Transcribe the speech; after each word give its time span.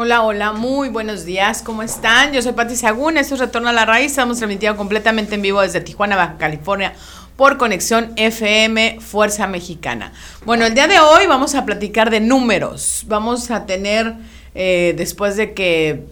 Hola, 0.00 0.22
hola, 0.22 0.52
muy 0.52 0.90
buenos 0.90 1.24
días, 1.24 1.60
¿cómo 1.60 1.82
están? 1.82 2.32
Yo 2.32 2.40
soy 2.40 2.52
Pati 2.52 2.76
Sagún, 2.76 3.18
esto 3.18 3.34
es 3.34 3.40
Retorno 3.40 3.68
a 3.68 3.72
la 3.72 3.84
Raíz, 3.84 4.12
estamos 4.12 4.38
transmitiendo 4.38 4.76
completamente 4.76 5.34
en 5.34 5.42
vivo 5.42 5.60
desde 5.60 5.80
Tijuana, 5.80 6.14
Baja 6.14 6.36
California, 6.38 6.92
por 7.34 7.56
conexión 7.56 8.12
FM 8.14 9.00
Fuerza 9.00 9.48
Mexicana. 9.48 10.12
Bueno, 10.44 10.66
el 10.66 10.74
día 10.74 10.86
de 10.86 11.00
hoy 11.00 11.26
vamos 11.26 11.56
a 11.56 11.66
platicar 11.66 12.10
de 12.10 12.20
números, 12.20 13.06
vamos 13.08 13.50
a 13.50 13.66
tener, 13.66 14.14
eh, 14.54 14.94
después 14.96 15.34
de 15.34 15.52
que 15.52 16.04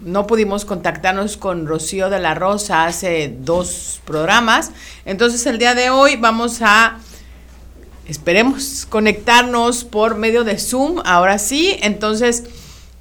no 0.00 0.26
pudimos 0.26 0.64
contactarnos 0.64 1.36
con 1.36 1.66
Rocío 1.66 2.08
de 2.08 2.20
la 2.20 2.34
Rosa 2.34 2.86
hace 2.86 3.36
dos 3.38 4.00
programas, 4.06 4.70
entonces 5.04 5.44
el 5.44 5.58
día 5.58 5.74
de 5.74 5.90
hoy 5.90 6.16
vamos 6.16 6.62
a 6.62 7.00
esperemos 8.08 8.86
conectarnos 8.88 9.84
por 9.84 10.16
medio 10.16 10.42
de 10.42 10.58
Zoom, 10.58 11.02
ahora 11.04 11.38
sí. 11.38 11.76
Entonces, 11.82 12.44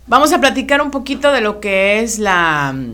vamos 0.07 0.31
a 0.33 0.39
platicar 0.39 0.81
un 0.81 0.91
poquito 0.91 1.31
de 1.31 1.41
lo 1.41 1.59
que 1.59 1.99
es 1.99 2.19
la 2.19 2.73
mm, 2.73 2.93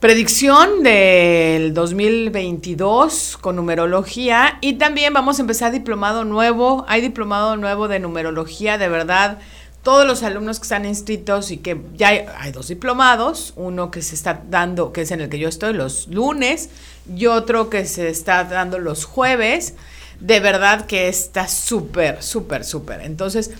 predicción 0.00 0.82
del 0.82 1.74
2022 1.74 3.38
con 3.40 3.56
numerología 3.56 4.58
y 4.60 4.74
también 4.74 5.12
vamos 5.12 5.38
a 5.38 5.42
empezar 5.42 5.72
diplomado 5.72 6.24
nuevo. 6.24 6.84
Hay 6.88 7.00
diplomado 7.00 7.56
nuevo 7.56 7.88
de 7.88 8.00
numerología, 8.00 8.78
de 8.78 8.88
verdad. 8.88 9.38
Todos 9.82 10.06
los 10.06 10.22
alumnos 10.22 10.58
que 10.58 10.62
están 10.62 10.86
inscritos 10.86 11.50
y 11.50 11.58
que 11.58 11.78
ya 11.94 12.08
hay, 12.08 12.24
hay 12.38 12.52
dos 12.52 12.68
diplomados, 12.68 13.52
uno 13.54 13.90
que 13.90 14.00
se 14.00 14.14
está 14.14 14.42
dando, 14.48 14.92
que 14.92 15.02
es 15.02 15.10
en 15.10 15.20
el 15.20 15.28
que 15.28 15.38
yo 15.38 15.48
estoy 15.50 15.74
los 15.74 16.08
lunes, 16.08 16.70
y 17.14 17.26
otro 17.26 17.68
que 17.68 17.84
se 17.84 18.08
está 18.08 18.44
dando 18.44 18.78
los 18.78 19.04
jueves 19.04 19.74
de 20.20 20.40
verdad 20.40 20.86
que 20.86 21.08
está 21.08 21.48
súper, 21.48 22.22
súper, 22.22 22.64
súper. 22.64 23.00
Entonces, 23.02 23.50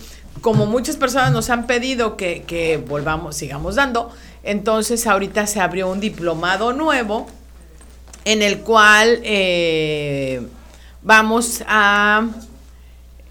como 0.40 0.66
muchas 0.66 0.96
personas 0.96 1.32
nos 1.32 1.50
han 1.50 1.66
pedido 1.66 2.16
que, 2.16 2.82
volvamos, 2.86 3.36
sigamos 3.36 3.76
dando, 3.76 4.10
entonces 4.42 5.06
ahorita 5.06 5.46
se 5.46 5.60
abrió 5.60 5.90
un 5.90 6.00
diplomado 6.00 6.72
nuevo 6.72 7.26
en 8.24 8.42
el 8.42 8.60
cual 8.60 9.20
eh, 9.22 10.42
vamos 11.02 11.62
a 11.66 12.26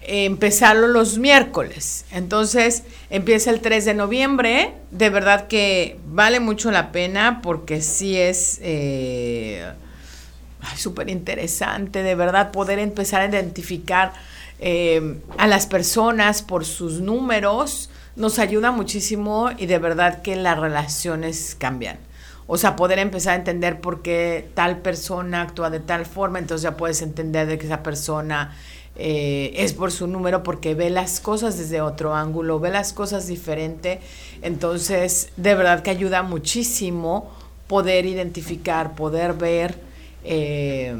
empezarlo 0.02 0.88
los 0.88 1.18
miércoles. 1.18 2.04
Entonces 2.10 2.82
empieza 3.10 3.50
el 3.50 3.60
3 3.60 3.84
de 3.84 3.94
noviembre. 3.94 4.74
De 4.90 5.10
verdad 5.10 5.46
que 5.46 5.98
vale 6.06 6.40
mucho 6.40 6.70
la 6.70 6.92
pena 6.92 7.40
porque 7.42 7.80
sí 7.80 8.16
es... 8.16 8.58
Eh, 8.62 9.64
súper 10.76 11.08
interesante, 11.10 12.02
de 12.02 12.14
verdad, 12.14 12.50
poder 12.50 12.78
empezar 12.78 13.20
a 13.20 13.26
identificar 13.26 14.12
eh, 14.60 15.18
a 15.38 15.46
las 15.46 15.66
personas 15.66 16.42
por 16.42 16.64
sus 16.64 17.00
números 17.00 17.90
nos 18.16 18.38
ayuda 18.38 18.70
muchísimo 18.70 19.50
y 19.56 19.66
de 19.66 19.78
verdad 19.78 20.22
que 20.22 20.36
las 20.36 20.58
relaciones 20.58 21.56
cambian. 21.58 21.98
O 22.46 22.58
sea, 22.58 22.76
poder 22.76 22.98
empezar 22.98 23.32
a 23.32 23.36
entender 23.36 23.80
por 23.80 24.02
qué 24.02 24.48
tal 24.54 24.78
persona 24.78 25.42
actúa 25.42 25.70
de 25.70 25.80
tal 25.80 26.04
forma, 26.04 26.38
entonces 26.38 26.62
ya 26.62 26.76
puedes 26.76 27.00
entender 27.00 27.46
de 27.46 27.58
que 27.58 27.66
esa 27.66 27.82
persona 27.82 28.54
eh, 28.96 29.52
es 29.56 29.72
por 29.72 29.90
su 29.90 30.06
número 30.06 30.42
porque 30.42 30.74
ve 30.74 30.90
las 30.90 31.20
cosas 31.20 31.58
desde 31.58 31.80
otro 31.80 32.14
ángulo, 32.14 32.60
ve 32.60 32.70
las 32.70 32.92
cosas 32.92 33.26
diferente. 33.26 34.00
Entonces, 34.42 35.30
de 35.36 35.54
verdad 35.54 35.82
que 35.82 35.90
ayuda 35.90 36.22
muchísimo 36.22 37.32
poder 37.66 38.04
identificar, 38.04 38.94
poder 38.94 39.32
ver 39.32 39.80
eh, 40.22 40.94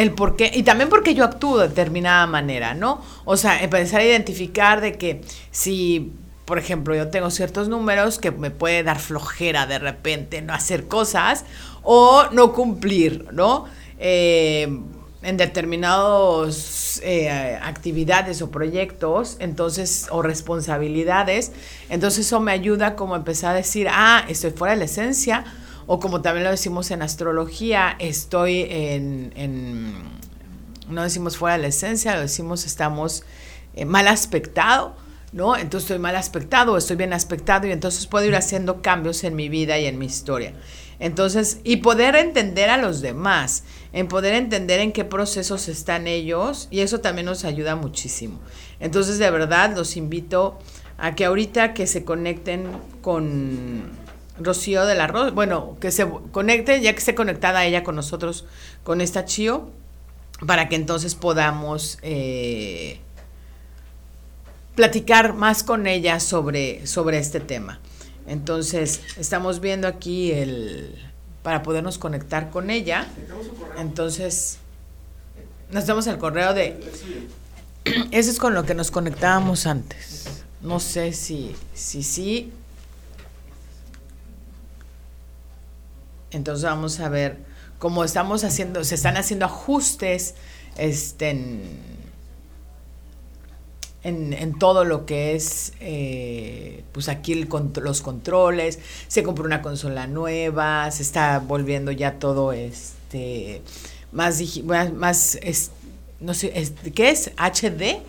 el 0.00 0.12
por 0.12 0.36
qué, 0.36 0.50
y 0.54 0.62
también 0.62 0.88
porque 0.88 1.14
yo 1.14 1.24
actúo 1.24 1.58
de 1.58 1.68
determinada 1.68 2.26
manera, 2.26 2.74
¿no? 2.74 3.02
O 3.24 3.36
sea, 3.36 3.62
empezar 3.62 4.00
a 4.00 4.04
identificar 4.04 4.80
de 4.80 4.96
que 4.96 5.20
si, 5.50 6.12
por 6.44 6.58
ejemplo, 6.58 6.94
yo 6.94 7.08
tengo 7.08 7.30
ciertos 7.30 7.68
números 7.68 8.18
que 8.18 8.30
me 8.30 8.50
puede 8.50 8.82
dar 8.82 8.98
flojera 8.98 9.66
de 9.66 9.78
repente 9.78 10.42
no 10.42 10.54
hacer 10.54 10.88
cosas 10.88 11.44
o 11.82 12.24
no 12.32 12.52
cumplir, 12.52 13.26
¿no? 13.32 13.66
Eh, 13.98 14.68
en 15.22 15.36
determinados 15.36 17.00
eh, 17.04 17.58
actividades 17.62 18.40
o 18.40 18.50
proyectos, 18.50 19.36
entonces, 19.38 20.06
o 20.10 20.22
responsabilidades, 20.22 21.52
entonces 21.90 22.26
eso 22.26 22.40
me 22.40 22.52
ayuda 22.52 22.96
como 22.96 23.14
a 23.14 23.18
empezar 23.18 23.52
a 23.52 23.58
decir, 23.58 23.86
ah, 23.90 24.24
estoy 24.28 24.52
fuera 24.52 24.72
de 24.72 24.78
la 24.78 24.84
esencia, 24.86 25.44
o 25.92 25.98
como 25.98 26.22
también 26.22 26.44
lo 26.44 26.52
decimos 26.52 26.92
en 26.92 27.02
astrología, 27.02 27.96
estoy 27.98 28.64
en, 28.70 29.92
no 30.88 31.02
decimos 31.02 31.36
fuera 31.36 31.56
de 31.56 31.62
la 31.62 31.66
esencia, 31.66 32.14
lo 32.14 32.20
decimos 32.20 32.64
estamos 32.64 33.24
eh, 33.74 33.84
mal 33.86 34.06
aspectado, 34.06 34.94
¿no? 35.32 35.56
Entonces 35.56 35.90
estoy 35.90 35.98
mal 35.98 36.14
aspectado 36.14 36.76
estoy 36.76 36.94
bien 36.94 37.12
aspectado 37.12 37.66
y 37.66 37.72
entonces 37.72 38.06
puedo 38.06 38.24
ir 38.24 38.36
haciendo 38.36 38.82
cambios 38.82 39.24
en 39.24 39.34
mi 39.34 39.48
vida 39.48 39.80
y 39.80 39.86
en 39.86 39.98
mi 39.98 40.06
historia. 40.06 40.54
Entonces, 41.00 41.58
y 41.64 41.78
poder 41.78 42.14
entender 42.14 42.70
a 42.70 42.76
los 42.76 43.00
demás, 43.00 43.64
en 43.92 44.06
poder 44.06 44.34
entender 44.34 44.78
en 44.78 44.92
qué 44.92 45.04
procesos 45.04 45.66
están 45.66 46.06
ellos, 46.06 46.68
y 46.70 46.80
eso 46.80 47.00
también 47.00 47.26
nos 47.26 47.44
ayuda 47.44 47.74
muchísimo. 47.74 48.38
Entonces, 48.78 49.18
de 49.18 49.28
verdad, 49.32 49.74
los 49.76 49.96
invito 49.96 50.56
a 50.98 51.16
que 51.16 51.24
ahorita 51.24 51.74
que 51.74 51.88
se 51.88 52.04
conecten 52.04 52.68
con 53.02 53.90
Rocío 54.40 54.86
de 54.86 54.94
la 54.94 55.06
Rosa, 55.06 55.30
bueno, 55.30 55.76
que 55.80 55.90
se 55.90 56.08
conecte, 56.32 56.80
ya 56.80 56.92
que 56.92 56.98
esté 56.98 57.14
conectada 57.14 57.64
ella 57.64 57.82
con 57.82 57.96
nosotros, 57.96 58.44
con 58.82 59.00
esta 59.00 59.24
Chio, 59.24 59.70
para 60.46 60.68
que 60.68 60.76
entonces 60.76 61.14
podamos 61.14 61.98
eh, 62.02 63.00
platicar 64.74 65.34
más 65.34 65.62
con 65.62 65.86
ella 65.86 66.20
sobre, 66.20 66.86
sobre 66.86 67.18
este 67.18 67.40
tema. 67.40 67.80
Entonces, 68.26 69.00
estamos 69.16 69.60
viendo 69.60 69.88
aquí 69.88 70.32
el 70.32 70.94
para 71.42 71.62
podernos 71.62 71.98
conectar 71.98 72.50
con 72.50 72.70
ella. 72.70 73.06
Entonces, 73.78 74.58
nos 75.70 75.86
damos 75.86 76.06
el 76.06 76.18
correo 76.18 76.54
de 76.54 76.78
ese 78.10 78.30
es 78.30 78.38
con 78.38 78.54
lo 78.54 78.64
que 78.64 78.74
nos 78.74 78.90
conectábamos 78.90 79.66
antes. 79.66 80.44
No 80.60 80.80
sé 80.80 81.12
si 81.12 81.54
si 81.74 82.02
sí 82.02 82.52
Entonces 86.30 86.64
vamos 86.64 87.00
a 87.00 87.08
ver 87.08 87.38
cómo 87.78 88.04
estamos 88.04 88.44
haciendo, 88.44 88.84
se 88.84 88.94
están 88.94 89.16
haciendo 89.16 89.46
ajustes 89.46 90.34
este, 90.76 91.30
en, 94.02 94.58
todo 94.58 94.84
lo 94.84 95.06
que 95.06 95.34
es, 95.34 95.72
eh, 95.80 96.84
pues 96.92 97.08
aquí 97.08 97.46
los 97.82 98.00
controles, 98.02 98.78
se 99.08 99.22
compró 99.22 99.44
una 99.44 99.62
consola 99.62 100.06
nueva, 100.06 100.90
se 100.90 101.02
está 101.02 101.38
volviendo 101.38 101.90
ya 101.90 102.18
todo 102.18 102.52
este 102.52 103.62
más, 104.12 104.42
más, 104.94 105.38
no 106.20 106.34
sé, 106.34 106.72
¿qué 106.94 107.10
es? 107.10 107.30
HD 107.36 108.02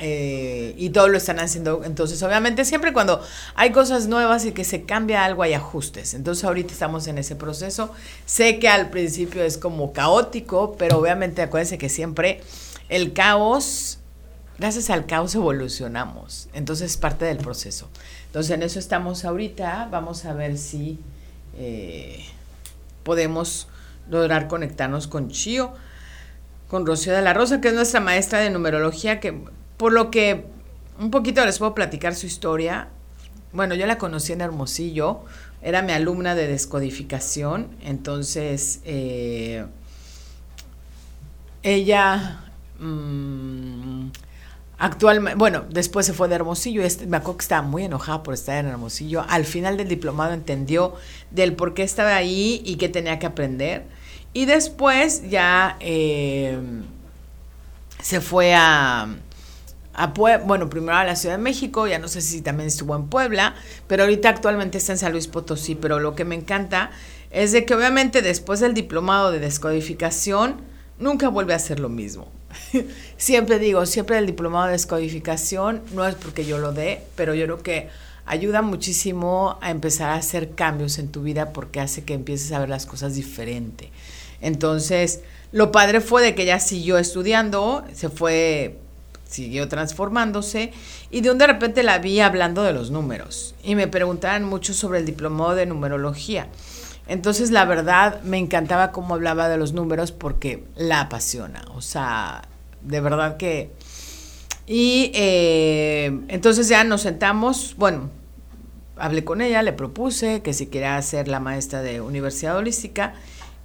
eh, 0.00 0.74
y 0.76 0.90
todo 0.90 1.08
lo 1.08 1.16
están 1.16 1.38
haciendo. 1.38 1.82
Entonces, 1.84 2.22
obviamente, 2.22 2.64
siempre 2.64 2.92
cuando 2.92 3.22
hay 3.54 3.72
cosas 3.72 4.06
nuevas 4.06 4.44
y 4.44 4.52
que 4.52 4.64
se 4.64 4.82
cambia 4.82 5.24
algo, 5.24 5.42
hay 5.42 5.54
ajustes. 5.54 6.14
Entonces, 6.14 6.44
ahorita 6.44 6.72
estamos 6.72 7.06
en 7.06 7.18
ese 7.18 7.36
proceso. 7.36 7.92
Sé 8.26 8.58
que 8.58 8.68
al 8.68 8.90
principio 8.90 9.42
es 9.42 9.58
como 9.58 9.92
caótico, 9.92 10.76
pero 10.78 10.98
obviamente 10.98 11.42
acuérdense 11.42 11.78
que 11.78 11.88
siempre 11.88 12.40
el 12.88 13.12
caos, 13.12 13.98
gracias 14.58 14.90
al 14.90 15.06
caos 15.06 15.34
evolucionamos. 15.34 16.48
Entonces, 16.52 16.92
es 16.92 16.96
parte 16.96 17.24
del 17.24 17.38
proceso. 17.38 17.88
Entonces, 18.26 18.50
en 18.52 18.62
eso 18.62 18.78
estamos 18.78 19.24
ahorita. 19.24 19.88
Vamos 19.90 20.24
a 20.24 20.34
ver 20.34 20.58
si 20.58 20.98
eh, 21.56 22.24
podemos 23.02 23.68
lograr 24.08 24.48
conectarnos 24.48 25.06
con 25.06 25.30
Chio 25.30 25.72
con 26.70 26.86
Rocío 26.86 27.12
de 27.12 27.20
la 27.20 27.34
Rosa, 27.34 27.60
que 27.60 27.68
es 27.68 27.74
nuestra 27.74 28.00
maestra 28.00 28.38
de 28.38 28.48
numerología, 28.48 29.18
que 29.18 29.42
por 29.80 29.94
lo 29.94 30.10
que 30.10 30.44
un 30.98 31.10
poquito 31.10 31.42
les 31.46 31.58
puedo 31.58 31.74
platicar 31.74 32.14
su 32.14 32.26
historia. 32.26 32.88
Bueno, 33.54 33.74
yo 33.74 33.86
la 33.86 33.96
conocí 33.96 34.34
en 34.34 34.42
Hermosillo, 34.42 35.20
era 35.62 35.80
mi 35.80 35.92
alumna 35.92 36.34
de 36.34 36.46
descodificación, 36.46 37.68
entonces 37.82 38.80
eh, 38.84 39.64
ella 41.62 42.42
mm, 42.78 44.08
actualmente, 44.76 45.38
bueno, 45.38 45.64
después 45.70 46.04
se 46.04 46.12
fue 46.12 46.28
de 46.28 46.34
Hermosillo, 46.34 46.82
este, 46.82 47.06
me 47.06 47.16
acuerdo 47.16 47.38
que 47.38 47.44
estaba 47.44 47.62
muy 47.62 47.84
enojada 47.84 48.22
por 48.22 48.34
estar 48.34 48.62
en 48.62 48.70
Hermosillo, 48.70 49.24
al 49.30 49.46
final 49.46 49.78
del 49.78 49.88
diplomado 49.88 50.34
entendió 50.34 50.92
del 51.30 51.54
por 51.54 51.72
qué 51.72 51.84
estaba 51.84 52.16
ahí 52.16 52.60
y 52.66 52.76
qué 52.76 52.90
tenía 52.90 53.18
que 53.18 53.24
aprender, 53.24 53.86
y 54.34 54.44
después 54.44 55.30
ya 55.30 55.78
eh, 55.80 56.58
se 58.02 58.20
fue 58.20 58.54
a 58.54 59.08
a 59.92 60.06
bueno, 60.08 60.70
primero 60.70 60.96
a 60.96 61.04
la 61.04 61.16
Ciudad 61.16 61.36
de 61.36 61.42
México, 61.42 61.86
ya 61.86 61.98
no 61.98 62.08
sé 62.08 62.20
si 62.20 62.42
también 62.42 62.68
estuvo 62.68 62.94
en 62.94 63.08
Puebla, 63.08 63.54
pero 63.86 64.04
ahorita 64.04 64.28
actualmente 64.28 64.78
está 64.78 64.92
en 64.92 64.98
San 64.98 65.12
Luis 65.12 65.26
Potosí, 65.26 65.74
pero 65.74 65.98
lo 65.98 66.14
que 66.14 66.24
me 66.24 66.34
encanta 66.34 66.90
es 67.30 67.52
de 67.52 67.64
que 67.64 67.74
obviamente 67.74 68.22
después 68.22 68.60
del 68.60 68.74
diplomado 68.74 69.30
de 69.30 69.40
descodificación, 69.40 70.60
nunca 70.98 71.28
vuelve 71.28 71.54
a 71.54 71.58
ser 71.58 71.80
lo 71.80 71.88
mismo. 71.88 72.28
siempre 73.16 73.58
digo, 73.58 73.86
siempre 73.86 74.18
el 74.18 74.26
diplomado 74.26 74.66
de 74.66 74.72
descodificación, 74.72 75.82
no 75.94 76.06
es 76.06 76.14
porque 76.14 76.44
yo 76.44 76.58
lo 76.58 76.72
dé, 76.72 77.02
pero 77.16 77.34
yo 77.34 77.44
creo 77.44 77.62
que 77.62 77.88
ayuda 78.26 78.62
muchísimo 78.62 79.58
a 79.60 79.70
empezar 79.70 80.10
a 80.10 80.14
hacer 80.14 80.54
cambios 80.54 80.98
en 80.98 81.08
tu 81.08 81.22
vida 81.22 81.52
porque 81.52 81.80
hace 81.80 82.04
que 82.04 82.14
empieces 82.14 82.52
a 82.52 82.60
ver 82.60 82.68
las 82.68 82.86
cosas 82.86 83.14
diferente. 83.14 83.90
Entonces, 84.40 85.20
lo 85.52 85.72
padre 85.72 86.00
fue 86.00 86.22
de 86.22 86.34
que 86.34 86.42
ella 86.42 86.60
siguió 86.60 86.98
estudiando, 86.98 87.84
se 87.92 88.08
fue, 88.08 88.78
siguió 89.30 89.68
transformándose 89.68 90.72
y 91.10 91.20
de 91.20 91.30
un 91.30 91.38
de 91.38 91.46
repente 91.46 91.82
la 91.82 91.98
vi 91.98 92.20
hablando 92.20 92.62
de 92.62 92.72
los 92.72 92.90
números 92.90 93.54
y 93.62 93.76
me 93.76 93.86
preguntaban 93.86 94.44
mucho 94.44 94.74
sobre 94.74 94.98
el 94.98 95.06
diplomado 95.06 95.54
de 95.54 95.66
numerología. 95.66 96.48
Entonces, 97.06 97.50
la 97.50 97.64
verdad, 97.64 98.22
me 98.22 98.38
encantaba 98.38 98.92
cómo 98.92 99.14
hablaba 99.14 99.48
de 99.48 99.56
los 99.56 99.72
números 99.72 100.12
porque 100.12 100.64
la 100.76 101.00
apasiona. 101.00 101.64
O 101.74 101.80
sea, 101.80 102.42
de 102.82 103.00
verdad 103.00 103.36
que... 103.36 103.72
Y 104.64 105.10
eh, 105.14 106.20
entonces 106.28 106.68
ya 106.68 106.84
nos 106.84 107.00
sentamos, 107.00 107.74
bueno, 107.76 108.10
hablé 108.96 109.24
con 109.24 109.40
ella, 109.40 109.62
le 109.62 109.72
propuse 109.72 110.42
que 110.42 110.52
si 110.52 110.66
quería 110.66 111.02
ser 111.02 111.26
la 111.26 111.40
maestra 111.40 111.82
de 111.82 112.00
Universidad 112.00 112.56
Holística 112.56 113.14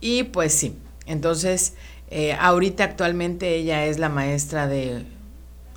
y 0.01 0.23
pues 0.23 0.53
sí. 0.53 0.75
Entonces, 1.05 1.75
eh, 2.09 2.33
ahorita 2.33 2.83
actualmente 2.83 3.55
ella 3.55 3.85
es 3.85 3.99
la 3.99 4.09
maestra 4.09 4.67
de 4.67 5.05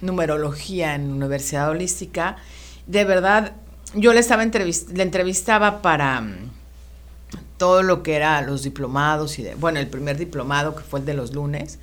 numerología 0.00 0.94
en 0.94 1.10
Universidad 1.12 1.70
Holística. 1.70 2.36
De 2.86 3.04
verdad, 3.04 3.52
yo 3.94 4.12
le 4.12 4.20
estaba 4.20 4.44
le 4.44 5.02
entrevistaba 5.02 5.82
para 5.82 6.20
mm, 6.20 6.50
todo 7.56 7.82
lo 7.82 8.02
que 8.02 8.14
era 8.14 8.40
los 8.42 8.62
diplomados 8.62 9.38
y 9.38 9.42
de, 9.42 9.54
bueno, 9.54 9.80
el 9.80 9.88
primer 9.88 10.16
diplomado 10.16 10.74
que 10.74 10.82
fue 10.82 11.00
el 11.00 11.06
de 11.06 11.14
los 11.14 11.34
lunes. 11.34 11.78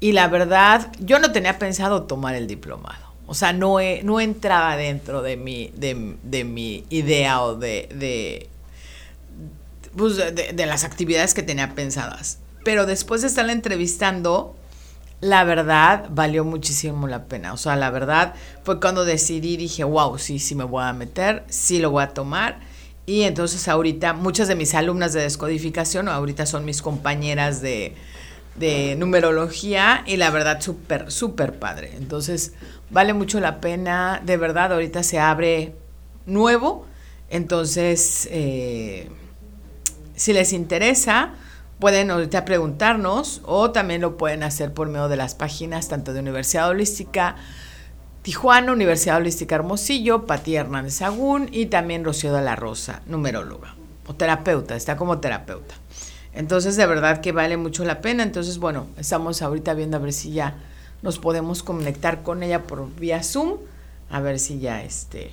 Y 0.00 0.12
la 0.12 0.28
verdad, 0.28 0.90
yo 0.98 1.18
no 1.20 1.30
tenía 1.30 1.58
pensado 1.58 2.04
tomar 2.04 2.34
el 2.34 2.46
diplomado. 2.46 3.12
O 3.26 3.34
sea, 3.34 3.52
no, 3.52 3.76
no 4.02 4.20
entraba 4.20 4.76
dentro 4.76 5.22
de 5.22 5.36
mi, 5.36 5.72
de, 5.76 6.44
mi 6.44 6.84
idea 6.90 7.40
o 7.42 7.54
de, 7.54 8.48
pues, 9.96 10.16
de, 10.16 10.52
de, 10.52 10.66
las 10.66 10.84
actividades 10.84 11.34
que 11.34 11.42
tenía 11.42 11.74
pensadas. 11.74 12.40
Pero 12.64 12.84
después 12.84 13.22
de 13.22 13.28
estarla 13.28 13.52
entrevistando, 13.52 14.56
la 15.22 15.44
verdad 15.44 16.08
valió 16.10 16.44
muchísimo 16.44 17.06
la 17.06 17.24
pena. 17.26 17.54
O 17.54 17.56
sea, 17.56 17.76
la 17.76 17.90
verdad 17.90 18.34
fue 18.64 18.80
cuando 18.80 19.04
decidí, 19.04 19.56
dije, 19.56 19.84
wow, 19.84 20.18
sí, 20.18 20.40
sí 20.40 20.54
me 20.56 20.64
voy 20.64 20.82
a 20.84 20.92
meter, 20.92 21.44
sí 21.48 21.78
lo 21.78 21.92
voy 21.92 22.02
a 22.02 22.08
tomar. 22.08 22.58
Y 23.06 23.22
entonces 23.22 23.68
ahorita 23.68 24.14
muchas 24.14 24.48
de 24.48 24.56
mis 24.56 24.74
alumnas 24.74 25.12
de 25.12 25.22
descodificación 25.22 26.08
ahorita 26.08 26.44
son 26.44 26.64
mis 26.64 26.82
compañeras 26.82 27.62
de, 27.62 27.94
de 28.56 28.96
numerología 28.96 30.02
y 30.06 30.16
la 30.16 30.30
verdad 30.30 30.60
súper, 30.60 31.12
súper 31.12 31.56
padre. 31.56 31.92
Entonces, 31.96 32.54
vale 32.90 33.14
mucho 33.14 33.38
la 33.38 33.60
pena, 33.60 34.20
de 34.24 34.36
verdad, 34.36 34.72
ahorita 34.72 35.04
se 35.04 35.20
abre 35.20 35.74
nuevo, 36.26 36.86
entonces, 37.30 38.28
eh, 38.30 39.08
si 40.16 40.32
les 40.32 40.52
interesa, 40.52 41.34
pueden 41.82 42.12
ahorita 42.12 42.44
preguntarnos 42.44 43.40
o 43.44 43.72
también 43.72 44.02
lo 44.02 44.16
pueden 44.16 44.44
hacer 44.44 44.72
por 44.72 44.86
medio 44.86 45.08
de 45.08 45.16
las 45.16 45.34
páginas 45.34 45.88
tanto 45.88 46.12
de 46.12 46.20
Universidad 46.20 46.68
Holística 46.68 47.34
Tijuana, 48.22 48.70
Universidad 48.70 49.16
Holística 49.16 49.56
Hermosillo, 49.56 50.24
Pati 50.24 50.54
Hernández 50.54 51.02
Agún 51.02 51.48
y 51.50 51.66
también 51.66 52.04
Rocío 52.04 52.32
de 52.32 52.40
la 52.40 52.54
Rosa, 52.54 53.02
numeróloga 53.06 53.74
o 54.06 54.14
terapeuta, 54.14 54.76
está 54.76 54.96
como 54.96 55.18
terapeuta. 55.18 55.74
Entonces, 56.34 56.76
de 56.76 56.86
verdad 56.86 57.20
que 57.20 57.32
vale 57.32 57.56
mucho 57.56 57.84
la 57.84 58.00
pena. 58.00 58.22
Entonces, 58.22 58.58
bueno, 58.58 58.86
estamos 58.96 59.42
ahorita 59.42 59.74
viendo 59.74 59.96
a 59.96 60.00
ver 60.00 60.12
si 60.12 60.30
ya 60.30 60.58
nos 61.02 61.18
podemos 61.18 61.64
conectar 61.64 62.22
con 62.22 62.44
ella 62.44 62.62
por 62.62 62.94
vía 62.94 63.24
Zoom. 63.24 63.56
A 64.08 64.20
ver 64.20 64.38
si 64.38 64.60
ya 64.60 64.84
este. 64.84 65.32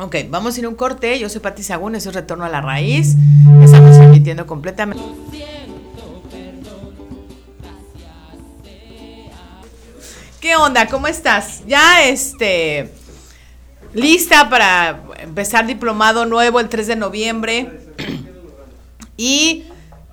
Ok, 0.00 0.14
vamos 0.30 0.56
a 0.56 0.58
ir 0.60 0.64
a 0.64 0.68
un 0.68 0.76
corte. 0.76 1.18
Yo 1.18 1.28
soy 1.28 1.40
Pati 1.40 1.62
Sagún, 1.62 1.94
eso 1.94 2.10
es 2.10 2.14
Retorno 2.14 2.44
a 2.44 2.48
la 2.48 2.60
Raíz. 2.60 3.16
Transmitiendo 4.28 4.46
completamente. 4.46 5.02
¿Qué 10.40 10.56
onda? 10.56 10.86
¿Cómo 10.86 11.08
estás? 11.08 11.62
Ya 11.66 12.04
este 12.06 12.92
lista 13.94 14.48
para 14.50 15.02
empezar 15.18 15.66
diplomado 15.66 16.26
nuevo 16.26 16.60
el 16.60 16.68
3 16.68 16.86
de 16.86 16.96
noviembre. 16.96 17.80
Y 19.20 19.64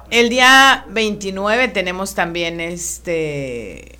el 0.09 0.29
día 0.29 0.83
29 0.89 1.67
tenemos 1.67 2.15
también 2.15 2.59
este 2.59 3.99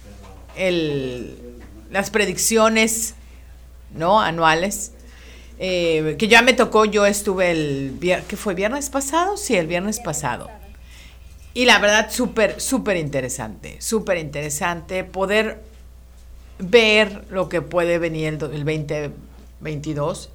el, 0.55 1.61
las 1.91 2.09
predicciones 2.09 3.13
¿no? 3.93 4.19
anuales. 4.19 4.93
Eh, 5.57 6.15
que 6.19 6.27
ya 6.27 6.41
me 6.41 6.53
tocó, 6.53 6.85
yo 6.85 7.05
estuve 7.05 7.51
el 7.51 7.97
que 8.27 8.35
fue 8.35 8.53
viernes 8.53 8.89
pasado, 8.89 9.37
sí, 9.37 9.55
el 9.55 9.67
viernes 9.67 9.99
pasado. 9.99 10.49
Y 11.53 11.65
la 11.65 11.79
verdad, 11.79 12.11
súper, 12.11 12.59
súper 12.59 12.97
interesante, 12.97 13.77
súper 13.79 14.17
interesante 14.17 15.05
poder 15.05 15.63
ver 16.59 17.25
lo 17.29 17.47
que 17.47 17.61
puede 17.61 17.97
venir 17.97 18.27
el, 18.27 18.33
el 18.33 18.65
2022. 18.65 20.29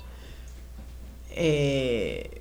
Eh, 1.33 2.41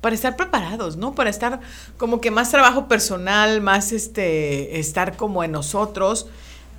para 0.00 0.14
estar 0.14 0.36
preparados, 0.36 0.96
¿no? 0.96 1.14
Para 1.14 1.30
estar 1.30 1.60
como 1.96 2.20
que 2.20 2.30
más 2.30 2.50
trabajo 2.50 2.88
personal, 2.88 3.60
más 3.60 3.92
este, 3.92 4.78
estar 4.78 5.16
como 5.16 5.44
en 5.44 5.52
nosotros. 5.52 6.26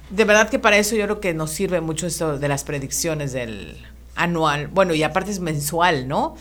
De 0.09 0.25
verdad 0.25 0.49
que 0.49 0.59
para 0.59 0.77
eso 0.77 0.95
yo 0.95 1.05
creo 1.05 1.19
que 1.19 1.33
nos 1.33 1.51
sirve 1.51 1.81
mucho 1.81 2.07
esto 2.07 2.37
de 2.37 2.47
las 2.47 2.63
predicciones 2.63 3.31
del 3.33 3.77
anual. 4.15 4.67
Bueno, 4.67 4.93
y 4.93 5.03
aparte 5.03 5.31
es 5.31 5.39
mensual, 5.39 6.07
¿no? 6.07 6.35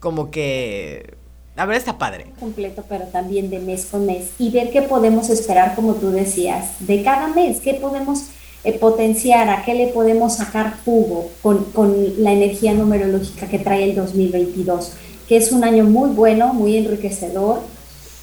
Como 0.00 0.30
que 0.30 1.14
la 1.56 1.64
verdad 1.64 1.80
está 1.80 1.98
padre. 1.98 2.26
Completo, 2.38 2.84
pero 2.88 3.06
también 3.06 3.50
de 3.50 3.58
mes 3.58 3.86
con 3.86 4.06
mes. 4.06 4.30
Y 4.38 4.50
ver 4.50 4.70
qué 4.70 4.82
podemos 4.82 5.30
esperar, 5.30 5.74
como 5.74 5.94
tú 5.94 6.10
decías, 6.10 6.86
de 6.86 7.02
cada 7.02 7.28
mes, 7.28 7.60
qué 7.60 7.74
podemos 7.74 8.26
eh, 8.64 8.72
potenciar, 8.78 9.48
a 9.48 9.64
qué 9.64 9.74
le 9.74 9.88
podemos 9.88 10.36
sacar 10.36 10.78
jugo 10.84 11.30
con, 11.42 11.64
con 11.72 12.22
la 12.22 12.32
energía 12.32 12.74
numerológica 12.74 13.48
que 13.48 13.58
trae 13.58 13.84
el 13.84 13.94
2022 13.94 14.92
que 15.28 15.36
es 15.36 15.52
un 15.52 15.64
año 15.64 15.84
muy 15.84 16.10
bueno, 16.10 16.52
muy 16.52 16.76
enriquecedor, 16.76 17.60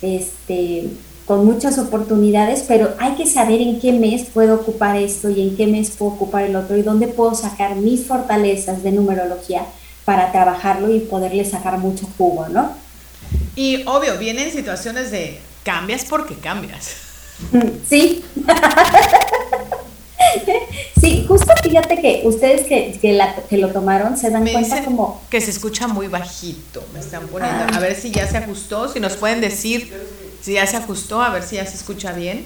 este, 0.02 0.90
con 1.26 1.46
muchas 1.46 1.78
oportunidades, 1.78 2.66
pero 2.68 2.94
hay 3.00 3.16
que 3.16 3.26
saber 3.26 3.62
en 3.62 3.80
qué 3.80 3.94
mes 3.94 4.24
puedo 4.34 4.56
ocupar 4.56 4.98
esto 4.98 5.30
y 5.30 5.42
en 5.42 5.56
qué 5.56 5.68
mes 5.68 5.92
puedo 5.92 6.12
ocupar 6.12 6.44
el 6.44 6.56
otro 6.56 6.76
y 6.78 6.82
dónde 6.82 7.08
puedo 7.08 7.34
sacar 7.34 7.76
mis 7.76 8.06
fortalezas 8.06 8.84
de 8.84 8.92
numerología 8.92 9.66
para 10.06 10.32
trabajarlo 10.32 10.94
y 10.94 11.00
poderle 11.00 11.46
sacar 11.46 11.78
mucho 11.78 12.08
jugo, 12.18 12.48
¿no? 12.50 12.74
Y 13.56 13.84
obvio, 13.86 14.18
vienen 14.18 14.52
situaciones 14.52 15.12
de 15.12 15.40
cambias 15.64 16.06
porque 16.06 16.36
cambias. 16.36 16.96
Mm, 17.52 17.70
sí. 17.88 18.24
Sí, 21.00 21.26
justo 21.28 21.52
fíjate 21.62 22.00
que 22.02 22.22
ustedes 22.24 22.66
que, 22.66 22.98
que, 23.02 23.58
lo 23.58 23.68
tomaron 23.74 24.18
se 24.18 24.30
dan 24.30 24.48
cuenta 24.48 24.84
como... 24.86 25.22
Que 25.30 25.42
se 25.42 25.52
escucha 25.52 25.88
muy 25.88 26.08
bajito, 26.08 26.82
me 26.94 27.02
están 27.02 27.28
poniendo. 27.28 27.66
A 27.74 27.80
ver 27.80 27.96
si 27.96 28.10
ya 28.10 28.26
se 28.26 28.38
ajustó, 28.38 28.88
si 28.88 29.02
nos 29.02 29.18
pueden 29.18 29.42
decir 29.42 29.94
si 30.44 30.54
ya 30.54 30.68
se 30.68 30.78
ajustó, 30.78 31.22
a 31.22 31.30
ver 31.30 31.44
si 31.44 31.56
ya 31.56 31.66
se 31.66 31.76
escucha 31.76 32.12
bien. 32.14 32.46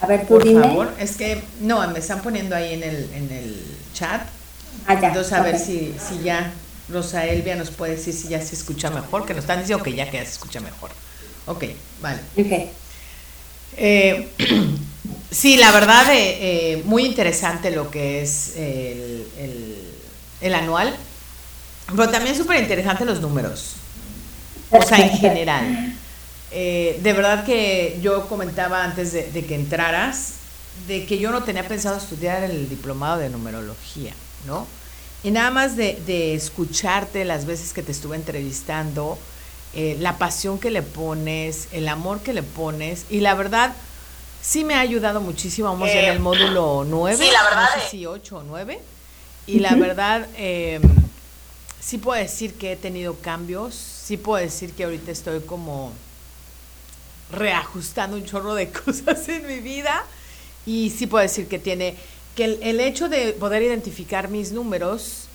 A 0.00 0.06
ver, 0.06 0.26
tú 0.26 0.38
Por 0.38 0.62
favor, 0.62 0.94
es 0.98 1.16
que, 1.16 1.42
no, 1.60 1.86
me 1.88 1.98
están 2.00 2.20
poniendo 2.20 2.54
ahí 2.54 2.74
en 2.74 2.82
el, 2.82 3.10
en 3.14 3.32
el 3.32 3.64
chat. 3.94 4.22
Ah, 4.86 5.00
ya. 5.00 5.08
Entonces, 5.08 5.32
a 5.32 5.40
ver 5.40 5.58
si, 5.58 5.94
si 5.98 6.22
ya 6.22 6.52
Rosa 6.90 7.24
Elvia 7.24 7.56
nos 7.56 7.70
puede 7.70 7.96
decir 7.96 8.12
si 8.12 8.28
ya 8.28 8.42
se 8.42 8.54
escucha 8.54 8.90
mejor, 8.90 9.24
que 9.24 9.32
nos 9.32 9.44
están 9.44 9.60
diciendo 9.60 9.82
que 9.82 9.94
ya 9.94 10.10
que 10.10 10.18
ya 10.18 10.24
se 10.24 10.32
escucha 10.32 10.60
mejor. 10.60 10.90
Ok, 11.46 11.64
vale. 12.02 12.20
Ok. 12.36 12.70
Eh, 13.78 14.28
Sí, 15.30 15.56
la 15.56 15.72
verdad, 15.72 16.10
eh, 16.14 16.38
eh, 16.40 16.82
muy 16.84 17.04
interesante 17.04 17.70
lo 17.70 17.90
que 17.90 18.22
es 18.22 18.56
el, 18.56 19.26
el, 20.40 20.54
anual, 20.54 20.94
pero 21.94 22.08
también 22.08 22.36
súper 22.36 22.62
interesante 22.62 23.04
los 23.04 23.20
números, 23.20 23.74
o 24.70 24.80
sea, 24.82 24.98
en 24.98 25.10
general. 25.18 25.95
Eh, 26.52 27.00
de 27.02 27.12
verdad 27.12 27.44
que 27.44 27.98
yo 28.02 28.28
comentaba 28.28 28.84
antes 28.84 29.12
de, 29.12 29.44
que 29.44 29.54
entraras, 29.54 30.34
de 30.86 31.04
que 31.06 31.18
yo 31.18 31.30
no 31.30 31.42
tenía 31.42 31.66
pensado 31.66 31.96
estudiar 31.96 32.44
el 32.44 32.68
diplomado 32.68 33.18
de 33.18 33.28
numerología, 33.30 34.14
¿no? 34.46 34.66
Y 35.22 35.30
nada 35.30 35.50
más 35.50 35.76
de, 35.76 36.00
de 36.06 36.34
escucharte 36.34 37.24
las 37.24 37.46
veces 37.46 37.72
que 37.72 37.82
te 37.82 37.92
estuve 37.92 38.16
entrevistando, 38.16 39.18
la 39.74 40.16
pasión 40.16 40.58
que 40.58 40.70
le 40.70 40.80
pones, 40.80 41.68
el 41.72 41.88
amor 41.88 42.20
que 42.20 42.32
le 42.32 42.42
pones, 42.42 43.04
y 43.10 43.20
la 43.20 43.34
verdad 43.34 43.74
sí 44.46 44.64
me 44.64 44.74
ha 44.74 44.80
ayudado 44.80 45.20
muchísimo. 45.20 45.68
Vamos 45.68 45.90
en 45.90 46.04
el 46.04 46.16
eh, 46.16 46.18
módulo 46.20 46.84
9, 46.86 47.16
sí, 47.16 47.30
la 47.32 47.42
verdad 47.42 47.68
no 47.74 47.82
sé 47.82 47.88
si 47.90 48.06
8 48.06 48.38
o 48.38 48.42
9. 48.42 48.80
Y 49.48 49.60
la 49.60 49.74
verdad, 49.76 50.26
eh, 50.36 50.80
sí 51.80 51.98
puedo 51.98 52.20
decir 52.20 52.54
que 52.54 52.72
he 52.72 52.76
tenido 52.76 53.14
cambios. 53.14 53.74
Sí 53.74 54.16
puedo 54.16 54.42
decir 54.42 54.72
que 54.72 54.84
ahorita 54.84 55.10
estoy 55.12 55.40
como 55.40 55.92
reajustando 57.30 58.16
un 58.16 58.24
chorro 58.24 58.54
de 58.54 58.70
cosas 58.84 59.28
en 59.28 59.46
mi 59.46 59.58
vida. 59.58 60.04
Y 60.64 60.90
sí 60.90 61.06
puedo 61.06 61.22
decir 61.22 61.46
que 61.46 61.58
tiene, 61.58 61.94
que 62.34 62.44
el, 62.44 62.58
el 62.62 62.80
hecho 62.80 63.08
de 63.08 63.32
poder 63.32 63.62
identificar 63.62 64.28
mis 64.28 64.52
números, 64.52 65.26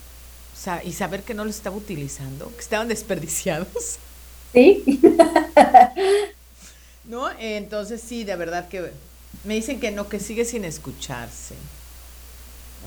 y 0.83 0.93
saber 0.93 1.23
que 1.23 1.33
no 1.33 1.43
los 1.45 1.55
estaba 1.55 1.75
utilizando, 1.75 2.51
que 2.55 2.61
estaban 2.61 2.87
desperdiciados. 2.87 3.97
Sí. 4.53 5.01
¿No? 7.05 7.29
Entonces 7.39 8.01
sí, 8.01 8.23
de 8.23 8.35
verdad 8.35 8.67
que 8.67 8.91
me 9.43 9.55
dicen 9.55 9.79
que 9.79 9.91
no, 9.91 10.07
que 10.07 10.19
sigue 10.19 10.45
sin 10.45 10.65
escucharse. 10.65 11.55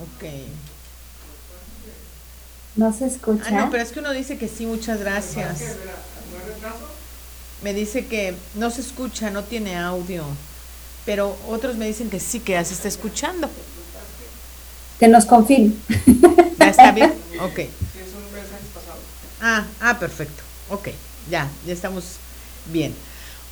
Ok. 0.01 0.25
¿No 2.75 2.93
se 2.93 3.07
escucha? 3.07 3.45
Ah, 3.47 3.51
no, 3.51 3.71
pero 3.71 3.83
es 3.83 3.91
que 3.91 3.99
uno 3.99 4.11
dice 4.11 4.37
que 4.37 4.47
sí, 4.47 4.65
muchas 4.65 4.99
gracias. 4.99 5.77
Me 7.61 7.73
dice 7.73 8.05
que 8.05 8.35
no 8.55 8.69
se 8.69 8.81
escucha, 8.81 9.29
no 9.31 9.43
tiene 9.43 9.77
audio. 9.77 10.23
Pero 11.05 11.37
otros 11.47 11.75
me 11.75 11.85
dicen 11.85 12.09
que 12.09 12.19
sí, 12.19 12.39
que 12.39 12.53
ya 12.53 12.63
se 12.63 12.73
está 12.73 12.87
escuchando. 12.87 13.49
Que 14.99 15.07
nos 15.07 15.25
confirme. 15.25 15.73
¿Ya 16.59 16.67
está 16.67 16.91
bien? 16.91 17.13
Ok. 17.41 17.59
Ah, 19.41 19.65
ah, 19.81 19.99
perfecto. 19.99 20.41
Ok, 20.69 20.87
ya, 21.29 21.49
ya 21.67 21.73
estamos 21.73 22.15
bien. 22.71 22.95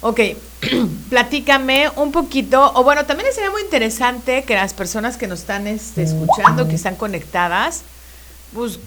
Ok, 0.01 0.19
platícame 1.09 1.89
un 1.95 2.11
poquito, 2.11 2.73
o 2.75 2.83
bueno, 2.83 3.05
también 3.05 3.31
sería 3.33 3.51
muy 3.51 3.61
interesante 3.61 4.43
que 4.43 4.55
las 4.55 4.73
personas 4.73 5.17
que 5.17 5.27
nos 5.27 5.41
están 5.41 5.67
este, 5.67 6.03
escuchando, 6.03 6.67
que 6.67 6.75
están 6.75 6.95
conectadas, 6.95 7.83
pues 8.53 8.79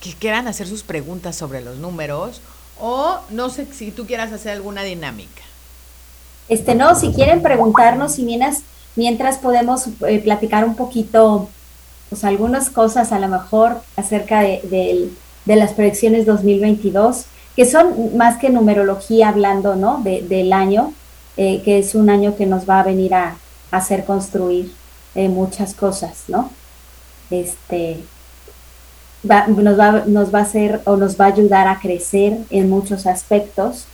que 0.00 0.14
quieran 0.14 0.48
hacer 0.48 0.66
sus 0.66 0.82
preguntas 0.82 1.36
sobre 1.36 1.60
los 1.60 1.76
números, 1.76 2.40
o 2.80 3.18
no 3.30 3.50
sé 3.50 3.66
si 3.72 3.90
tú 3.90 4.06
quieras 4.06 4.32
hacer 4.32 4.52
alguna 4.52 4.82
dinámica. 4.82 5.42
Este, 6.48 6.74
no, 6.74 6.94
si 6.94 7.12
quieren 7.12 7.42
preguntarnos 7.42 8.18
y 8.18 8.24
mientras, 8.24 8.62
mientras 8.94 9.38
podemos 9.38 9.88
eh, 10.06 10.20
platicar 10.20 10.64
un 10.64 10.76
poquito, 10.76 11.48
pues 12.08 12.24
algunas 12.24 12.70
cosas 12.70 13.12
a 13.12 13.18
lo 13.18 13.28
mejor 13.28 13.80
acerca 13.96 14.40
de, 14.40 15.10
de 15.44 15.56
las 15.56 15.72
predicciones 15.72 16.26
2022 16.26 17.26
que 17.56 17.64
son 17.64 18.16
más 18.16 18.36
que 18.36 18.50
numerología 18.50 19.30
hablando, 19.30 19.74
¿no? 19.74 20.02
del 20.04 20.52
año, 20.52 20.92
eh, 21.38 21.62
que 21.64 21.78
es 21.78 21.94
un 21.94 22.10
año 22.10 22.36
que 22.36 22.44
nos 22.44 22.68
va 22.68 22.80
a 22.80 22.84
venir 22.84 23.14
a, 23.14 23.36
hacer 23.72 24.04
construir 24.04 24.72
eh, 25.16 25.28
muchas 25.28 25.74
cosas, 25.74 26.24
¿no? 26.28 26.50
Este, 27.30 27.98
nos, 29.48 29.78
va, 29.78 30.04
nos 30.06 30.34
va 30.34 30.40
a 30.40 30.42
hacer 30.42 30.80
o 30.84 30.96
nos 30.96 31.20
va 31.20 31.26
a 31.26 31.28
ayudar 31.28 31.68
a 31.68 31.78
crecer 31.80 32.38
en 32.50 32.70
muchos 32.70 33.06
aspectos 33.06 33.86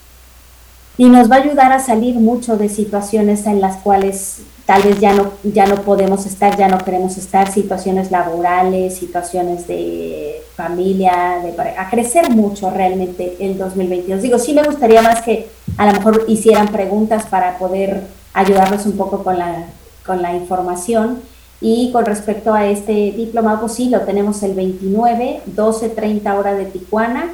y 0.98 1.08
nos 1.08 1.30
va 1.30 1.36
a 1.36 1.38
ayudar 1.38 1.72
a 1.72 1.80
salir 1.80 2.16
mucho 2.16 2.56
de 2.56 2.68
situaciones 2.68 3.46
en 3.46 3.60
las 3.60 3.78
cuales 3.78 4.42
tal 4.66 4.82
vez 4.82 5.00
ya 5.00 5.14
no, 5.14 5.32
ya 5.42 5.66
no 5.66 5.76
podemos 5.76 6.26
estar, 6.26 6.56
ya 6.56 6.68
no 6.68 6.78
queremos 6.78 7.16
estar, 7.16 7.50
situaciones 7.50 8.10
laborales, 8.10 8.96
situaciones 8.96 9.66
de 9.66 10.42
familia, 10.54 11.40
de 11.42 11.54
a 11.76 11.90
crecer 11.90 12.30
mucho 12.30 12.70
realmente 12.70 13.36
el 13.40 13.58
2022. 13.58 14.22
Digo, 14.22 14.38
sí 14.38 14.52
me 14.52 14.62
gustaría 14.62 15.02
más 15.02 15.22
que 15.22 15.48
a 15.76 15.86
lo 15.86 15.92
mejor 15.92 16.24
hicieran 16.28 16.68
preguntas 16.68 17.24
para 17.26 17.58
poder 17.58 18.02
ayudarnos 18.34 18.86
un 18.86 18.96
poco 18.96 19.24
con 19.24 19.38
la, 19.38 19.66
con 20.04 20.22
la 20.22 20.34
información. 20.34 21.20
Y 21.64 21.92
con 21.92 22.04
respecto 22.04 22.52
a 22.52 22.66
este 22.66 23.12
diplomado, 23.12 23.60
pues 23.60 23.74
sí, 23.74 23.88
lo 23.88 24.00
tenemos 24.00 24.42
el 24.42 24.52
29, 24.54 25.42
12.30 25.54 26.36
hora 26.36 26.54
de 26.54 26.64
Tijuana. 26.64 27.30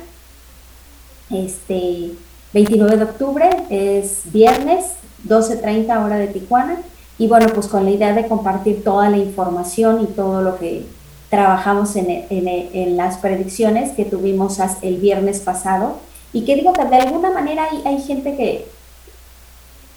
Este, 1.30 2.10
29 2.52 2.98
de 2.98 3.04
octubre 3.04 3.48
es 3.70 4.30
viernes, 4.30 4.84
12.30 5.26 6.04
hora 6.04 6.18
de 6.18 6.26
Tijuana. 6.26 6.76
Y 7.16 7.26
bueno, 7.26 7.46
pues 7.54 7.68
con 7.68 7.86
la 7.86 7.90
idea 7.90 8.12
de 8.12 8.28
compartir 8.28 8.84
toda 8.84 9.08
la 9.08 9.16
información 9.16 10.02
y 10.02 10.06
todo 10.08 10.42
lo 10.42 10.58
que 10.58 10.84
trabajamos 11.30 11.96
en, 11.96 12.26
en, 12.28 12.96
las 12.98 13.16
predicciones 13.16 13.92
que 13.92 14.04
tuvimos 14.04 14.58
el 14.82 14.96
viernes 14.96 15.40
pasado. 15.40 16.00
Y 16.34 16.44
que 16.44 16.54
digo 16.54 16.74
que 16.74 16.84
de 16.84 16.96
alguna 16.96 17.30
manera 17.30 17.66
hay, 17.70 17.80
hay 17.86 18.02
gente 18.02 18.36
que, 18.36 18.66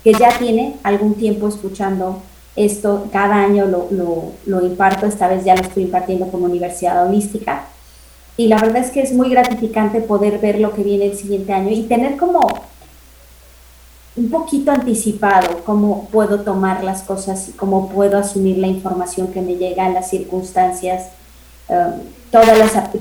que 0.05 0.13
ya 0.13 0.37
tiene 0.39 0.77
algún 0.83 1.15
tiempo 1.15 1.49
escuchando 1.49 2.21
esto. 2.55 3.07
Cada 3.11 3.35
año 3.35 3.65
lo, 3.65 3.87
lo, 3.91 4.31
lo 4.45 4.65
imparto, 4.65 5.05
esta 5.05 5.27
vez 5.27 5.43
ya 5.45 5.55
lo 5.55 5.61
estoy 5.61 5.83
impartiendo 5.83 6.27
como 6.27 6.45
Universidad 6.45 7.07
Holística 7.07 7.65
y 8.37 8.47
la 8.47 8.57
verdad 8.59 8.77
es 8.77 8.91
que 8.91 9.01
es 9.01 9.13
muy 9.13 9.29
gratificante 9.29 10.01
poder 10.01 10.39
ver 10.39 10.59
lo 10.59 10.73
que 10.73 10.83
viene 10.83 11.05
el 11.05 11.17
siguiente 11.17 11.53
año 11.53 11.69
y 11.69 11.83
tener 11.83 12.17
como 12.17 12.47
un 14.15 14.29
poquito 14.29 14.71
anticipado 14.71 15.63
cómo 15.63 16.07
puedo 16.11 16.41
tomar 16.41 16.83
las 16.83 17.03
cosas 17.03 17.49
y 17.49 17.51
cómo 17.51 17.89
puedo 17.89 18.17
asumir 18.17 18.57
la 18.57 18.67
información 18.67 19.31
que 19.31 19.41
me 19.41 19.55
llega 19.55 19.87
las 19.89 20.09
circunstancias, 20.09 21.09
um, 21.69 22.01
todo, 22.31 22.43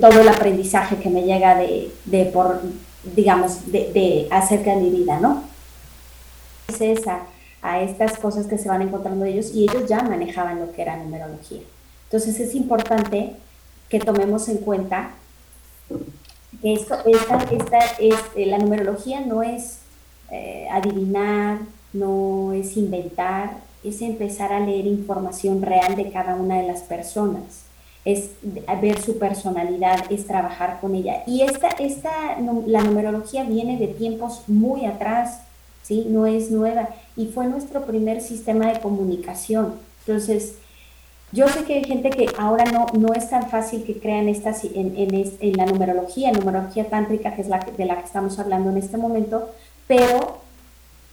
todo 0.01 0.21
el 0.21 0.29
aprendizaje 0.29 0.97
que 0.97 1.11
me 1.11 1.23
llega 1.23 1.57
de, 1.57 1.91
de 2.05 2.27
por, 2.27 2.61
digamos, 3.17 3.73
de, 3.73 3.93
de, 3.93 4.29
acerca 4.31 4.75
de 4.75 4.83
mi 4.83 4.91
vida, 4.91 5.19
¿no? 5.21 5.43
Es 6.69 7.07
a, 7.07 7.21
a 7.63 7.83
estas 7.83 8.19
cosas 8.19 8.47
que 8.47 8.59
se 8.59 8.69
van 8.69 8.83
encontrando 8.83 9.25
ellos 9.25 9.53
y 9.55 9.65
ellos 9.65 9.89
ya 9.89 10.03
manejaban 10.03 10.61
lo 10.61 10.73
que 10.73 10.83
era 10.83 10.97
numerología. 10.97 11.61
Entonces 12.05 12.41
es 12.41 12.55
importante 12.55 13.37
que 13.89 13.99
tomemos 13.99 14.49
en 14.49 14.59
cuenta 14.59 15.11
que 16.63 16.73
esto, 16.73 16.97
esta, 17.05 17.39
esta, 17.51 17.79
este, 17.99 18.47
la 18.47 18.59
numerología 18.59 19.21
no 19.21 19.43
es 19.43 19.79
eh, 20.31 20.69
adivinar, 20.71 21.59
no 21.93 22.53
es 22.53 22.77
inventar, 22.77 23.59
es 23.83 24.01
empezar 24.03 24.53
a 24.53 24.61
leer 24.61 24.87
información 24.87 25.63
real 25.63 25.97
de 25.97 26.11
cada 26.11 26.37
una 26.37 26.59
de 26.59 26.67
las 26.67 26.83
personas, 26.83 27.65
es 28.05 28.31
ver 28.81 29.01
su 29.01 29.19
personalidad, 29.19 30.11
es 30.11 30.27
trabajar 30.27 30.79
con 30.81 30.95
ella. 30.95 31.23
Y 31.27 31.43
esta, 31.43 31.69
esta, 31.69 32.39
la 32.67 32.83
numerología 32.83 33.45
viene 33.45 33.77
de 33.77 33.89
tiempos 33.89 34.45
muy 34.49 34.87
atrás, 34.87 35.43
¿sí? 35.83 36.07
No 36.09 36.27
es 36.27 36.51
nueva 36.51 36.89
y 37.17 37.27
fue 37.27 37.47
nuestro 37.47 37.85
primer 37.85 38.21
sistema 38.21 38.73
de 38.73 38.81
comunicación. 38.81 39.75
Entonces, 40.07 40.55
yo 41.33 41.47
sé 41.49 41.65
que 41.65 41.75
hay 41.75 41.85
gente 41.85 42.11
que 42.11 42.27
ahora 42.39 42.65
no, 42.65 42.87
no 42.99 43.13
es 43.15 43.31
tan 43.31 43.49
fácil 43.49 43.85
que 43.85 44.01
crean 44.01 44.29
estas 44.29 44.65
en, 44.65 44.97
en, 44.97 45.15
en 45.15 45.57
la 45.57 45.67
numerología, 45.67 46.33
numerología 46.33 46.89
tántrica, 46.89 47.35
que 47.35 47.43
es 47.43 47.49
la 47.49 47.59
de 47.61 47.85
la 47.85 47.99
que 47.99 48.05
estamos 48.05 48.39
hablando 48.39 48.71
en 48.71 48.79
este 48.79 48.97
momento, 48.97 49.51
pero 49.87 50.41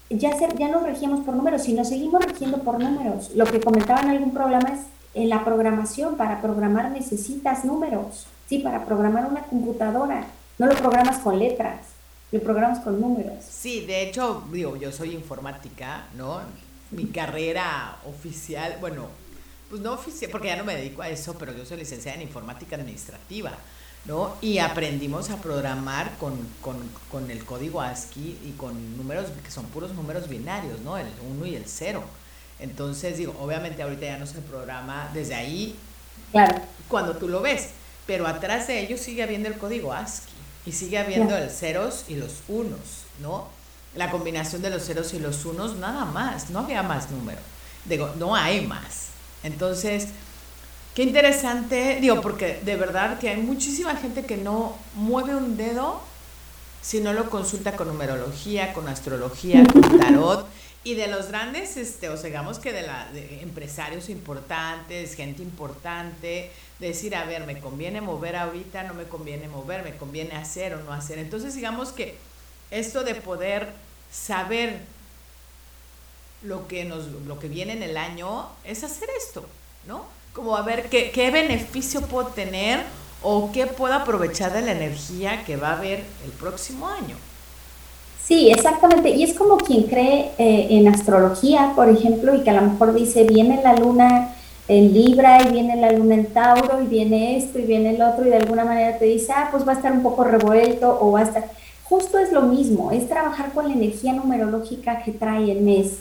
ya, 0.09 0.31
ya 0.57 0.69
nos 0.69 0.83
regimos 0.83 1.19
por 1.21 1.35
números 1.35 1.67
y 1.67 1.73
nos 1.73 1.89
seguimos 1.89 2.25
regiendo 2.25 2.59
por 2.59 2.79
números. 2.79 3.31
Lo 3.35 3.45
que 3.45 3.59
comentaba 3.59 4.01
en 4.01 4.09
algún 4.09 4.31
programa 4.31 4.69
es 4.69 4.79
en 5.13 5.29
la 5.29 5.43
programación, 5.43 6.15
para 6.15 6.41
programar 6.41 6.91
necesitas 6.91 7.65
números, 7.65 8.27
¿sí? 8.47 8.59
Para 8.59 8.85
programar 8.85 9.25
una 9.29 9.41
computadora, 9.41 10.25
no 10.59 10.67
lo 10.67 10.75
programas 10.75 11.17
con 11.17 11.39
letras, 11.39 11.79
lo 12.31 12.39
programas 12.41 12.79
con 12.79 12.99
números. 12.99 13.43
Sí, 13.49 13.85
de 13.85 14.03
hecho, 14.03 14.43
digo, 14.51 14.75
yo 14.75 14.91
soy 14.91 15.13
informática, 15.13 16.07
¿no? 16.15 16.41
Mi 16.91 17.05
carrera 17.05 17.97
oficial, 18.05 18.77
bueno, 18.81 19.07
pues 19.69 19.81
no 19.81 19.93
oficial, 19.93 20.31
porque 20.31 20.47
ya 20.47 20.57
no 20.57 20.65
me 20.65 20.75
dedico 20.75 21.01
a 21.01 21.09
eso, 21.09 21.37
pero 21.37 21.53
yo 21.53 21.65
soy 21.65 21.77
licenciada 21.77 22.17
en 22.17 22.23
informática 22.23 22.75
administrativa, 22.75 23.51
¿no? 24.05 24.35
Y 24.41 24.57
aprendimos 24.57 25.29
a 25.29 25.37
programar 25.37 26.17
con, 26.17 26.37
con, 26.61 26.77
con 27.09 27.31
el 27.31 27.45
código 27.45 27.81
ASCII 27.81 28.39
y 28.45 28.51
con 28.57 28.97
números 28.97 29.27
que 29.43 29.51
son 29.51 29.65
puros 29.67 29.93
números 29.93 30.27
binarios, 30.27 30.81
¿no? 30.81 30.97
El 30.97 31.07
1 31.29 31.45
y 31.45 31.55
el 31.55 31.65
0. 31.65 32.03
Entonces, 32.59 33.17
digo, 33.17 33.37
obviamente 33.39 33.83
ahorita 33.83 34.05
ya 34.05 34.17
no 34.17 34.25
se 34.25 34.41
programa 34.41 35.09
desde 35.13 35.35
ahí 35.35 35.75
claro. 36.31 36.55
cuando 36.89 37.15
tú 37.15 37.27
lo 37.29 37.41
ves, 37.41 37.69
pero 38.05 38.27
atrás 38.27 38.67
de 38.67 38.81
ello 38.81 38.97
sigue 38.97 39.23
habiendo 39.23 39.47
el 39.47 39.57
código 39.57 39.93
ASCII 39.93 40.26
y 40.67 40.73
sigue 40.73 40.97
habiendo 40.97 41.37
el 41.37 41.49
ceros 41.49 42.03
y 42.09 42.15
los 42.15 42.43
unos, 42.49 43.05
¿no? 43.21 43.47
La 43.95 44.11
combinación 44.11 44.61
de 44.61 44.69
los 44.69 44.83
ceros 44.83 45.13
y 45.13 45.19
los 45.19 45.45
unos, 45.45 45.77
nada 45.77 46.03
más, 46.03 46.49
no 46.49 46.59
había 46.59 46.83
más 46.83 47.09
número. 47.09 47.39
Digo, 47.85 48.13
no 48.17 48.35
hay 48.35 48.67
más. 48.67 49.07
Entonces, 49.43 50.09
qué 50.93 51.03
interesante, 51.03 51.99
digo, 52.01 52.19
porque 52.19 52.59
de 52.65 52.75
verdad 52.75 53.17
que 53.17 53.29
hay 53.29 53.37
muchísima 53.37 53.95
gente 53.95 54.25
que 54.25 54.35
no 54.35 54.75
mueve 54.93 55.37
un 55.37 55.55
dedo 55.55 56.01
si 56.81 56.99
no 56.99 57.13
lo 57.13 57.29
consulta 57.29 57.77
con 57.77 57.87
numerología, 57.87 58.73
con 58.73 58.89
astrología, 58.89 59.63
con 59.71 59.99
tarot. 59.99 60.47
Y 60.83 60.95
de 60.95 61.07
los 61.07 61.29
grandes, 61.29 61.77
este, 61.77 62.09
o 62.09 62.17
digamos 62.17 62.59
que 62.59 62.73
de, 62.73 62.81
la, 62.81 63.09
de 63.13 63.41
empresarios 63.41 64.09
importantes, 64.09 65.15
gente 65.15 65.41
importante, 65.43 66.51
decir, 66.79 67.15
a 67.15 67.25
ver, 67.25 67.45
me 67.45 67.59
conviene 67.59 68.01
mover 68.01 68.35
ahorita, 68.35 68.83
no 68.83 68.93
me 68.93 69.05
conviene 69.05 69.47
mover, 69.47 69.83
me 69.83 69.95
conviene 69.97 70.35
hacer 70.35 70.75
o 70.75 70.83
no 70.83 70.93
hacer. 70.93 71.17
Entonces, 71.19 71.55
digamos 71.55 71.91
que 71.91 72.17
esto 72.69 73.03
de 73.03 73.15
poder 73.15 73.69
saber 74.11 74.79
lo 76.43 76.67
que, 76.67 76.85
nos, 76.85 77.07
lo 77.25 77.39
que 77.39 77.47
viene 77.47 77.73
en 77.73 77.83
el 77.83 77.97
año 77.97 78.47
es 78.63 78.83
hacer 78.83 79.09
esto, 79.17 79.45
¿no? 79.87 80.05
Como 80.33 80.55
a 80.55 80.61
ver 80.61 80.89
qué, 80.89 81.11
qué 81.11 81.31
beneficio 81.31 82.01
puedo 82.01 82.27
tener 82.27 82.83
o 83.23 83.51
qué 83.51 83.65
puedo 83.65 83.95
aprovechar 83.95 84.53
de 84.53 84.61
la 84.61 84.71
energía 84.73 85.43
que 85.45 85.57
va 85.57 85.69
a 85.69 85.77
haber 85.77 86.03
el 86.23 86.31
próximo 86.39 86.87
año. 86.87 87.15
Sí, 88.23 88.51
exactamente. 88.51 89.09
Y 89.09 89.23
es 89.23 89.33
como 89.33 89.57
quien 89.57 89.83
cree 89.83 90.31
eh, 90.37 90.67
en 90.69 90.87
astrología, 90.89 91.71
por 91.75 91.89
ejemplo, 91.89 92.35
y 92.35 92.43
que 92.43 92.49
a 92.49 92.61
lo 92.61 92.69
mejor 92.69 92.93
dice, 92.93 93.23
viene 93.23 93.61
la 93.63 93.73
luna 93.75 94.35
en 94.67 94.93
Libra 94.93 95.41
y 95.43 95.51
viene 95.51 95.75
la 95.77 95.91
luna 95.91 96.15
en 96.15 96.25
Tauro 96.27 96.81
y 96.81 96.87
viene 96.87 97.37
esto 97.37 97.59
y 97.59 97.63
viene 97.63 97.95
el 97.95 98.01
otro 98.01 98.25
y 98.25 98.29
de 98.29 98.37
alguna 98.37 98.65
manera 98.65 98.97
te 98.97 99.05
dice, 99.05 99.31
ah, 99.35 99.47
pues 99.51 99.65
va 99.67 99.73
a 99.73 99.75
estar 99.75 99.91
un 99.91 100.03
poco 100.03 100.23
revuelto 100.23 100.97
o 100.99 101.11
va 101.11 101.21
a 101.21 101.23
estar... 101.23 101.49
Justo 101.83 102.19
es 102.19 102.33
lo 102.33 102.41
mismo, 102.41 102.91
es 102.91 103.07
trabajar 103.07 103.53
con 103.53 103.69
la 103.69 103.73
energía 103.73 104.11
numerológica 104.11 105.01
que 105.03 105.13
trae 105.13 105.51
el 105.51 105.61
mes 105.61 105.99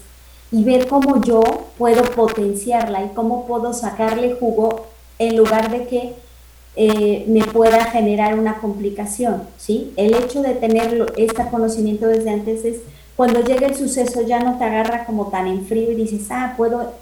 y 0.50 0.64
ver 0.64 0.88
cómo 0.88 1.22
yo 1.22 1.42
puedo 1.78 2.02
potenciarla 2.02 3.04
y 3.04 3.08
cómo 3.10 3.46
puedo 3.46 3.72
sacarle 3.72 4.34
jugo 4.34 4.86
en 5.18 5.36
lugar 5.36 5.70
de 5.70 5.86
que 5.86 6.14
eh, 6.74 7.24
me 7.28 7.44
pueda 7.44 7.84
generar 7.86 8.38
una 8.38 8.58
complicación, 8.58 9.44
¿sí? 9.56 9.92
El 9.96 10.14
hecho 10.14 10.42
de 10.42 10.54
tener 10.54 11.06
este 11.16 11.46
conocimiento 11.48 12.06
desde 12.06 12.30
antes 12.30 12.64
es 12.64 12.80
cuando 13.14 13.40
llega 13.40 13.66
el 13.66 13.74
suceso 13.74 14.22
ya 14.22 14.40
no 14.40 14.58
te 14.58 14.64
agarra 14.64 15.06
como 15.06 15.28
tan 15.28 15.46
en 15.46 15.64
frío 15.64 15.92
y 15.92 15.94
dices, 15.94 16.26
ah, 16.30 16.54
puedo 16.56 16.92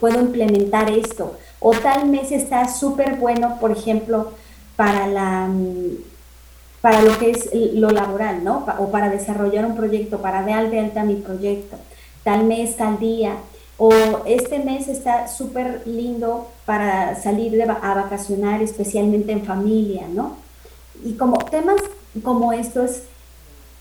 puedo 0.00 0.20
implementar 0.20 0.90
esto. 0.90 1.36
O 1.60 1.72
tal 1.72 2.08
mes 2.08 2.32
está 2.32 2.68
súper 2.68 3.16
bueno, 3.16 3.58
por 3.60 3.70
ejemplo, 3.70 4.32
para, 4.76 5.06
la, 5.06 5.46
mm, 5.48 5.96
para 6.80 7.02
lo 7.02 7.18
que 7.18 7.30
es 7.30 7.50
lo 7.74 7.90
laboral, 7.90 8.44
¿no? 8.44 8.64
O 8.78 8.90
para 8.90 9.10
desarrollar 9.10 9.66
un 9.66 9.76
proyecto, 9.76 10.18
para 10.18 10.42
dar 10.42 10.70
de 10.70 10.78
alta 10.78 11.04
mi 11.04 11.16
proyecto. 11.16 11.76
Tal 12.22 12.44
mes, 12.44 12.76
tal 12.76 12.98
día. 12.98 13.36
O 13.76 13.92
este 14.26 14.58
mes 14.58 14.88
está 14.88 15.28
súper 15.28 15.82
lindo 15.86 16.48
para 16.64 17.14
salir 17.20 17.60
a 17.62 17.94
vacacionar, 17.94 18.62
especialmente 18.62 19.32
en 19.32 19.44
familia, 19.44 20.06
¿no? 20.12 20.36
Y 21.04 21.14
como 21.14 21.38
temas 21.38 21.80
como 22.22 22.52
estos 22.52 23.02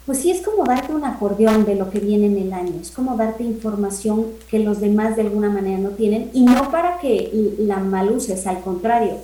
pues 0.07 0.19
sí 0.19 0.31
es 0.31 0.41
como 0.41 0.63
darte 0.63 0.93
un 0.93 1.03
acordeón 1.03 1.65
de 1.65 1.75
lo 1.75 1.89
que 1.89 1.99
viene 1.99 2.27
en 2.27 2.37
el 2.37 2.53
año, 2.53 2.79
es 2.81 2.91
como 2.91 3.17
darte 3.17 3.43
información 3.43 4.27
que 4.49 4.59
los 4.59 4.79
demás 4.79 5.17
de 5.17 5.23
alguna 5.23 5.49
manera 5.49 5.77
no 5.79 5.89
tienen 5.89 6.31
y 6.33 6.43
no 6.43 6.71
para 6.71 6.97
que 6.97 7.55
la 7.59 7.79
maluces, 7.79 8.47
al 8.47 8.61
contrario, 8.61 9.17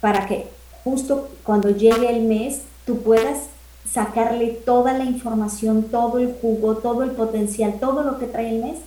para 0.00 0.26
que 0.26 0.46
justo 0.82 1.28
cuando 1.44 1.68
llegue 1.68 2.08
el 2.08 2.22
mes 2.22 2.62
tú 2.86 3.02
puedas 3.02 3.48
sacarle 3.86 4.48
toda 4.64 4.94
la 4.94 5.04
información, 5.04 5.82
todo 5.82 6.18
el 6.18 6.34
jugo, 6.40 6.78
todo 6.78 7.02
el 7.02 7.10
potencial, 7.10 7.74
todo 7.78 8.02
lo 8.02 8.18
que 8.18 8.26
trae 8.26 8.48
el 8.48 8.62
mes 8.62 8.78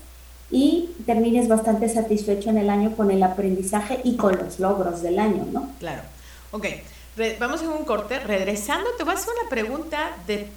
y 0.49 0.89
termines 1.05 1.47
bastante 1.47 1.87
satisfecho 1.87 2.49
en 2.49 2.57
el 2.57 2.69
año 2.71 2.95
con 2.95 3.11
el 3.11 3.21
aprendizaje 3.21 3.99
y 4.03 4.15
con 4.15 4.35
los 4.37 4.59
logros 4.59 5.03
del 5.03 5.19
año, 5.19 5.45
¿no? 5.51 5.69
Claro. 5.77 6.01
Ok, 6.51 6.65
vamos 7.39 7.61
a 7.61 7.69
un 7.69 7.85
corte. 7.85 8.19
Regresando, 8.19 8.89
te 8.97 9.03
voy 9.03 9.13
a 9.13 9.17
hacer 9.17 9.29
una 9.39 9.49
pregunta 9.49 10.17
de 10.25 10.47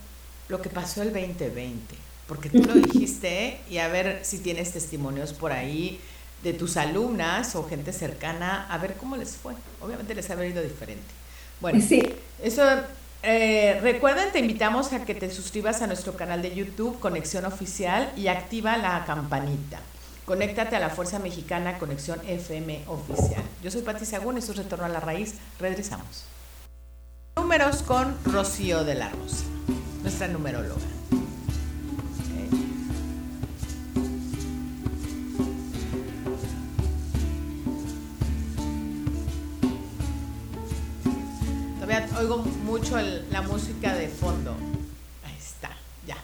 lo 0.48 0.62
que 0.62 0.68
pasó 0.68 1.02
el 1.02 1.12
2020, 1.12 1.94
porque 2.26 2.48
tú 2.48 2.62
lo 2.62 2.74
dijiste 2.74 3.60
y 3.68 3.78
a 3.78 3.88
ver 3.88 4.20
si 4.22 4.38
tienes 4.38 4.72
testimonios 4.72 5.32
por 5.32 5.52
ahí 5.52 6.00
de 6.42 6.52
tus 6.52 6.76
alumnas 6.76 7.56
o 7.56 7.64
gente 7.64 7.92
cercana, 7.92 8.66
a 8.70 8.78
ver 8.78 8.94
cómo 8.94 9.16
les 9.16 9.30
fue. 9.30 9.54
Obviamente 9.80 10.14
les 10.14 10.30
ha 10.30 10.46
ido 10.46 10.62
diferente. 10.62 11.04
Bueno, 11.60 11.80
sí. 11.80 12.02
eso, 12.42 12.62
eh, 13.22 13.80
recuerden, 13.82 14.30
te 14.32 14.38
invitamos 14.38 14.92
a 14.92 15.04
que 15.04 15.14
te 15.14 15.30
suscribas 15.30 15.82
a 15.82 15.86
nuestro 15.86 16.14
canal 16.14 16.42
de 16.42 16.54
YouTube, 16.54 17.00
Conexión 17.00 17.44
Oficial, 17.44 18.12
y 18.16 18.28
activa 18.28 18.76
la 18.76 19.04
campanita. 19.04 19.80
Conéctate 20.24 20.76
a 20.76 20.80
la 20.80 20.90
Fuerza 20.90 21.18
Mexicana 21.18 21.78
Conexión 21.78 22.20
FM 22.26 22.84
Oficial. 22.88 23.42
Yo 23.62 23.70
soy 23.70 23.82
Pati 23.82 24.04
Sagún, 24.04 24.38
esto 24.38 24.52
es 24.52 24.58
Retorno 24.58 24.84
a 24.84 24.88
la 24.88 25.00
Raíz. 25.00 25.34
Regresamos. 25.58 26.24
Números 27.36 27.82
con 27.82 28.16
Rocío 28.24 28.84
de 28.84 28.96
la 28.96 29.08
Rosa 29.10 29.55
nuestra 30.16 30.28
numeróloga. 30.28 30.80
Todavía 41.80 42.08
oigo 42.18 42.38
mucho 42.64 42.98
la 43.30 43.42
música 43.42 43.92
de 43.94 44.08
fondo. 44.08 44.56
Ahí 45.22 45.36
está, 45.38 45.76
ya. 46.06 46.16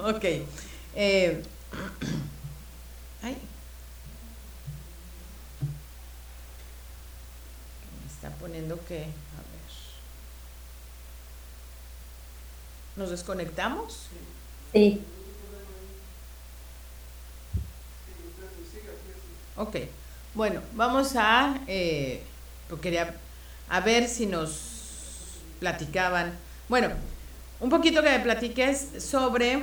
ok. 0.08 0.24
Eh, 0.94 1.42
ay. 3.22 3.36
Está 8.08 8.30
poniendo 8.30 8.82
que 8.86 9.08
¿Nos 12.96 13.10
desconectamos? 13.10 14.06
Sí. 14.72 15.02
Ok. 19.56 19.76
Bueno, 20.34 20.60
vamos 20.74 21.12
a, 21.16 21.60
eh, 21.66 22.22
quería, 22.82 23.14
a 23.68 23.80
ver 23.80 24.08
si 24.08 24.26
nos 24.26 25.40
platicaban. 25.60 26.36
Bueno, 26.68 26.90
un 27.60 27.70
poquito 27.70 28.02
que 28.02 28.10
me 28.10 28.20
platiques 28.20 29.02
sobre 29.02 29.62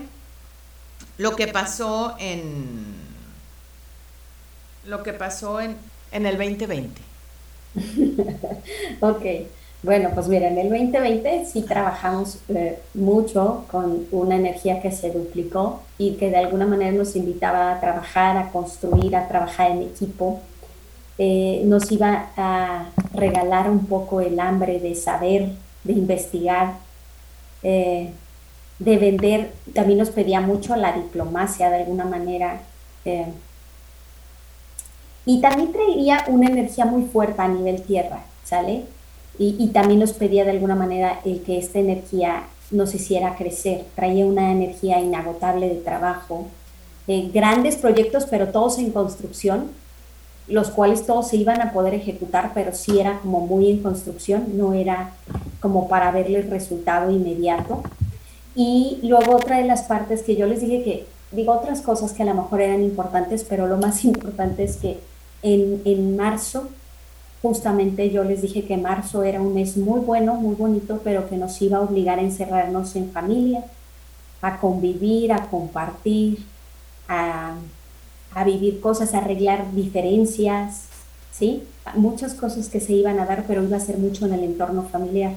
lo 1.17 1.35
que 1.35 1.47
pasó 1.47 2.15
en 2.19 2.93
lo 4.85 5.01
que 5.01 5.13
pasó 5.13 5.61
en, 5.61 5.77
en 6.11 6.25
el 6.25 6.37
2020. 6.37 7.01
ok. 8.99 9.25
Bueno, 9.83 10.11
pues 10.13 10.29
mira, 10.29 10.47
en 10.47 10.57
el 10.57 10.69
2020 10.69 11.45
sí 11.45 11.61
trabajamos 11.63 12.37
eh, 12.47 12.79
mucho 12.93 13.65
con 13.69 14.07
una 14.11 14.35
energía 14.35 14.81
que 14.81 14.93
se 14.93 15.11
duplicó 15.11 15.81
y 15.97 16.13
que 16.13 16.29
de 16.29 16.37
alguna 16.37 16.65
manera 16.65 16.93
nos 16.93 17.17
invitaba 17.17 17.73
a 17.73 17.81
trabajar, 17.81 18.37
a 18.37 18.49
construir, 18.49 19.13
a 19.13 19.27
trabajar 19.27 19.71
en 19.71 19.81
equipo. 19.81 20.39
Eh, 21.17 21.63
nos 21.65 21.91
iba 21.91 22.29
a 22.37 22.91
regalar 23.13 23.69
un 23.69 23.85
poco 23.85 24.21
el 24.21 24.39
hambre 24.39 24.79
de 24.79 24.95
saber, 24.95 25.51
de 25.83 25.93
investigar, 25.93 26.75
eh, 27.61 28.11
de 28.79 28.97
vender. 28.97 29.51
También 29.73 29.99
nos 29.99 30.11
pedía 30.11 30.39
mucho 30.39 30.77
la 30.77 30.93
diplomacia 30.93 31.69
de 31.69 31.77
alguna 31.77 32.05
manera. 32.05 32.61
y 35.25 35.41
también 35.41 35.71
traería 35.73 36.23
una 36.27 36.47
energía 36.47 36.85
muy 36.85 37.03
fuerte 37.03 37.41
a 37.41 37.47
nivel 37.47 37.81
tierra, 37.83 38.23
¿sale? 38.45 38.85
Y, 39.39 39.67
también 39.69 39.99
nos 39.99 40.13
pedía 40.13 40.45
de 40.45 40.51
alguna 40.51 40.75
manera 40.75 41.19
el 41.25 41.41
que 41.41 41.57
esta 41.57 41.79
energía 41.79 42.43
nos 42.69 42.93
hiciera 42.93 43.35
crecer, 43.35 43.85
traía 43.95 44.25
una 44.25 44.51
energía 44.51 44.99
inagotable 44.99 45.69
de 45.69 45.75
trabajo, 45.75 46.45
eh, 47.07 47.29
grandes 47.33 47.77
proyectos, 47.77 48.25
pero 48.29 48.49
todos 48.49 48.77
en 48.77 48.91
construcción, 48.91 49.71
los 50.47 50.69
cuales 50.69 51.05
todos 51.05 51.29
se 51.29 51.37
iban 51.37 51.61
a 51.61 51.73
poder 51.73 51.93
ejecutar, 51.95 52.51
pero 52.53 52.73
sí 52.73 52.99
era 52.99 53.19
como 53.19 53.45
muy 53.45 53.71
en 53.71 53.81
construcción, 53.81 54.57
no 54.57 54.73
era 54.73 55.13
como 55.59 55.87
para 55.87 56.11
verle 56.11 56.39
el 56.39 56.49
resultado 56.49 57.09
inmediato. 57.09 57.81
Y 58.55 58.99
luego 59.03 59.35
otra 59.35 59.57
de 59.57 59.65
las 59.65 59.83
partes 59.83 60.21
que 60.21 60.35
yo 60.35 60.45
les 60.45 60.61
dije 60.61 60.83
que, 60.83 61.05
digo 61.31 61.53
otras 61.53 61.81
cosas 61.81 62.13
que 62.13 62.21
a 62.21 62.27
lo 62.27 62.35
mejor 62.35 62.61
eran 62.61 62.83
importantes, 62.83 63.43
pero 63.47 63.67
lo 63.67 63.77
más 63.77 64.03
importante 64.05 64.63
es 64.63 64.77
que 64.77 64.99
en, 65.41 65.81
en 65.85 66.15
marzo 66.15 66.69
justamente 67.43 68.09
yo 68.09 68.23
les 68.23 68.41
dije 68.41 68.63
que 68.63 68.77
marzo 68.77 69.21
era 69.21 69.41
un 69.41 69.53
mes 69.53 69.75
muy 69.75 69.99
bueno, 69.99 70.35
muy 70.35 70.55
bonito, 70.55 71.01
pero 71.03 71.27
que 71.29 71.35
nos 71.35 71.61
iba 71.61 71.77
a 71.77 71.81
obligar 71.81 72.17
a 72.17 72.21
encerrarnos 72.21 72.95
en 72.95 73.11
familia, 73.11 73.65
a 74.41 74.61
convivir, 74.61 75.33
a 75.33 75.49
compartir, 75.49 76.45
a, 77.09 77.55
vivir 78.45 78.79
cosas, 78.79 79.13
a 79.13 79.17
arreglar 79.17 79.73
diferencias, 79.73 80.85
¿sí? 81.33 81.63
Muchas 81.95 82.33
cosas 82.33 82.69
que 82.69 82.79
se 82.79 82.93
iban 82.93 83.19
a 83.19 83.25
dar, 83.25 83.43
pero 83.45 83.61
iba 83.61 83.75
a 83.75 83.81
ser 83.81 83.97
mucho 83.97 84.25
en 84.25 84.33
el 84.33 84.43
entorno 84.45 84.83
familiar. 84.83 85.33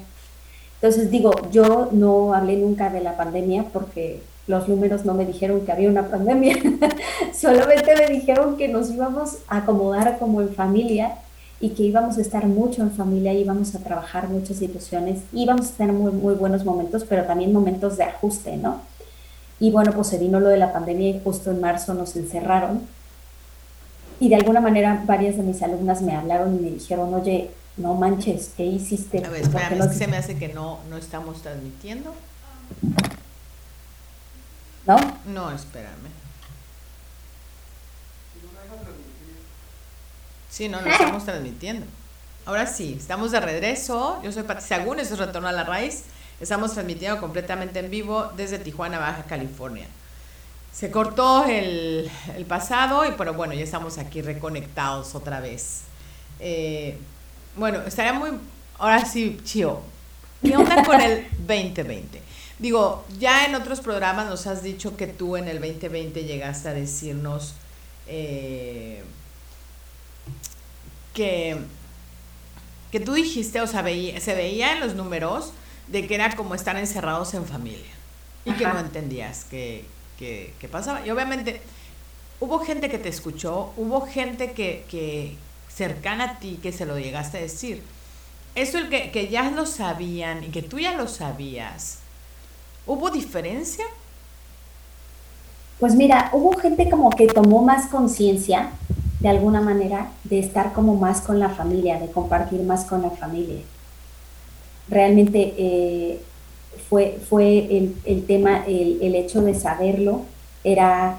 Entonces 0.77 1.11
digo, 1.11 1.33
yo 1.51 1.88
no 1.90 2.35
hablé 2.35 2.57
nunca 2.57 2.88
de 2.88 3.01
la 3.01 3.16
pandemia 3.16 3.64
porque 3.73 4.23
los 4.47 4.69
números 4.69 5.05
no 5.05 5.14
me 5.14 5.27
dijeron 5.27 5.62
que 5.62 5.73
había 5.73 5.90
una 5.90 6.09
pandemia, 6.09 6.57
solamente 7.35 7.97
me 7.97 8.07
dijeron 8.14 8.57
que 8.57 8.69
nos 8.69 8.92
íbamos 8.92 9.38
a 9.49 9.59
acomodar 9.59 10.21
como 10.21 10.40
en 10.40 10.55
familia 10.55 11.19
y 11.61 11.71
que 11.71 11.83
íbamos 11.85 12.19
a 12.19 12.21
estar 12.21 12.47
mucho 12.47 12.83
en 12.83 12.90
familia, 12.90 13.33
íbamos 13.33 13.75
a 13.75 13.79
trabajar 13.79 14.29
muchas 14.29 14.59
situaciones, 14.59 15.21
íbamos 15.33 15.71
a 15.71 15.73
tener 15.73 15.95
muy, 15.95 16.12
muy 16.12 16.35
buenos 16.35 16.64
momentos, 16.64 17.05
pero 17.09 17.25
también 17.25 17.53
momentos 17.53 17.97
de 17.97 18.05
ajuste, 18.05 18.57
¿no? 18.57 18.81
Y 19.59 19.71
bueno, 19.71 19.92
pues 19.92 20.09
se 20.09 20.19
vino 20.19 20.38
lo 20.38 20.49
de 20.49 20.59
la 20.59 20.73
pandemia 20.73 21.09
y 21.09 21.21
justo 21.25 21.51
en 21.51 21.61
marzo 21.61 21.95
nos 21.95 22.14
encerraron. 22.14 22.83
Y 24.21 24.29
de 24.29 24.37
alguna 24.37 24.61
manera 24.61 25.03
varias 25.07 25.37
de 25.37 25.42
mis 25.42 25.62
alumnas 25.62 26.03
me 26.03 26.14
hablaron 26.14 26.57
y 26.57 26.61
me 26.61 26.71
dijeron, 26.73 27.12
oye, 27.14 27.51
no 27.79 27.95
manches, 27.95 28.51
¿qué 28.57 28.64
hiciste? 28.64 29.25
A 29.25 29.31
ver, 29.31 29.42
espérame, 29.42 29.81
es 29.81 29.88
que 29.88 29.95
se 29.95 30.07
me 30.09 30.16
hace 30.16 30.37
que 30.37 30.49
no, 30.49 30.79
no 30.90 30.97
estamos 30.97 31.42
transmitiendo. 31.42 32.14
¿No? 34.87 34.97
No, 35.27 35.51
espérame. 35.51 36.25
Sí, 40.57 40.71
no, 40.71 40.81
lo 40.81 40.88
estamos 40.88 41.23
transmitiendo. 41.27 41.85
Ahora 42.47 42.66
sí, 42.66 42.97
estamos 42.99 43.31
de 43.31 43.40
regreso. 43.40 44.19
Yo 44.23 44.33
soy 44.33 44.45
Pati 44.45 44.64
Sagún, 44.64 44.99
eso 44.99 45.12
es 45.12 45.21
Retorno 45.21 45.49
a 45.49 45.53
la 45.53 45.64
Raíz. 45.64 46.05
Estamos 46.40 46.73
transmitiendo 46.73 47.21
completamente 47.21 47.79
en 47.79 47.90
vivo 47.90 48.31
desde 48.38 48.59
Tijuana, 48.59 48.99
Baja 48.99 49.25
California. 49.25 49.87
Se 50.73 50.90
cortó 50.90 51.45
el, 51.45 52.11
pasado 52.49 53.05
y 53.05 53.12
pero 53.19 53.35
bueno, 53.35 53.53
ya 53.53 53.64
estamos 53.64 53.99
aquí 53.99 54.23
reconectados 54.23 55.14
otra 55.14 55.40
vez. 55.40 55.83
Eh, 56.40 56.97
bueno, 57.55 57.83
estaría 57.87 58.14
muy, 58.14 58.31
ahora 58.79 59.05
sí, 59.05 59.38
Chio, 59.45 59.83
¿qué 60.42 60.57
onda 60.57 60.83
con 60.85 60.99
el 61.03 61.27
2020? 61.40 62.23
Digo, 62.59 63.05
ya 63.19 63.45
en 63.45 63.57
otros 63.57 63.81
programas 63.81 64.31
nos 64.31 64.47
has 64.47 64.62
dicho 64.62 64.97
que 64.97 65.07
tú 65.07 65.37
en 65.37 65.49
el 65.49 65.61
2020 65.61 66.25
llegaste 66.25 66.71
a 66.71 66.73
decirnos 66.73 67.57
eh, 68.07 69.03
que, 71.14 71.56
que 72.92 73.00
tú 73.00 73.14
dijiste, 73.14 73.60
o 73.60 73.66
sea, 73.66 73.82
se 73.82 74.34
veía 74.34 74.72
en 74.72 74.80
los 74.80 74.94
números 74.94 75.52
de 75.88 76.06
que 76.06 76.14
era 76.14 76.34
como 76.36 76.54
estar 76.54 76.76
encerrados 76.76 77.34
en 77.34 77.46
familia 77.46 77.92
y 78.44 78.52
que 78.52 78.64
no 78.64 78.78
entendías 78.78 79.44
que, 79.44 79.84
que, 80.18 80.68
pasaba. 80.70 81.04
Y 81.06 81.10
obviamente 81.10 81.60
hubo 82.40 82.60
gente 82.60 82.88
que 82.88 82.98
te 82.98 83.08
escuchó, 83.08 83.72
hubo 83.76 84.06
gente 84.06 84.52
que, 84.52 84.84
que 84.90 85.36
cercana 85.72 86.24
a 86.24 86.38
ti 86.38 86.58
que 86.62 86.72
se 86.72 86.86
lo 86.86 86.98
llegaste 86.98 87.38
a 87.38 87.40
decir. 87.40 87.82
Eso 88.54 88.78
el 88.78 88.88
que, 88.88 89.10
que 89.10 89.28
ya 89.28 89.50
lo 89.50 89.66
sabían 89.66 90.44
y 90.44 90.48
que 90.48 90.62
tú 90.62 90.78
ya 90.78 90.92
lo 90.94 91.08
sabías, 91.08 91.98
¿hubo 92.86 93.10
diferencia? 93.10 93.84
Pues 95.78 95.94
mira, 95.94 96.30
hubo 96.32 96.56
gente 96.58 96.88
como 96.88 97.10
que 97.10 97.26
tomó 97.26 97.62
más 97.62 97.88
conciencia 97.88 98.70
de 99.20 99.29
alguna 99.29 99.61
manera 99.61 100.09
de 100.24 100.38
estar 100.38 100.72
como 100.72 100.94
más 100.94 101.20
con 101.20 101.38
la 101.38 101.48
familia, 101.48 101.98
de 101.98 102.11
compartir 102.11 102.62
más 102.62 102.85
con 102.85 103.02
la 103.02 103.11
familia. 103.11 103.61
Realmente 104.88 105.55
eh, 105.57 106.20
fue, 106.88 107.18
fue 107.29 107.94
el, 108.05 108.24
tema, 108.26 108.64
el, 108.66 109.14
hecho 109.14 109.42
de 109.42 109.55
saberlo, 109.55 110.22
era 110.62 111.18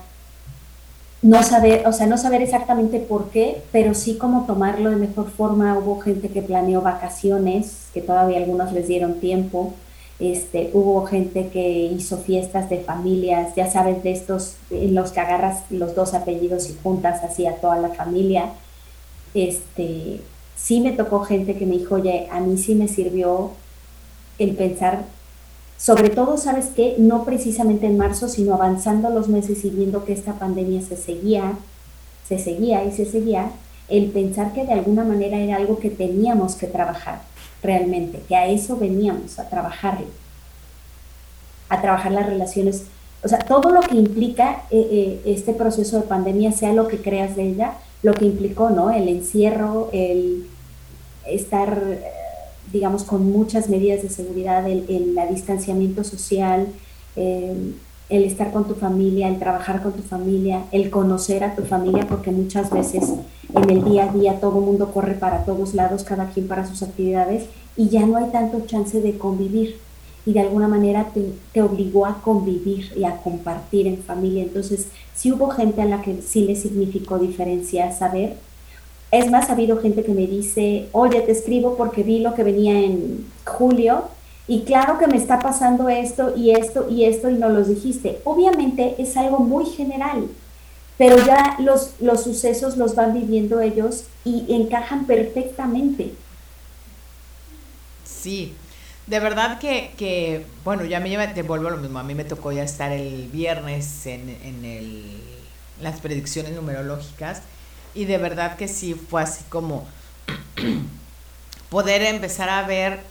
no 1.21 1.41
saber, 1.41 1.87
o 1.87 1.91
sea, 1.91 2.05
no 2.05 2.17
saber 2.17 2.41
exactamente 2.41 2.99
por 2.99 3.29
qué, 3.29 3.63
pero 3.71 3.93
sí 3.93 4.17
cómo 4.17 4.45
tomarlo 4.45 4.91
de 4.91 4.95
mejor 4.97 5.29
forma. 5.31 5.77
Hubo 5.77 5.99
gente 5.99 6.29
que 6.29 6.41
planeó 6.41 6.81
vacaciones, 6.81 7.87
que 7.93 8.01
todavía 8.01 8.37
algunos 8.37 8.71
les 8.71 8.87
dieron 8.87 9.19
tiempo. 9.19 9.73
Este, 10.19 10.71
hubo 10.73 11.05
gente 11.05 11.49
que 11.49 11.67
hizo 11.67 12.17
fiestas 12.17 12.69
de 12.69 12.79
familias, 12.79 13.53
ya 13.55 13.69
sabes, 13.69 14.01
de 14.03 14.11
estos 14.11 14.55
en 14.71 14.95
los 14.95 15.11
que 15.11 15.19
agarras 15.19 15.63
los 15.69 15.93
dos 15.93 16.13
apellidos 16.15 16.69
y 16.69 16.77
juntas 16.81 17.23
así 17.23 17.45
a 17.45 17.57
toda 17.57 17.77
la 17.77 17.89
familia. 17.89 18.49
Este, 19.33 20.21
sí 20.55 20.79
me 20.81 20.91
tocó 20.91 21.21
gente 21.21 21.55
que 21.55 21.65
me 21.65 21.77
dijo, 21.77 21.95
oye, 21.95 22.27
a 22.31 22.39
mí 22.39 22.57
sí 22.57 22.73
me 22.73 22.87
sirvió 22.87 23.51
el 24.39 24.55
pensar 24.55 25.03
sobre 25.77 26.09
todo, 26.09 26.37
¿sabes 26.37 26.71
qué? 26.75 26.95
No 26.97 27.23
precisamente 27.23 27.85
en 27.85 27.97
marzo, 27.97 28.27
sino 28.27 28.55
avanzando 28.55 29.11
los 29.11 29.27
meses 29.27 29.63
y 29.63 29.69
viendo 29.69 30.05
que 30.05 30.13
esta 30.13 30.33
pandemia 30.33 30.81
se 30.81 30.97
seguía, 30.97 31.53
se 32.27 32.39
seguía 32.39 32.83
y 32.83 32.91
se 32.91 33.05
seguía, 33.05 33.51
el 33.87 34.07
pensar 34.07 34.53
que 34.53 34.65
de 34.65 34.73
alguna 34.73 35.03
manera 35.03 35.37
era 35.37 35.55
algo 35.55 35.77
que 35.77 35.91
teníamos 35.91 36.55
que 36.55 36.65
trabajar 36.67 37.21
realmente, 37.67 38.23
que 38.27 38.35
a 38.35 38.47
eso 38.47 38.77
veníamos, 38.77 39.37
a 39.37 39.47
trabajarlo, 39.47 40.07
a 41.69 41.81
trabajar 41.81 42.11
las 42.11 42.25
relaciones, 42.25 42.85
o 43.23 43.27
sea, 43.27 43.39
todo 43.39 43.69
lo 43.71 43.81
que 43.81 43.95
implica 43.95 44.63
eh, 44.71 44.87
eh, 44.91 45.21
este 45.25 45.53
proceso 45.53 45.97
de 45.97 46.07
pandemia, 46.07 46.51
sea 46.51 46.73
lo 46.73 46.87
que 46.87 46.97
creas 46.97 47.35
de 47.35 47.43
ella, 47.43 47.73
lo 48.01 48.13
que 48.13 48.25
implicó, 48.25 48.69
¿no? 48.71 48.89
El 48.89 49.07
encierro, 49.07 49.89
el 49.91 50.47
estar 51.25 51.77
digamos, 52.71 53.03
con 53.03 53.31
muchas 53.31 53.69
medidas 53.69 54.01
de 54.01 54.09
seguridad, 54.09 54.67
el, 54.67 54.85
el 54.89 55.17
distanciamiento 55.33 56.03
social, 56.03 56.67
eh, 57.15 57.55
el 58.09 58.23
estar 58.23 58.51
con 58.51 58.65
tu 58.67 58.75
familia, 58.75 59.27
el 59.27 59.39
trabajar 59.39 59.81
con 59.81 59.93
tu 59.93 60.03
familia, 60.03 60.63
el 60.71 60.89
conocer 60.89 61.43
a 61.43 61.55
tu 61.55 61.63
familia, 61.63 62.07
porque 62.07 62.31
muchas 62.31 62.69
veces 62.71 63.13
en 63.53 63.69
el 63.69 63.83
día 63.83 64.05
a 64.05 64.13
día 64.13 64.39
todo 64.39 64.61
mundo 64.61 64.91
corre 64.93 65.13
para 65.13 65.43
todos 65.43 65.73
lados, 65.73 66.03
cada 66.03 66.29
quien 66.29 66.47
para 66.47 66.65
sus 66.65 66.83
actividades, 66.83 67.45
y 67.75 67.89
ya 67.89 68.05
no 68.05 68.17
hay 68.17 68.31
tanto 68.31 68.61
chance 68.65 69.01
de 69.01 69.17
convivir. 69.17 69.77
Y 70.25 70.33
de 70.33 70.41
alguna 70.41 70.67
manera 70.67 71.05
te, 71.13 71.31
te 71.53 71.61
obligó 71.61 72.05
a 72.05 72.21
convivir 72.21 72.91
y 72.97 73.05
a 73.05 73.17
compartir 73.17 73.87
en 73.87 73.97
familia. 73.97 74.43
Entonces, 74.43 74.87
si 75.15 75.31
hubo 75.31 75.49
gente 75.49 75.81
a 75.81 75.85
la 75.85 76.01
que 76.01 76.21
sí 76.21 76.45
le 76.45 76.55
significó 76.55 77.17
diferencia 77.17 77.93
saber 77.93 78.35
es 79.11 79.31
más, 79.31 79.49
ha 79.49 79.53
habido 79.53 79.77
gente 79.77 80.03
que 80.03 80.13
me 80.13 80.27
dice, 80.27 80.89
oye, 80.91 81.21
te 81.21 81.31
escribo 81.31 81.77
porque 81.77 82.03
vi 82.03 82.19
lo 82.19 82.33
que 82.33 82.43
venía 82.43 82.77
en 82.77 83.25
julio 83.45 84.03
y 84.47 84.63
claro 84.63 84.97
que 84.97 85.07
me 85.07 85.17
está 85.17 85.41
pasando 85.41 85.89
esto 85.89 86.33
y 86.35 86.51
esto 86.51 86.87
y 86.89 87.05
esto 87.05 87.29
y 87.29 87.35
no 87.35 87.49
los 87.49 87.67
dijiste. 87.67 88.21
Obviamente 88.23 88.95
es 89.01 89.17
algo 89.17 89.39
muy 89.39 89.65
general, 89.65 90.29
pero 90.97 91.17
ya 91.25 91.57
los, 91.59 91.93
los 91.99 92.23
sucesos 92.23 92.77
los 92.77 92.95
van 92.95 93.13
viviendo 93.13 93.61
ellos 93.61 94.05
y 94.23 94.45
encajan 94.53 95.05
perfectamente. 95.05 96.15
Sí, 98.03 98.55
de 99.05 99.19
verdad 99.19 99.59
que, 99.59 99.93
que 99.97 100.45
bueno, 100.63 100.85
ya 100.85 100.99
me 100.99 101.09
lleva, 101.09 101.33
te 101.33 101.43
vuelvo 101.43 101.67
a 101.67 101.71
lo 101.71 101.77
mismo, 101.77 101.99
a 101.99 102.03
mí 102.03 102.15
me 102.15 102.25
tocó 102.25 102.51
ya 102.51 102.63
estar 102.63 102.91
el 102.91 103.27
viernes 103.29 104.05
en, 104.05 104.29
en 104.29 104.65
el, 104.65 105.21
las 105.81 105.99
predicciones 105.99 106.53
numerológicas 106.53 107.41
y 107.93 108.05
de 108.05 108.17
verdad 108.17 108.57
que 108.57 108.67
sí 108.67 108.93
fue 108.93 109.23
así 109.23 109.43
como 109.49 109.87
poder 111.69 112.01
empezar 112.03 112.49
a 112.49 112.65
ver 112.67 113.01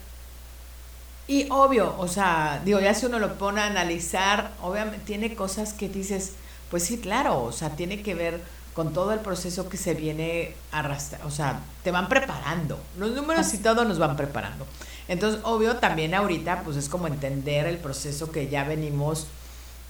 y 1.29 1.47
obvio, 1.51 1.95
o 1.99 2.07
sea, 2.09 2.63
digo, 2.65 2.81
ya 2.81 2.95
si 2.95 3.07
uno 3.07 3.19
lo 3.19 3.35
pone 3.35 3.61
a 3.61 3.67
analizar, 3.67 4.53
obviamente 4.63 5.01
tiene 5.05 5.35
cosas 5.35 5.73
que 5.73 5.89
dices, 5.89 6.33
pues 6.71 6.85
sí, 6.85 6.99
claro, 6.99 7.43
o 7.43 7.53
sea, 7.53 7.71
tiene 7.71 8.03
que 8.03 8.15
ver 8.15 8.41
con 8.75 8.93
todo 8.93 9.13
el 9.13 9.21
proceso 9.21 9.69
que 9.69 9.77
se 9.77 9.95
viene 9.95 10.55
arrastrando, 10.71 11.27
o 11.27 11.31
sea, 11.31 11.61
te 11.83 11.91
van 11.91 12.09
preparando, 12.09 12.79
los 12.99 13.13
números 13.13 13.53
y 13.55 13.59
todo 13.59 13.85
nos 13.85 13.99
van 13.99 14.17
preparando. 14.17 14.67
Entonces, 15.09 15.41
obvio, 15.45 15.77
también 15.77 16.15
ahorita, 16.15 16.63
pues 16.63 16.77
es 16.77 16.89
como 16.89 17.07
entender 17.07 17.67
el 17.67 17.79
proceso 17.79 18.31
que 18.31 18.49
ya 18.49 18.65
venimos 18.65 19.27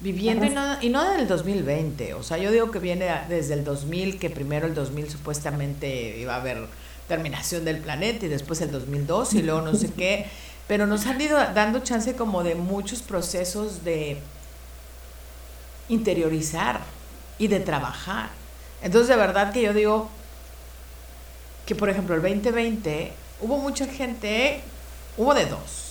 viviendo 0.00 0.44
y 0.44 0.50
no, 0.50 0.82
y 0.82 0.88
no 0.90 1.04
del 1.10 1.26
2020. 1.26 2.14
O 2.14 2.22
sea, 2.22 2.38
yo 2.38 2.50
digo 2.50 2.70
que 2.70 2.78
viene 2.78 3.08
desde 3.28 3.54
el 3.54 3.64
2000, 3.64 4.18
que 4.18 4.30
primero 4.30 4.66
el 4.66 4.74
2000 4.74 5.10
supuestamente 5.10 6.18
iba 6.18 6.34
a 6.34 6.40
haber 6.40 6.66
terminación 7.08 7.64
del 7.64 7.78
planeta 7.78 8.26
y 8.26 8.28
después 8.28 8.60
el 8.60 8.70
2002 8.70 9.34
y 9.34 9.42
luego 9.42 9.62
no 9.62 9.74
sé 9.74 9.90
qué. 9.92 10.26
Pero 10.68 10.86
nos 10.86 11.06
han 11.06 11.20
ido 11.20 11.38
dando 11.54 11.80
chance 11.80 12.16
como 12.16 12.42
de 12.42 12.54
muchos 12.54 13.02
procesos 13.02 13.84
de 13.84 14.18
interiorizar 15.88 16.80
y 17.38 17.48
de 17.48 17.60
trabajar. 17.60 18.30
Entonces, 18.82 19.08
de 19.08 19.16
verdad 19.16 19.52
que 19.52 19.62
yo 19.62 19.72
digo 19.72 20.08
que, 21.66 21.74
por 21.74 21.88
ejemplo, 21.88 22.14
el 22.14 22.22
2020 22.22 23.12
hubo 23.40 23.58
mucha 23.58 23.86
gente, 23.86 24.60
hubo 25.16 25.34
de 25.34 25.46
dos 25.46 25.86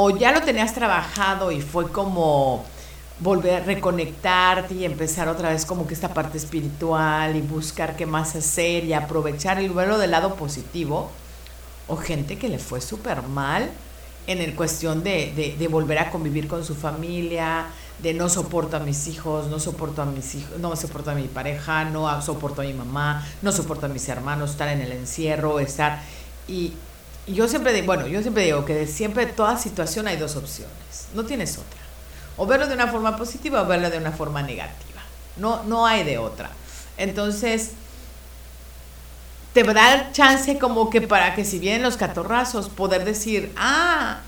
o 0.00 0.10
ya 0.10 0.30
lo 0.30 0.42
tenías 0.42 0.74
trabajado 0.74 1.50
y 1.50 1.60
fue 1.60 1.90
como 1.90 2.64
volver 3.18 3.62
a 3.62 3.64
reconectarte 3.64 4.74
y 4.74 4.84
empezar 4.84 5.28
otra 5.28 5.50
vez 5.50 5.66
como 5.66 5.88
que 5.88 5.94
esta 5.94 6.14
parte 6.14 6.38
espiritual 6.38 7.34
y 7.34 7.40
buscar 7.40 7.96
qué 7.96 8.06
más 8.06 8.36
hacer 8.36 8.84
y 8.84 8.92
aprovechar 8.92 9.60
y 9.60 9.68
verlo 9.68 9.98
del 9.98 10.12
lado 10.12 10.36
positivo, 10.36 11.10
o 11.88 11.96
gente 11.96 12.38
que 12.38 12.48
le 12.48 12.58
fue 12.58 12.80
súper 12.80 13.22
mal 13.22 13.70
en 14.26 14.42
el 14.42 14.54
cuestión 14.54 15.02
de, 15.02 15.56
de, 15.58 15.68
volver 15.68 15.98
a 15.98 16.10
convivir 16.10 16.48
con 16.48 16.62
su 16.62 16.74
familia, 16.74 17.66
de 18.02 18.12
no 18.12 18.28
soporto 18.28 18.76
a 18.76 18.80
mis 18.80 19.06
hijos, 19.06 19.46
no 19.46 19.58
soporto 19.58 20.02
a 20.02 20.04
mis 20.04 20.34
hijos, 20.34 20.58
no 20.58 20.76
soporto 20.76 21.10
a 21.10 21.14
mi 21.14 21.28
pareja, 21.28 21.84
no 21.86 22.20
soporto 22.20 22.60
a 22.60 22.64
mi 22.64 22.74
mamá, 22.74 23.26
no 23.40 23.52
soporto 23.52 23.86
a 23.86 23.88
mis 23.88 24.06
hermanos, 24.06 24.50
estar 24.50 24.68
en 24.68 24.82
el 24.82 24.92
encierro, 24.92 25.58
estar 25.60 26.02
y, 26.46 26.74
yo 27.26 27.46
siempre 27.46 27.74
digo, 27.74 27.86
bueno, 27.86 28.06
yo 28.06 28.22
siempre 28.22 28.44
digo 28.44 28.64
que 28.64 28.86
siempre 28.86 29.24
en 29.24 29.36
toda 29.36 29.58
situación 29.58 30.08
hay 30.08 30.16
dos 30.16 30.34
opciones, 30.36 31.08
no 31.14 31.24
tienes 31.24 31.58
otra. 31.58 31.78
O 32.38 32.46
verlo 32.46 32.66
de 32.66 32.74
una 32.74 32.86
forma 32.86 33.16
positiva 33.16 33.62
o 33.62 33.66
verlo 33.66 33.90
de 33.90 33.98
una 33.98 34.12
forma 34.12 34.40
negativa. 34.42 35.02
No, 35.36 35.62
no 35.64 35.86
hay 35.86 36.04
de 36.04 36.16
otra. 36.16 36.48
Entonces, 36.96 37.72
te 39.64 39.72
da 39.72 40.10
chance 40.12 40.58
como 40.58 40.90
que 40.90 41.00
para 41.00 41.34
que 41.34 41.44
si 41.44 41.58
vienen 41.58 41.82
los 41.82 41.96
catorrazos, 41.96 42.68
poder 42.68 43.04
decir, 43.04 43.52
ah, 43.56 44.20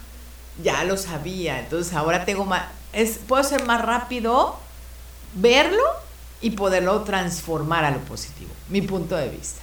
ya 0.63 0.85
lo 0.85 0.97
sabía, 0.97 1.61
entonces 1.61 1.95
ahora 1.95 2.25
tengo 2.25 2.45
más, 2.45 2.63
es, 2.93 3.21
puedo 3.27 3.45
ser 3.45 3.65
más 3.65 3.81
rápido, 3.83 4.57
verlo 5.35 5.83
y 6.41 6.51
poderlo 6.51 7.03
transformar 7.03 7.85
a 7.85 7.91
lo 7.91 7.99
positivo, 8.01 8.51
mi 8.69 8.83
punto 8.83 9.17
de 9.17 9.29
vista. 9.29 9.61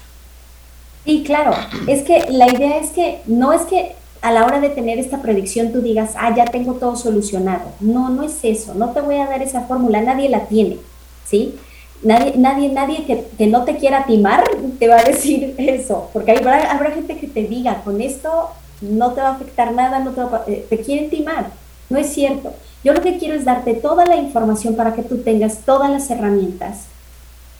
Sí, 1.05 1.23
claro. 1.25 1.55
Es 1.87 2.03
que 2.03 2.25
la 2.29 2.47
idea 2.49 2.77
es 2.79 2.91
que 2.91 3.21
no 3.25 3.53
es 3.53 3.61
que 3.63 3.95
a 4.21 4.31
la 4.31 4.45
hora 4.45 4.59
de 4.59 4.69
tener 4.69 4.99
esta 4.99 5.21
predicción 5.21 5.71
tú 5.71 5.81
digas, 5.81 6.11
ah, 6.17 6.35
ya 6.35 6.45
tengo 6.45 6.73
todo 6.73 6.95
solucionado. 6.97 7.71
No, 7.79 8.09
no 8.09 8.23
es 8.23 8.39
eso. 8.43 8.73
No 8.73 8.89
te 8.89 8.99
voy 8.99 9.15
a 9.15 9.27
dar 9.27 9.41
esa 9.41 9.61
fórmula. 9.61 10.01
Nadie 10.01 10.27
la 10.27 10.47
tiene, 10.47 10.79
¿sí? 11.25 11.57
Nadie, 12.03 12.33
nadie, 12.37 12.69
nadie 12.69 13.05
que, 13.05 13.47
no 13.47 13.63
te 13.63 13.77
quiera 13.77 14.05
timar 14.05 14.43
te 14.77 14.87
va 14.87 14.99
a 14.99 15.03
decir 15.03 15.55
eso. 15.57 16.09
Porque 16.13 16.31
habrá, 16.31 16.71
habrá 16.71 16.91
gente 16.91 17.17
que 17.17 17.27
te 17.27 17.43
diga, 17.43 17.81
con 17.83 18.01
esto 18.01 18.49
no 18.81 19.13
te 19.13 19.21
va 19.21 19.29
a 19.29 19.35
afectar 19.35 19.73
nada, 19.73 19.99
no 19.99 20.11
te, 20.11 20.21
va 20.21 20.43
eh, 20.47 20.65
te 20.69 20.79
quieren 20.79 21.09
timar. 21.09 21.51
No 21.89 21.97
es 21.97 22.07
cierto. 22.07 22.53
Yo 22.83 22.93
lo 22.93 23.01
que 23.01 23.17
quiero 23.17 23.35
es 23.35 23.45
darte 23.45 23.73
toda 23.73 24.05
la 24.05 24.15
información 24.15 24.75
para 24.75 24.93
que 24.93 25.01
tú 25.03 25.17
tengas 25.17 25.59
todas 25.65 25.89
las 25.89 26.09
herramientas 26.09 26.85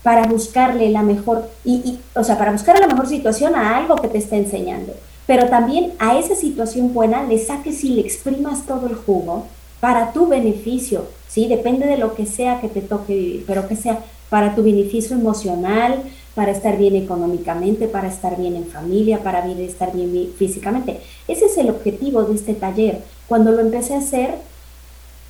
para 0.07 0.25
buscarle 0.25 0.89
la 0.89 1.01
mejor, 1.01 1.49
y, 1.65 1.99
o 2.15 2.23
sea, 2.23 2.37
para 2.37 2.53
buscar 2.53 2.79
la 2.79 2.87
mejor 2.87 3.07
situación 3.07 3.55
a 3.55 3.75
algo 3.75 3.97
que 3.97 4.07
te 4.07 4.17
está 4.19 4.37
enseñando. 4.37 4.93
Pero 5.25 5.49
también 5.49 5.91
a 5.99 6.17
esa 6.17 6.33
situación 6.33 6.93
buena 6.93 7.23
le 7.23 7.37
saques 7.37 7.83
y 7.83 7.89
le 7.89 8.01
exprimas 8.01 8.65
todo 8.65 8.87
el 8.87 8.95
jugo 8.95 9.47
para 9.81 10.13
tu 10.13 10.27
beneficio, 10.27 11.07
¿sí? 11.27 11.47
Depende 11.47 11.87
de 11.87 11.97
lo 11.97 12.15
que 12.15 12.25
sea 12.25 12.61
que 12.61 12.69
te 12.69 12.79
toque 12.79 13.13
vivir, 13.13 13.43
pero 13.45 13.67
que 13.67 13.75
sea 13.75 13.99
para 14.29 14.55
tu 14.55 14.63
beneficio 14.63 15.15
emocional, 15.15 16.03
para 16.35 16.51
estar 16.51 16.77
bien 16.77 16.95
económicamente, 16.95 17.87
para 17.87 18.07
estar 18.07 18.37
bien 18.37 18.55
en 18.55 18.67
familia, 18.67 19.23
para 19.23 19.45
estar 19.47 19.91
bien 19.91 20.29
físicamente. 20.37 20.99
Ese 21.27 21.45
es 21.45 21.57
el 21.57 21.69
objetivo 21.69 22.23
de 22.23 22.35
este 22.35 22.53
taller. 22.53 23.01
Cuando 23.27 23.51
lo 23.51 23.59
empecé 23.59 23.95
a 23.95 23.99
hacer, 23.99 24.35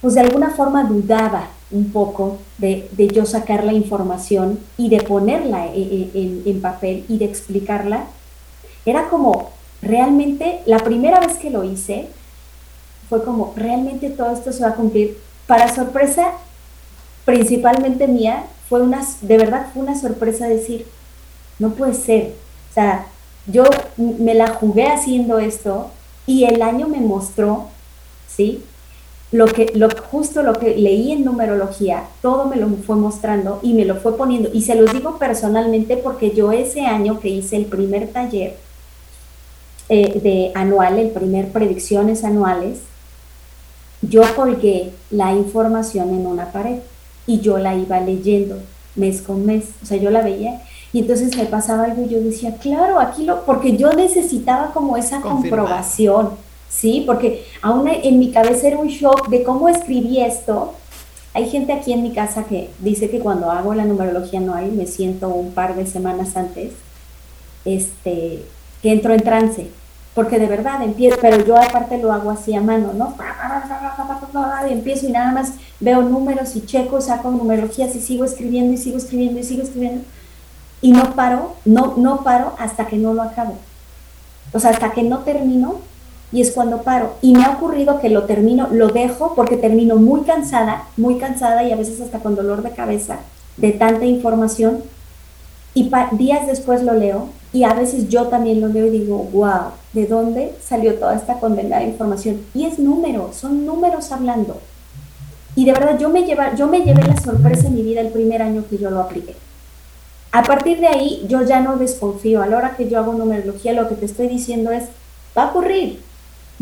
pues 0.01 0.15
de 0.15 0.21
alguna 0.21 0.49
forma 0.49 0.83
dudaba 0.83 1.47
un 1.71 1.91
poco 1.91 2.39
de, 2.57 2.89
yo 3.13 3.25
sacar 3.25 3.63
la 3.63 3.73
información 3.73 4.59
y 4.77 4.89
de 4.89 5.01
ponerla 5.01 5.67
en, 5.73 6.43
en 6.45 6.61
papel 6.61 7.05
y 7.07 7.17
de 7.17 7.25
explicarla. 7.25 8.05
Era 8.85 9.09
como, 9.09 9.51
realmente, 9.81 10.59
la 10.65 10.79
primera 10.79 11.19
vez 11.19 11.37
que 11.37 11.49
lo 11.49 11.63
hice, 11.63 12.07
fue 13.09 13.23
como, 13.23 13.53
realmente 13.55 14.09
todo 14.09 14.33
esto 14.33 14.51
se 14.51 14.63
va 14.63 14.69
a 14.69 14.75
cumplir. 14.75 15.17
Para 15.47 15.73
sorpresa, 15.73 16.33
principalmente 17.23 18.07
mía, 18.07 18.43
fue 18.69 18.81
una, 18.81 19.05
de 19.21 19.37
verdad 19.37 19.67
fue 19.73 19.83
una 19.83 19.99
sorpresa 19.99 20.47
decir, 20.47 20.85
no 21.59 21.71
puede 21.71 21.93
ser. 21.93 22.33
O 22.69 22.73
sea, 22.73 23.07
yo 23.47 23.63
me 23.97 24.33
la 24.33 24.47
jugué 24.49 24.87
haciendo 24.87 25.39
esto 25.39 25.91
y 26.25 26.43
el 26.43 26.61
año 26.61 26.87
me 26.87 26.99
mostró, 26.99 27.67
¿sí? 28.27 28.63
Lo 29.31 29.45
que, 29.45 29.71
lo, 29.73 29.89
justo 29.89 30.41
lo 30.41 30.53
que 30.53 30.75
leí 30.75 31.11
en 31.11 31.25
numerología, 31.25 32.03
todo 32.21 32.45
me 32.45 32.55
lo 32.55 32.69
fue 32.85 32.95
mostrando 32.95 33.59
y 33.61 33.73
me 33.73 33.85
lo 33.85 33.95
fue 33.95 34.15
poniendo. 34.15 34.49
Y 34.53 34.61
se 34.61 34.75
los 34.75 34.91
digo 34.93 35.17
personalmente 35.17 35.97
porque 35.97 36.31
yo 36.31 36.51
ese 36.51 36.81
año 36.85 37.19
que 37.19 37.29
hice 37.29 37.57
el 37.57 37.65
primer 37.65 38.09
taller 38.09 38.57
eh, 39.89 40.19
de 40.21 40.51
anual, 40.55 40.99
el 40.99 41.09
primer 41.09 41.51
predicciones 41.51 42.23
anuales, 42.23 42.79
yo 44.01 44.21
colgué 44.35 44.91
la 45.09 45.33
información 45.33 46.09
en 46.09 46.25
una 46.27 46.51
pared 46.51 46.79
y 47.27 47.41
yo 47.41 47.59
la 47.59 47.75
iba 47.75 47.99
leyendo 47.99 48.57
mes 48.95 49.21
con 49.21 49.45
mes, 49.45 49.65
o 49.83 49.85
sea, 49.85 49.97
yo 49.97 50.09
la 50.09 50.23
veía 50.23 50.61
y 50.93 50.99
entonces 50.99 51.35
me 51.37 51.45
pasaba 51.45 51.83
algo 51.83 52.03
y 52.03 52.09
yo 52.09 52.19
decía, 52.21 52.55
claro, 52.55 52.99
aquí 52.99 53.23
lo, 53.25 53.45
porque 53.45 53.77
yo 53.77 53.93
necesitaba 53.93 54.71
como 54.71 54.97
esa 54.97 55.21
comprobación, 55.21 56.31
¿sí? 56.69 57.03
Porque 57.05 57.45
aún 57.61 57.87
en 57.87 58.17
mi 58.19 58.31
cabeza 58.31 58.67
era 58.67 58.79
un 58.79 58.87
shock 58.87 59.27
de 59.27 59.43
cómo 59.43 59.69
escribí 59.69 60.21
esto. 60.21 60.73
Hay 61.33 61.49
gente 61.49 61.73
aquí 61.73 61.93
en 61.93 62.01
mi 62.01 62.13
casa 62.13 62.45
que 62.45 62.69
dice 62.79 63.09
que 63.09 63.19
cuando 63.19 63.51
hago 63.51 63.73
la 63.75 63.85
numerología 63.85 64.39
no 64.39 64.55
hay, 64.55 64.71
me 64.71 64.87
siento 64.87 65.29
un 65.29 65.51
par 65.51 65.75
de 65.75 65.85
semanas 65.85 66.35
antes, 66.35 66.71
este, 67.65 68.43
que 68.81 68.91
entro 68.91 69.13
en 69.13 69.21
trance, 69.21 69.67
porque 70.17 70.39
de 70.39 70.47
verdad 70.47 70.81
empiezo, 70.81 71.15
pero 71.21 71.45
yo 71.45 71.55
aparte 71.55 71.99
lo 71.99 72.11
hago 72.11 72.31
así 72.31 72.55
a 72.55 72.59
mano, 72.59 72.91
¿no? 72.91 73.13
Y 74.67 74.73
empiezo 74.73 75.05
y 75.05 75.11
nada 75.11 75.31
más 75.31 75.53
veo 75.79 76.01
números 76.01 76.55
y 76.55 76.65
checo, 76.65 76.99
saco 77.01 77.29
numerologías 77.29 77.95
y 77.95 78.01
sigo 78.01 78.25
escribiendo 78.25 78.73
y 78.73 78.77
sigo 78.77 78.97
escribiendo 78.97 79.39
y 79.39 79.43
sigo 79.43 79.61
escribiendo. 79.61 80.03
Y 80.81 80.91
no 80.91 81.13
paro, 81.13 81.53
no, 81.65 81.93
no 81.97 82.23
paro 82.23 82.55
hasta 82.57 82.87
que 82.87 82.97
no 82.97 83.13
lo 83.13 83.21
acabo. 83.21 83.59
O 84.53 84.59
sea, 84.59 84.71
hasta 84.71 84.89
que 84.89 85.03
no 85.03 85.19
termino 85.19 85.81
y 86.31 86.41
es 86.41 86.51
cuando 86.51 86.81
paro. 86.81 87.13
Y 87.21 87.35
me 87.35 87.45
ha 87.45 87.51
ocurrido 87.51 87.99
que 87.99 88.09
lo 88.09 88.23
termino, 88.23 88.69
lo 88.71 88.87
dejo 88.87 89.35
porque 89.35 89.55
termino 89.55 89.97
muy 89.97 90.21
cansada, 90.21 90.85
muy 90.97 91.19
cansada 91.19 91.61
y 91.61 91.71
a 91.71 91.75
veces 91.75 92.01
hasta 92.01 92.17
con 92.17 92.35
dolor 92.35 92.63
de 92.63 92.71
cabeza 92.71 93.17
de 93.57 93.71
tanta 93.71 94.05
información. 94.05 94.81
Y 95.77 95.91
días 96.13 96.47
después 96.47 96.81
lo 96.81 96.95
leo 96.95 97.29
y 97.53 97.63
a 97.63 97.75
veces 97.75 98.09
yo 98.09 98.29
también 98.29 98.61
lo 98.61 98.67
leo 98.67 98.87
y 98.87 98.89
digo, 98.89 99.29
wow, 99.31 99.73
¿de 99.93 100.07
dónde 100.07 100.55
salió 100.59 100.95
toda 100.95 101.15
esta 101.15 101.39
condenada 101.39 101.83
información? 101.83 102.41
Y 102.55 102.65
es 102.65 102.79
número, 102.79 103.29
son 103.31 103.63
números 103.63 104.11
hablando. 104.11 104.59
Y 105.55 105.65
de 105.65 105.73
verdad 105.73 105.99
yo 105.99 106.09
me, 106.09 106.23
lleva, 106.23 106.55
yo 106.55 106.65
me 106.65 106.79
llevé 106.79 107.03
la 107.03 107.15
sorpresa 107.21 107.67
en 107.67 107.75
mi 107.75 107.83
vida 107.83 108.01
el 108.01 108.09
primer 108.09 108.41
año 108.41 108.63
que 108.67 108.79
yo 108.79 108.89
lo 108.89 109.01
apliqué. 109.01 109.35
A 110.31 110.41
partir 110.41 110.79
de 110.79 110.87
ahí 110.87 111.23
yo 111.29 111.43
ya 111.43 111.59
no 111.59 111.77
desconfío. 111.77 112.41
A 112.41 112.47
la 112.47 112.57
hora 112.57 112.75
que 112.75 112.89
yo 112.89 112.97
hago 112.97 113.13
numerología 113.13 113.73
lo 113.73 113.87
que 113.87 113.93
te 113.93 114.05
estoy 114.05 114.29
diciendo 114.29 114.71
es, 114.71 114.85
va 115.37 115.43
a 115.43 115.49
ocurrir, 115.51 116.01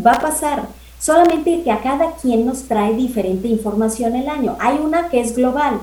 va 0.06 0.12
a 0.12 0.20
pasar. 0.20 0.64
Solamente 1.00 1.64
que 1.64 1.72
a 1.72 1.80
cada 1.80 2.18
quien 2.18 2.46
nos 2.46 2.64
trae 2.64 2.94
diferente 2.96 3.48
información 3.48 4.14
el 4.18 4.28
año. 4.28 4.58
Hay 4.60 4.78
una 4.78 5.08
que 5.08 5.22
es 5.22 5.38
global 5.38 5.80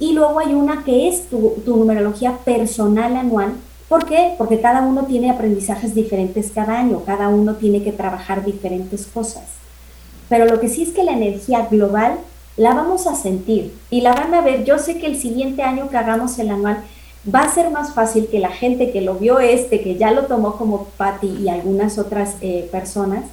y 0.00 0.12
luego 0.12 0.40
hay 0.40 0.54
una 0.54 0.82
que 0.82 1.08
es 1.08 1.28
tu, 1.28 1.54
tu 1.64 1.76
numerología 1.76 2.38
personal 2.38 3.16
anual 3.16 3.54
¿Por 3.90 4.06
qué? 4.06 4.36
Porque 4.38 4.60
cada 4.60 4.82
uno 4.82 5.06
tiene 5.06 5.30
aprendizajes 5.30 5.96
diferentes 5.96 6.52
cada 6.54 6.78
año, 6.78 7.02
cada 7.04 7.28
uno 7.28 7.56
tiene 7.56 7.82
que 7.82 7.90
trabajar 7.90 8.44
diferentes 8.44 9.08
cosas. 9.08 9.42
Pero 10.28 10.44
lo 10.44 10.60
que 10.60 10.68
sí 10.68 10.84
es 10.84 10.90
que 10.90 11.02
la 11.02 11.10
energía 11.10 11.66
global 11.68 12.20
la 12.56 12.72
vamos 12.72 13.08
a 13.08 13.16
sentir 13.16 13.74
y 13.90 14.02
la 14.02 14.14
van 14.14 14.32
a 14.32 14.42
ver. 14.42 14.64
Yo 14.64 14.78
sé 14.78 15.00
que 15.00 15.06
el 15.06 15.20
siguiente 15.20 15.64
año 15.64 15.90
que 15.90 15.96
hagamos 15.96 16.38
el 16.38 16.50
anual 16.50 16.84
va 17.34 17.40
a 17.40 17.52
ser 17.52 17.70
más 17.70 17.92
fácil 17.92 18.28
que 18.28 18.38
la 18.38 18.50
gente 18.50 18.92
que 18.92 19.00
lo 19.00 19.16
vio 19.16 19.40
este, 19.40 19.80
que 19.80 19.96
ya 19.96 20.12
lo 20.12 20.26
tomó 20.26 20.54
como 20.56 20.84
Patty 20.96 21.38
y 21.42 21.48
algunas 21.48 21.98
otras 21.98 22.36
eh, 22.42 22.68
personas, 22.70 23.24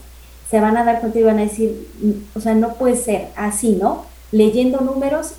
se 0.49 0.59
van 0.59 0.75
a 0.75 0.83
dar 0.83 1.01
cuenta 1.01 1.19
y 1.19 1.23
van 1.23 1.37
a 1.37 1.43
decir, 1.43 1.87
mm, 2.01 2.35
o 2.35 2.41
sea, 2.41 2.55
no 2.55 2.73
puede 2.73 2.95
ser 2.95 3.27
así, 3.35 3.77
¿no? 3.79 4.05
Leyendo 4.31 4.81
números, 4.81 5.33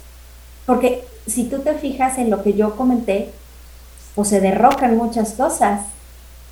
porque 0.65 1.08
si 1.29 1.45
tú 1.45 1.61
te 1.61 1.75
fijas 1.75 2.19
en 2.19 2.31
lo 2.31 2.43
que 2.43 2.55
yo 2.55 2.77
comenté, 2.77 3.31
o 4.19 4.25
se 4.25 4.41
derrocan 4.41 4.97
muchas 4.97 5.33
cosas. 5.33 5.83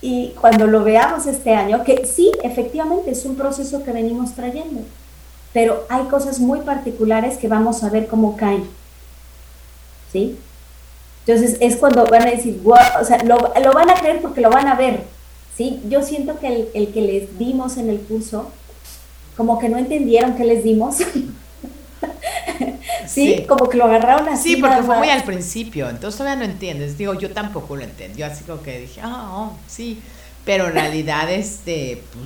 Y 0.00 0.34
cuando 0.40 0.66
lo 0.68 0.84
veamos 0.84 1.26
este 1.26 1.54
año, 1.54 1.82
que 1.82 2.06
sí, 2.06 2.30
efectivamente 2.44 3.10
es 3.10 3.24
un 3.24 3.34
proceso 3.34 3.82
que 3.82 3.92
venimos 3.92 4.34
trayendo, 4.34 4.82
pero 5.52 5.84
hay 5.88 6.04
cosas 6.04 6.38
muy 6.38 6.60
particulares 6.60 7.38
que 7.38 7.48
vamos 7.48 7.82
a 7.82 7.90
ver 7.90 8.06
cómo 8.06 8.36
caen. 8.36 8.64
¿Sí? 10.12 10.38
Entonces 11.26 11.56
es 11.60 11.76
cuando 11.76 12.06
van 12.06 12.22
a 12.22 12.30
decir, 12.30 12.62
o 12.64 13.04
sea, 13.04 13.24
lo, 13.24 13.72
van 13.72 13.90
a 13.90 13.94
creer 13.94 14.22
porque 14.22 14.40
lo 14.40 14.50
van 14.50 14.68
a 14.68 14.76
ver. 14.76 15.02
¿Sí? 15.56 15.82
Yo 15.88 16.02
siento 16.02 16.38
que 16.38 16.46
el, 16.46 16.68
el 16.74 16.92
que 16.92 17.00
les 17.00 17.38
dimos 17.38 17.78
en 17.78 17.90
el 17.90 17.98
curso, 17.98 18.50
como 19.36 19.58
que 19.58 19.68
no 19.68 19.78
entendieron 19.78 20.36
qué 20.36 20.44
les 20.44 20.62
dimos. 20.62 20.98
¿Sí? 23.06 23.44
Como 23.48 23.68
que 23.68 23.76
lo 23.76 23.84
agarraron 23.84 24.28
así. 24.28 24.54
Sí, 24.54 24.60
porque 24.60 24.82
fue 24.82 24.96
muy 24.98 25.10
al 25.10 25.24
principio, 25.24 25.88
entonces 25.88 26.18
todavía 26.18 26.44
no 26.44 26.50
entiendes. 26.50 26.98
Digo, 26.98 27.14
yo 27.14 27.30
tampoco 27.32 27.76
lo 27.76 27.82
entendí, 27.82 28.22
así 28.22 28.44
como 28.44 28.62
que 28.62 28.80
dije, 28.80 29.00
ah, 29.02 29.30
oh, 29.32 29.56
sí. 29.66 30.00
Pero 30.44 30.68
en 30.68 30.74
realidad, 30.74 31.30
este, 31.30 32.02
pues, 32.12 32.24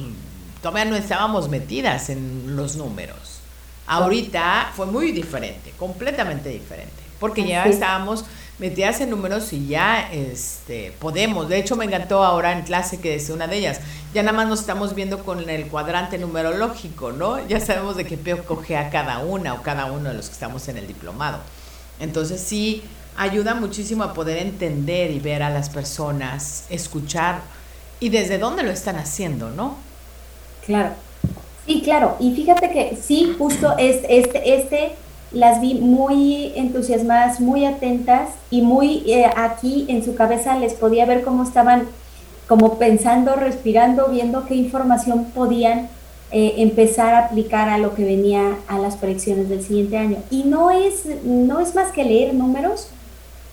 todavía 0.62 0.84
no 0.84 0.96
estábamos 0.96 1.48
metidas 1.48 2.10
en 2.10 2.56
los 2.56 2.76
números. 2.76 3.40
Ahorita 3.86 4.72
fue 4.76 4.86
muy 4.86 5.10
diferente, 5.10 5.72
completamente 5.76 6.48
diferente, 6.48 7.02
porque 7.18 7.44
ya 7.46 7.64
estábamos 7.64 8.24
metidas 8.60 9.00
en 9.00 9.10
números 9.10 9.52
y 9.52 9.66
ya 9.66 10.12
este, 10.12 10.92
podemos. 10.98 11.48
De 11.48 11.58
hecho, 11.58 11.76
me 11.76 11.86
encantó 11.86 12.22
ahora 12.22 12.52
en 12.52 12.62
clase 12.62 13.00
que 13.00 13.10
decía 13.10 13.34
una 13.34 13.46
de 13.46 13.56
ellas, 13.56 13.80
ya 14.14 14.22
nada 14.22 14.36
más 14.36 14.48
nos 14.48 14.60
estamos 14.60 14.94
viendo 14.94 15.24
con 15.24 15.48
el 15.48 15.66
cuadrante 15.66 16.18
numerológico, 16.18 17.10
¿no? 17.10 17.44
Ya 17.48 17.58
sabemos 17.58 17.96
de 17.96 18.04
qué 18.04 18.18
peo 18.18 18.44
coge 18.44 18.76
a 18.76 18.90
cada 18.90 19.20
una 19.20 19.54
o 19.54 19.62
cada 19.62 19.86
uno 19.86 20.10
de 20.10 20.14
los 20.14 20.26
que 20.26 20.34
estamos 20.34 20.68
en 20.68 20.76
el 20.76 20.86
diplomado. 20.86 21.38
Entonces 21.98 22.40
sí, 22.40 22.82
ayuda 23.16 23.54
muchísimo 23.54 24.04
a 24.04 24.12
poder 24.12 24.36
entender 24.38 25.10
y 25.10 25.20
ver 25.20 25.42
a 25.42 25.50
las 25.50 25.70
personas, 25.70 26.64
escuchar 26.68 27.40
y 27.98 28.10
desde 28.10 28.38
dónde 28.38 28.62
lo 28.62 28.70
están 28.70 28.96
haciendo, 28.96 29.50
¿no? 29.50 29.76
Claro. 30.66 30.90
Sí, 31.66 31.80
claro. 31.82 32.16
Y 32.20 32.34
fíjate 32.34 32.70
que 32.70 32.98
sí, 33.00 33.34
justo 33.38 33.74
este, 33.78 34.18
este, 34.18 34.54
este 34.54 34.92
las 35.32 35.60
vi 35.60 35.74
muy 35.74 36.52
entusiasmadas, 36.56 37.40
muy 37.40 37.64
atentas 37.64 38.30
y 38.50 38.62
muy 38.62 39.02
eh, 39.06 39.26
aquí 39.36 39.86
en 39.88 40.04
su 40.04 40.14
cabeza 40.14 40.58
les 40.58 40.74
podía 40.74 41.06
ver 41.06 41.22
cómo 41.22 41.44
estaban 41.44 41.86
como 42.48 42.78
pensando, 42.78 43.36
respirando, 43.36 44.08
viendo 44.08 44.44
qué 44.46 44.56
información 44.56 45.26
podían 45.26 45.88
eh, 46.32 46.54
empezar 46.58 47.14
a 47.14 47.26
aplicar 47.26 47.68
a 47.68 47.78
lo 47.78 47.94
que 47.94 48.04
venía 48.04 48.56
a 48.66 48.78
las 48.78 48.96
predicciones 48.96 49.48
del 49.48 49.62
siguiente 49.62 49.98
año. 49.98 50.16
Y 50.30 50.44
no 50.44 50.72
es, 50.72 51.04
no 51.24 51.60
es 51.60 51.74
más 51.76 51.92
que 51.92 52.04
leer 52.04 52.34
números 52.34 52.88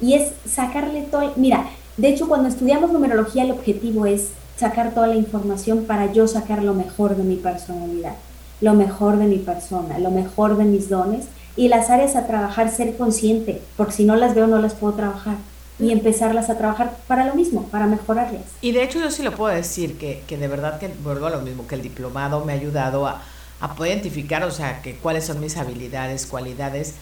y 0.02 0.14
es 0.14 0.32
sacarle 0.50 1.04
todo, 1.04 1.32
mira, 1.36 1.66
de 1.98 2.10
hecho 2.10 2.28
cuando 2.28 2.50
estudiamos 2.50 2.92
numerología 2.92 3.44
el 3.44 3.52
objetivo 3.52 4.06
es 4.06 4.30
sacar 4.56 4.94
toda 4.94 5.08
la 5.08 5.16
información 5.16 5.86
para 5.86 6.12
yo 6.12 6.28
sacar 6.28 6.64
lo 6.64 6.74
mejor 6.74 7.16
de 7.16 7.24
mi 7.24 7.36
personalidad, 7.36 8.16
lo 8.62 8.74
mejor 8.74 9.18
de 9.18 9.26
mi 9.26 9.38
persona, 9.38 10.00
lo 10.00 10.10
mejor 10.10 10.58
de 10.58 10.66
mis 10.66 10.90
dones 10.90 11.26
y 11.58 11.68
las 11.68 11.90
áreas 11.90 12.16
a 12.16 12.28
trabajar, 12.28 12.72
ser 12.72 12.96
consciente, 12.96 13.62
porque 13.76 13.92
si 13.92 14.06
no 14.06 14.16
las 14.16 14.36
veo 14.36 14.48
no 14.48 14.60
las 14.60 14.74
puedo 14.76 14.94
trabajar 14.94 15.36
y 15.80 15.92
empezarlas 15.92 16.50
a 16.50 16.58
trabajar 16.58 16.98
para 17.08 17.26
lo 17.26 17.36
mismo, 17.36 17.64
para 17.68 17.88
mejorarlas. 17.88 18.44
Y 18.62 18.72
de 18.72 18.84
hecho 18.84 19.00
yo 19.00 19.12
sí 19.12 19.24
lo 19.24 19.34
puedo 19.34 19.54
decir, 19.54 19.98
que, 19.98 20.24
que 20.28 20.38
de 20.38 20.48
verdad 20.48 20.80
que 20.80 20.88
vuelvo 21.04 21.26
a 21.26 21.32
lo 21.32 21.42
mismo, 21.42 21.68
que 21.68 21.76
el 21.76 21.82
diplomado 21.82 22.46
me 22.46 22.54
ha 22.54 22.56
ayudado 22.56 23.06
a, 23.06 23.22
a 23.60 23.76
poder 23.76 23.94
identificar, 23.94 24.44
o 24.44 24.52
sea, 24.52 24.82
que 24.82 24.96
cuáles 24.96 25.26
son 25.26 25.40
mis 25.40 25.58
habilidades, 25.58 26.26
cualidades, 26.26 26.94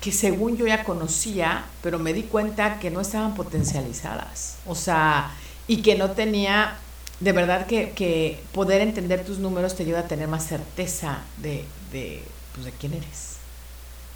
que 0.00 0.12
según 0.12 0.56
yo 0.56 0.66
ya 0.66 0.84
conocía, 0.84 1.64
pero 1.82 1.98
me 1.98 2.12
di 2.12 2.22
cuenta 2.22 2.78
que 2.78 2.90
no 2.90 3.00
estaban 3.00 3.34
potencializadas. 3.34 4.58
O 4.66 4.74
sea, 4.74 5.32
y 5.66 5.82
que 5.82 5.96
no 5.96 6.12
tenía, 6.12 6.76
de 7.20 7.32
verdad 7.32 7.66
que, 7.66 7.90
que 7.90 8.40
poder 8.52 8.80
entender 8.80 9.24
tus 9.24 9.38
números 9.38 9.74
te 9.74 9.82
ayuda 9.82 10.00
a 10.00 10.08
tener 10.08 10.28
más 10.28 10.46
certeza 10.46 11.20
de, 11.38 11.64
de, 11.92 12.22
pues, 12.54 12.66
de 12.66 12.72
quién 12.72 12.94
eres. 12.94 13.36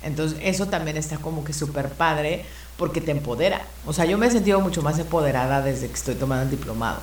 Entonces, 0.03 0.39
eso 0.43 0.67
también 0.67 0.97
está 0.97 1.19
como 1.19 1.45
que 1.45 1.53
súper 1.53 1.89
padre 1.91 2.45
porque 2.77 3.01
te 3.01 3.11
empodera. 3.11 3.63
O 3.87 3.93
sea, 3.93 4.05
yo 4.07 4.17
me 4.17 4.27
he 4.27 4.31
sentido 4.31 4.61
mucho 4.61 4.83
más 4.83 4.99
empoderada 4.99 5.63
desde 5.63 5.89
que 5.89 5.95
estoy 5.95 6.15
tomando 6.15 6.45
el 6.45 6.51
diplomado. 6.51 7.01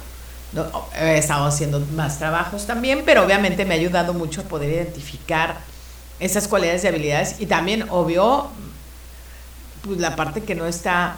No, 0.54 0.66
he 1.00 1.18
estado 1.18 1.46
haciendo 1.46 1.80
más 1.96 2.20
trabajos 2.20 2.66
también, 2.66 3.04
pero 3.06 3.24
obviamente 3.24 3.66
me 3.66 3.76
ha 3.76 3.78
ayudado 3.78 4.14
mucho 4.14 4.42
a 4.42 4.44
poder 4.46 4.72
identificar 4.72 5.58
esas 6.20 6.48
cualidades 6.48 6.84
y 6.84 6.88
habilidades 6.88 7.36
y 7.40 7.46
también, 7.46 7.86
obvio, 7.90 8.48
pues 9.84 10.00
la 10.00 10.16
parte 10.16 10.42
que 10.42 10.56
no 10.56 10.66
está 10.66 11.18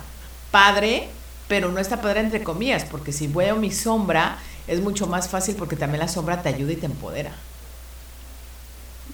padre, 0.52 1.10
pero 1.48 1.72
no 1.72 1.80
está 1.80 2.02
padre 2.02 2.22
entre 2.22 2.44
comillas, 2.44 2.86
porque 2.86 3.12
si 3.14 3.28
veo 3.28 3.56
mi 3.56 3.72
sombra 3.72 4.40
es 4.70 4.82
mucho 4.82 5.08
más 5.08 5.28
fácil 5.28 5.56
porque 5.56 5.76
también 5.76 6.00
la 6.00 6.08
sombra 6.08 6.42
te 6.42 6.50
ayuda 6.50 6.74
y 6.74 6.76
te 6.78 6.86
empodera. 6.86 7.32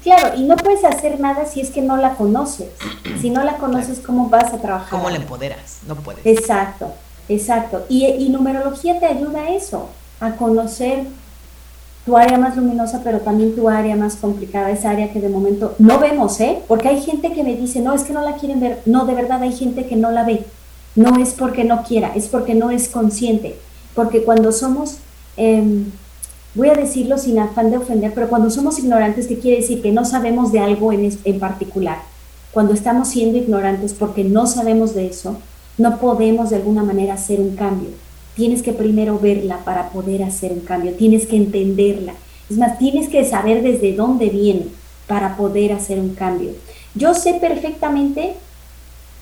Claro, 0.03 0.37
y 0.37 0.43
no 0.43 0.55
puedes 0.55 0.85
hacer 0.85 1.19
nada 1.19 1.45
si 1.45 1.61
es 1.61 1.71
que 1.71 1.81
no 1.81 1.97
la 1.97 2.15
conoces. 2.15 2.69
Si 3.21 3.29
no 3.29 3.43
la 3.43 3.57
conoces, 3.57 3.99
¿cómo 3.99 4.29
vas 4.29 4.53
a 4.53 4.57
trabajar? 4.57 4.89
¿Cómo 4.89 5.09
la 5.09 5.15
empoderas? 5.15 5.79
No 5.87 5.95
puedes. 5.95 6.23
Exacto, 6.25 6.93
exacto. 7.27 7.85
Y, 7.89 8.05
y 8.05 8.29
numerología 8.29 8.99
te 8.99 9.05
ayuda 9.07 9.39
a 9.39 9.49
eso, 9.49 9.89
a 10.19 10.31
conocer 10.33 11.05
tu 12.05 12.15
área 12.17 12.37
más 12.37 12.55
luminosa, 12.55 13.01
pero 13.03 13.19
también 13.21 13.55
tu 13.55 13.67
área 13.67 13.95
más 13.95 14.15
complicada, 14.15 14.69
esa 14.69 14.91
área 14.91 15.11
que 15.11 15.19
de 15.19 15.29
momento 15.29 15.73
no 15.79 15.97
vemos, 15.97 16.39
¿eh? 16.39 16.59
Porque 16.67 16.89
hay 16.89 17.01
gente 17.01 17.33
que 17.33 17.43
me 17.43 17.55
dice, 17.55 17.79
no, 17.79 17.93
es 17.93 18.03
que 18.03 18.13
no 18.13 18.21
la 18.21 18.35
quieren 18.35 18.59
ver. 18.59 18.81
No, 18.85 19.05
de 19.05 19.15
verdad 19.15 19.41
hay 19.41 19.53
gente 19.53 19.87
que 19.87 19.95
no 19.95 20.11
la 20.11 20.23
ve. 20.23 20.45
No 20.95 21.19
es 21.19 21.33
porque 21.33 21.63
no 21.63 21.83
quiera, 21.83 22.11
es 22.15 22.27
porque 22.27 22.53
no 22.53 22.69
es 22.69 22.89
consciente. 22.89 23.57
Porque 23.95 24.23
cuando 24.23 24.51
somos, 24.51 24.97
em, 25.37 25.85
voy 26.53 26.69
a 26.69 26.73
decirlo 26.73 27.17
sin 27.17 27.39
afán 27.39 27.71
de 27.71 27.77
ofender, 27.77 28.13
pero 28.13 28.29
cuando 28.29 28.49
somos 28.49 28.79
ignorantes, 28.79 29.27
¿qué 29.27 29.39
quiere 29.39 29.61
decir? 29.61 29.81
Que 29.81 29.91
no 29.91 30.05
sabemos 30.05 30.51
de 30.51 30.59
algo 30.59 30.91
en, 30.91 31.17
en 31.23 31.39
particular. 31.39 31.99
Cuando 32.51 32.73
estamos 32.73 33.09
siendo 33.09 33.37
ignorantes 33.37 33.93
porque 33.93 34.23
no 34.23 34.47
sabemos 34.47 34.95
de 34.95 35.07
eso, 35.07 35.37
no 35.77 35.99
podemos 35.99 36.49
de 36.49 36.57
alguna 36.57 36.83
manera 36.83 37.15
hacer 37.15 37.39
un 37.39 37.55
cambio 37.55 37.89
tienes 38.35 38.61
que 38.61 38.73
primero 38.73 39.17
verla 39.17 39.59
para 39.63 39.89
poder 39.89 40.23
hacer 40.23 40.51
un 40.51 40.59
cambio, 40.59 40.93
tienes 40.93 41.25
que 41.25 41.37
entenderla. 41.37 42.13
Es 42.49 42.57
más, 42.57 42.77
tienes 42.77 43.09
que 43.09 43.25
saber 43.25 43.63
desde 43.63 43.93
dónde 43.93 44.29
viene 44.29 44.67
para 45.07 45.35
poder 45.37 45.71
hacer 45.71 45.99
un 45.99 46.13
cambio. 46.13 46.51
Yo 46.93 47.13
sé 47.13 47.35
perfectamente, 47.35 48.33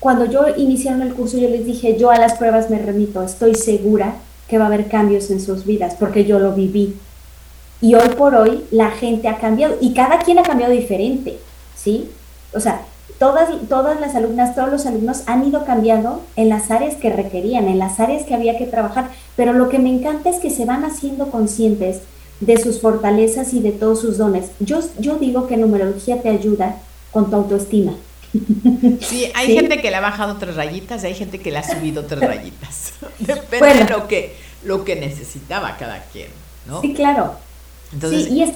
cuando 0.00 0.26
yo 0.26 0.44
iniciaron 0.56 1.02
el 1.02 1.14
curso, 1.14 1.38
yo 1.38 1.48
les 1.48 1.64
dije, 1.64 1.96
yo 1.96 2.10
a 2.10 2.18
las 2.18 2.34
pruebas 2.34 2.68
me 2.68 2.78
remito, 2.78 3.22
estoy 3.22 3.54
segura 3.54 4.16
que 4.48 4.58
va 4.58 4.64
a 4.64 4.66
haber 4.68 4.88
cambios 4.88 5.30
en 5.30 5.40
sus 5.40 5.64
vidas, 5.64 5.96
porque 5.98 6.24
yo 6.24 6.38
lo 6.38 6.52
viví. 6.52 6.96
Y 7.80 7.94
hoy 7.94 8.08
por 8.16 8.34
hoy 8.34 8.64
la 8.70 8.90
gente 8.90 9.28
ha 9.28 9.38
cambiado 9.38 9.76
y 9.80 9.94
cada 9.94 10.18
quien 10.18 10.38
ha 10.38 10.42
cambiado 10.42 10.72
diferente, 10.72 11.38
¿sí? 11.76 12.08
O 12.54 12.60
sea, 12.60 12.82
todas, 13.18 13.50
todas 13.68 14.00
las 14.00 14.14
alumnas, 14.14 14.54
todos 14.54 14.70
los 14.70 14.86
alumnos 14.86 15.22
han 15.26 15.46
ido 15.46 15.64
cambiando 15.64 16.22
en 16.36 16.48
las 16.48 16.70
áreas 16.70 16.94
que 16.94 17.10
requerían, 17.10 17.68
en 17.68 17.78
las 17.78 18.00
áreas 18.00 18.24
que 18.24 18.34
había 18.34 18.58
que 18.58 18.66
trabajar, 18.66 19.10
pero 19.36 19.52
lo 19.52 19.68
que 19.68 19.78
me 19.78 19.90
encanta 19.90 20.30
es 20.30 20.38
que 20.38 20.50
se 20.50 20.64
van 20.64 20.84
haciendo 20.84 21.30
conscientes 21.30 22.00
de 22.40 22.58
sus 22.58 22.80
fortalezas 22.80 23.54
y 23.54 23.60
de 23.60 23.72
todos 23.72 24.00
sus 24.00 24.18
dones. 24.18 24.50
Yo, 24.60 24.80
yo 24.98 25.16
digo 25.16 25.46
que 25.46 25.56
numerología 25.56 26.20
te 26.22 26.28
ayuda 26.28 26.76
con 27.12 27.30
tu 27.30 27.36
autoestima. 27.36 27.92
Sí, 29.00 29.30
hay 29.34 29.54
gente 29.54 29.80
que 29.80 29.90
le 29.90 29.96
ha 29.96 30.00
bajado 30.00 30.36
tres 30.36 30.56
rayitas 30.56 31.04
y 31.04 31.06
hay 31.08 31.14
gente 31.14 31.40
que 31.40 31.50
le 31.50 31.58
ha 31.58 31.62
subido 31.62 32.04
tres 32.04 32.20
rayitas. 32.28 32.94
Depende 33.18 33.84
de 33.84 33.90
lo 33.90 34.08
que, 34.08 34.36
lo 34.64 34.84
que 34.84 34.96
necesitaba 34.96 35.76
cada 35.76 36.02
quien, 36.12 36.28
¿no? 36.66 36.80
Sí, 36.80 36.94
claro. 36.94 37.34
Entonces, 37.92 38.24
sí, 38.24 38.34
y 38.34 38.42
es, 38.42 38.50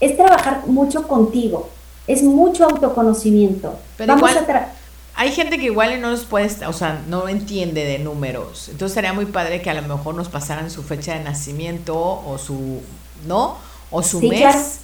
es 0.00 0.16
trabajar 0.16 0.66
mucho 0.66 1.06
contigo, 1.06 1.70
es 2.06 2.22
mucho 2.22 2.64
autoconocimiento. 2.64 3.78
Pero 3.96 4.14
Vamos 4.14 4.30
a 4.36 4.72
hay 5.20 5.32
gente 5.32 5.58
que 5.58 5.64
igual 5.64 6.00
no 6.00 6.10
nos 6.10 6.24
puede, 6.24 6.64
o 6.66 6.72
sea, 6.72 7.02
no 7.08 7.28
entiende 7.28 7.84
de 7.84 7.98
números. 7.98 8.68
Entonces 8.68 8.94
sería 8.94 9.12
muy 9.12 9.26
padre 9.26 9.60
que 9.60 9.68
a 9.68 9.74
lo 9.74 9.82
mejor 9.82 10.14
nos 10.14 10.28
pasaran 10.28 10.70
su 10.70 10.84
fecha 10.84 11.14
de 11.14 11.24
nacimiento 11.24 11.98
o 11.98 12.38
su, 12.38 12.80
¿no? 13.26 13.56
O 13.90 14.04
su 14.04 14.20
mes 14.20 14.78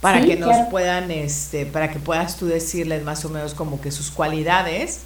para 0.00 0.24
que 0.24 0.36
nos 0.36 0.56
puedan, 0.70 1.10
este, 1.10 1.66
para 1.66 1.90
que 1.90 1.98
puedas 1.98 2.36
tú 2.36 2.46
decirles 2.46 3.02
más 3.02 3.24
o 3.24 3.28
menos 3.28 3.54
como 3.54 3.80
que 3.80 3.90
sus 3.90 4.10
cualidades, 4.10 5.00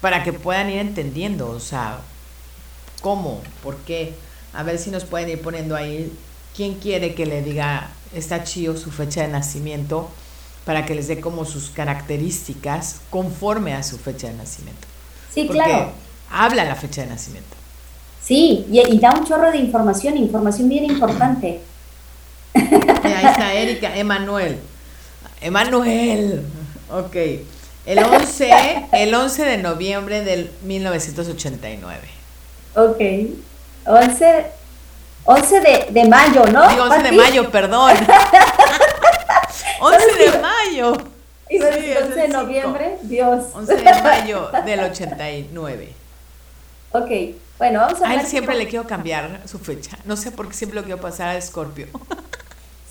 para 0.00 0.24
que 0.24 0.32
puedan 0.32 0.70
ir 0.70 0.78
entendiendo, 0.78 1.50
o 1.50 1.60
sea, 1.60 1.98
cómo, 3.00 3.40
por 3.62 3.76
qué. 3.78 4.14
A 4.52 4.62
ver 4.62 4.78
si 4.78 4.90
nos 4.90 5.04
pueden 5.04 5.28
ir 5.28 5.40
poniendo 5.40 5.76
ahí 5.76 6.12
quién 6.56 6.74
quiere 6.74 7.14
que 7.14 7.26
le 7.26 7.42
diga, 7.42 7.90
está 8.14 8.42
chido 8.44 8.76
su 8.76 8.90
fecha 8.90 9.22
de 9.22 9.28
nacimiento 9.28 10.10
para 10.64 10.86
que 10.86 10.94
les 10.94 11.08
dé 11.08 11.20
como 11.20 11.44
sus 11.44 11.70
características 11.70 13.00
conforme 13.10 13.74
a 13.74 13.82
su 13.82 13.98
fecha 13.98 14.28
de 14.28 14.34
nacimiento. 14.34 14.86
Sí, 15.32 15.48
claro. 15.48 15.92
Habla 16.30 16.64
la 16.64 16.74
fecha 16.74 17.02
de 17.02 17.08
nacimiento. 17.08 17.56
Sí, 18.22 18.66
y, 18.70 18.98
da 18.98 19.12
un 19.12 19.24
chorro 19.24 19.50
de 19.50 19.58
información, 19.58 20.16
información 20.16 20.68
bien 20.68 20.84
importante. 20.84 21.60
Ahí 22.54 23.26
está 23.26 23.52
Erika, 23.54 23.96
Emanuel. 23.96 24.58
Emanuel. 25.40 26.44
Ok. 26.90 27.16
El 27.86 27.98
11, 27.98 28.86
el 28.92 29.14
11 29.14 29.44
de 29.44 29.58
noviembre 29.58 30.22
del 30.22 30.50
1989. 30.62 32.00
Ok. 32.76 33.00
11, 33.86 34.46
11 35.24 35.60
de, 35.60 35.86
de 35.90 36.08
mayo, 36.08 36.44
¿no? 36.46 36.64
11 36.64 37.02
de 37.02 37.12
mayo, 37.12 37.50
perdón. 37.50 37.92
11 39.80 40.06
de 40.18 40.38
mayo. 40.38 40.96
Y 41.48 41.60
11 41.60 42.14
de 42.14 42.28
noviembre, 42.28 42.98
Dios. 43.02 43.46
11 43.54 43.76
de 43.76 44.02
mayo 44.02 44.50
del 44.64 44.80
89. 44.80 45.94
Ok, 46.92 47.10
bueno, 47.58 47.80
vamos 47.80 48.02
a 48.02 48.08
A 48.08 48.14
él 48.14 48.26
siempre 48.26 48.56
le 48.56 48.66
quiero 48.66 48.86
cambiar 48.86 49.42
su 49.46 49.58
fecha. 49.58 49.96
No 50.04 50.16
sé 50.16 50.32
por 50.32 50.48
qué 50.48 50.54
siempre 50.54 50.78
lo 50.78 50.84
quiero 50.84 51.00
pasar 51.00 51.28
a 51.28 51.36
Escorpio. 51.36 51.86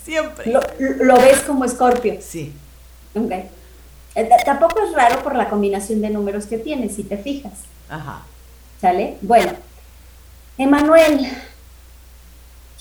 Siempre. 0.04 0.52
Lo, 0.52 1.16
ves 1.16 1.42
como 1.42 1.66
Escorpio. 1.66 2.18
Sí. 2.22 2.54
Ok. 3.16 3.32
Eh, 4.16 4.30
tampoco 4.46 4.82
es 4.84 4.94
raro 4.94 5.22
por 5.24 5.36
la 5.36 5.50
combinación 5.50 6.02
de 6.02 6.10
números 6.10 6.46
que 6.46 6.58
tienes, 6.58 6.96
si 6.96 7.04
te 7.04 7.18
fijas. 7.18 7.54
Ajá. 7.90 8.24
¿Sale? 8.82 9.18
Bueno, 9.22 9.52
Emanuel, 10.58 11.28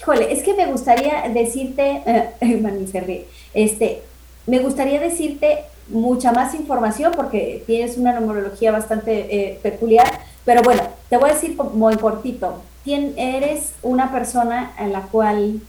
Híjole, 0.00 0.32
es 0.32 0.44
que 0.44 0.54
me 0.54 0.66
gustaría 0.66 1.28
decirte, 1.28 2.02
eh, 2.06 2.30
este, 3.54 4.02
me 4.46 4.60
gustaría 4.60 5.00
decirte 5.00 5.64
mucha 5.88 6.32
más 6.32 6.54
información 6.54 7.12
porque 7.16 7.64
tienes 7.66 7.96
una 7.96 8.18
numerología 8.18 8.70
bastante 8.70 9.26
eh, 9.34 9.58
peculiar, 9.62 10.06
pero 10.44 10.62
bueno, 10.62 10.82
te 11.08 11.16
voy 11.16 11.30
a 11.30 11.34
decir 11.34 11.56
en 11.58 11.98
cortito, 11.98 12.62
eres 12.86 13.72
una 13.82 14.12
persona 14.12 14.72
en 14.78 14.92
la 14.92 15.02
cual 15.02 15.60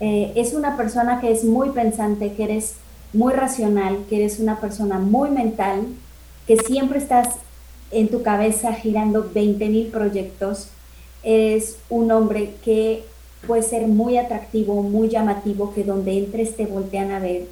eh, 0.00 0.32
es 0.34 0.54
una 0.54 0.76
persona 0.76 1.20
que 1.20 1.30
es 1.30 1.44
muy 1.44 1.70
pensante, 1.70 2.32
que 2.32 2.44
eres 2.44 2.74
muy 3.12 3.32
racional, 3.32 3.98
que 4.08 4.16
eres 4.16 4.38
una 4.38 4.60
persona 4.60 4.98
muy 4.98 5.30
mental, 5.30 5.86
que 6.46 6.56
siempre 6.56 6.98
estás 6.98 7.36
en 7.90 8.08
tu 8.08 8.22
cabeza 8.22 8.72
girando 8.72 9.30
20 9.32 9.68
mil 9.68 9.86
proyectos, 9.88 10.68
es 11.22 11.76
un 11.90 12.10
hombre 12.10 12.54
que 12.64 13.04
puede 13.46 13.62
ser 13.62 13.86
muy 13.88 14.16
atractivo, 14.16 14.82
muy 14.82 15.08
llamativo, 15.08 15.74
que 15.74 15.84
donde 15.84 16.16
entres 16.16 16.56
te 16.56 16.66
voltean 16.66 17.10
a 17.10 17.18
ver. 17.18 17.46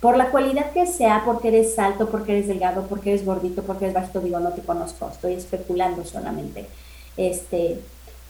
Por 0.00 0.16
la 0.16 0.30
cualidad 0.30 0.70
que 0.72 0.86
sea, 0.86 1.22
porque 1.24 1.48
eres 1.48 1.76
alto, 1.78 2.08
porque 2.08 2.32
eres 2.32 2.46
delgado, 2.46 2.86
porque 2.88 3.10
eres 3.10 3.24
gordito, 3.24 3.62
porque 3.64 3.86
eres 3.86 3.94
bajito, 3.94 4.20
digo, 4.20 4.38
no 4.38 4.50
te 4.50 4.62
conozco, 4.62 5.08
estoy 5.10 5.32
especulando 5.32 6.04
solamente. 6.04 6.66
Este, 7.16 7.80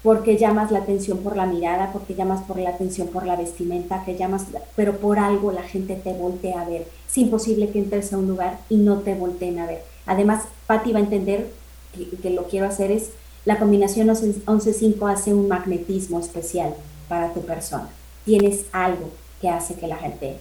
porque 0.03 0.37
llamas 0.37 0.71
la 0.71 0.81
atención 0.81 1.19
por 1.19 1.37
la 1.37 1.47
mirada, 1.47 1.93
porque 1.93 2.15
llamas 2.15 2.43
por 2.43 2.59
la 2.59 2.71
atención 2.71 3.09
por 3.09 3.27
la 3.27 3.37
vestimenta, 3.37 4.05
que 4.05 4.17
llamas, 4.17 4.45
pero 4.77 4.99
por 4.99 5.19
algo 5.19 5.53
la 5.53 5.63
gente 5.63 5.97
te 5.97 6.13
voltea 6.13 6.61
a 6.61 6.65
ver. 6.65 6.87
Es 7.09 7.19
imposible 7.19 7.71
que 7.71 7.81
entres 7.81 8.13
a 8.13 8.19
un 8.19 8.29
lugar 8.29 8.61
y 8.69 8.77
no 8.77 8.99
te 9.01 9.15
volteen 9.15 9.59
a 9.59 9.67
ver. 9.67 9.83
Además, 10.07 10.45
Patti 10.67 10.93
va 10.93 10.99
a 10.99 11.03
entender 11.03 11.51
que, 11.95 12.09
que 12.19 12.31
lo 12.31 12.45
quiero 12.45 12.67
hacer 12.67 12.91
es 12.93 13.11
la 13.45 13.59
combinación 13.59 14.09
11-5 14.09 15.11
hace 15.11 15.33
un 15.33 15.49
magnetismo 15.49 16.21
especial 16.21 16.75
para 17.09 17.33
tu 17.33 17.41
persona. 17.43 17.89
Tienes 18.25 18.67
algo 18.73 19.11
que 19.41 19.49
hace 19.49 19.75
que 19.75 19.87
la 19.87 19.97
gente 19.97 20.37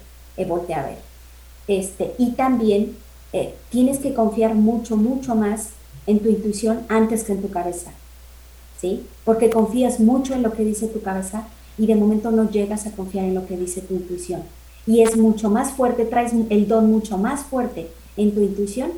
voltee 0.45 0.75
a 0.75 0.83
ver. 0.83 0.97
Este, 1.67 2.13
y 2.17 2.31
también 2.31 2.97
eh, 3.33 3.55
tienes 3.69 3.99
que 3.99 4.13
confiar 4.13 4.55
mucho, 4.55 4.97
mucho 4.97 5.35
más 5.35 5.69
en 6.05 6.19
tu 6.19 6.29
intuición 6.29 6.85
antes 6.89 7.23
que 7.23 7.33
en 7.33 7.41
tu 7.41 7.49
cabeza. 7.49 7.91
¿Sí? 8.79 9.05
Porque 9.23 9.49
confías 9.49 9.99
mucho 9.99 10.33
en 10.33 10.43
lo 10.43 10.53
que 10.53 10.63
dice 10.63 10.87
tu 10.87 11.01
cabeza, 11.01 11.47
y 11.77 11.85
de 11.85 11.95
momento 11.95 12.31
no 12.31 12.49
llegas 12.49 12.87
a 12.87 12.91
confiar 12.91 13.25
en 13.25 13.35
lo 13.35 13.45
que 13.45 13.57
dice 13.57 13.81
tu 13.81 13.93
intuición. 13.93 14.41
Y 14.85 15.01
es 15.01 15.17
mucho 15.17 15.49
más 15.49 15.71
fuerte, 15.71 16.05
traes 16.05 16.33
el 16.49 16.67
don 16.67 16.89
mucho 16.89 17.17
más 17.17 17.41
fuerte 17.41 17.89
en 18.15 18.33
tu 18.33 18.41
intuición, 18.41 18.91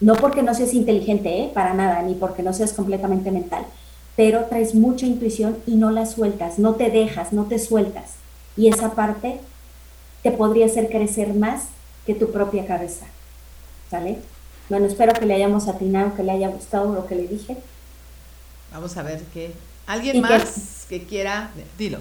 no 0.00 0.14
porque 0.14 0.42
no 0.42 0.54
seas 0.54 0.74
inteligente, 0.74 1.42
¿eh? 1.42 1.50
para 1.52 1.74
nada, 1.74 2.02
ni 2.02 2.14
porque 2.14 2.42
no 2.42 2.52
seas 2.52 2.72
completamente 2.72 3.30
mental, 3.30 3.64
pero 4.16 4.44
traes 4.46 4.74
mucha 4.74 5.06
intuición 5.06 5.56
y 5.66 5.76
no 5.76 5.90
la 5.90 6.06
sueltas, 6.06 6.58
no 6.58 6.74
te 6.74 6.90
dejas, 6.90 7.32
no 7.32 7.44
te 7.44 7.58
sueltas. 7.58 8.14
Y 8.56 8.68
esa 8.68 8.92
parte 8.94 9.38
te 10.22 10.30
podría 10.30 10.66
hacer 10.66 10.88
crecer 10.88 11.34
más 11.34 11.68
que 12.06 12.14
tu 12.14 12.30
propia 12.30 12.66
cabeza. 12.66 13.06
¿Sale? 13.90 14.18
Bueno, 14.68 14.86
espero 14.86 15.12
que 15.12 15.26
le 15.26 15.34
hayamos 15.34 15.68
atinado, 15.68 16.14
que 16.14 16.22
le 16.22 16.32
haya 16.32 16.48
gustado 16.48 16.94
lo 16.94 17.06
que 17.06 17.14
le 17.14 17.26
dije. 17.26 17.56
Vamos 18.72 18.96
a 18.96 19.02
ver 19.02 19.22
qué. 19.34 19.52
¿Alguien 19.86 20.20
más 20.20 20.86
que, 20.88 21.04
quiera? 21.04 21.50
Dilo. 21.76 21.98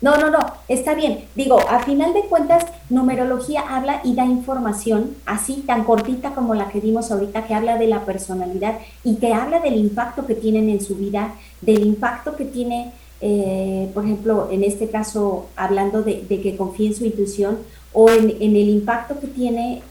No, 0.00 0.18
no, 0.18 0.30
no, 0.30 0.38
está 0.68 0.94
bien. 0.94 1.24
Digo, 1.34 1.58
a 1.58 1.80
final 1.84 2.12
de 2.12 2.22
cuentas, 2.22 2.66
numerología 2.90 3.62
habla 3.62 4.02
y 4.04 4.14
da 4.14 4.24
información 4.26 5.16
así 5.24 5.64
tan 5.66 5.84
cortita 5.84 6.34
como 6.34 6.54
la 6.54 6.68
que 6.68 6.80
dimos 6.80 7.10
ahorita, 7.10 7.46
que 7.46 7.54
habla 7.54 7.78
de 7.78 7.86
la 7.86 8.04
personalidad 8.04 8.78
y 9.04 9.16
que 9.16 9.32
habla 9.32 9.60
del 9.60 9.76
impacto 9.76 10.26
que 10.26 10.34
tienen 10.34 10.68
en 10.68 10.82
su 10.82 10.96
vida, 10.96 11.34
del 11.62 11.86
impacto 11.86 12.36
que 12.36 12.44
tiene, 12.44 12.92
eh, 13.22 13.90
por 13.94 14.04
ejemplo, 14.04 14.48
en 14.50 14.64
este 14.64 14.90
caso, 14.90 15.48
hablando 15.56 16.02
de, 16.02 16.26
que 16.26 16.56
confíe 16.56 16.88
en 16.88 16.94
su 16.94 17.06
intuición 17.06 17.58
o 17.94 18.10
en, 18.10 18.30
en 18.40 18.56
el 18.56 18.68
impacto 18.68 19.18
que 19.18 19.28
tiene 19.28 19.82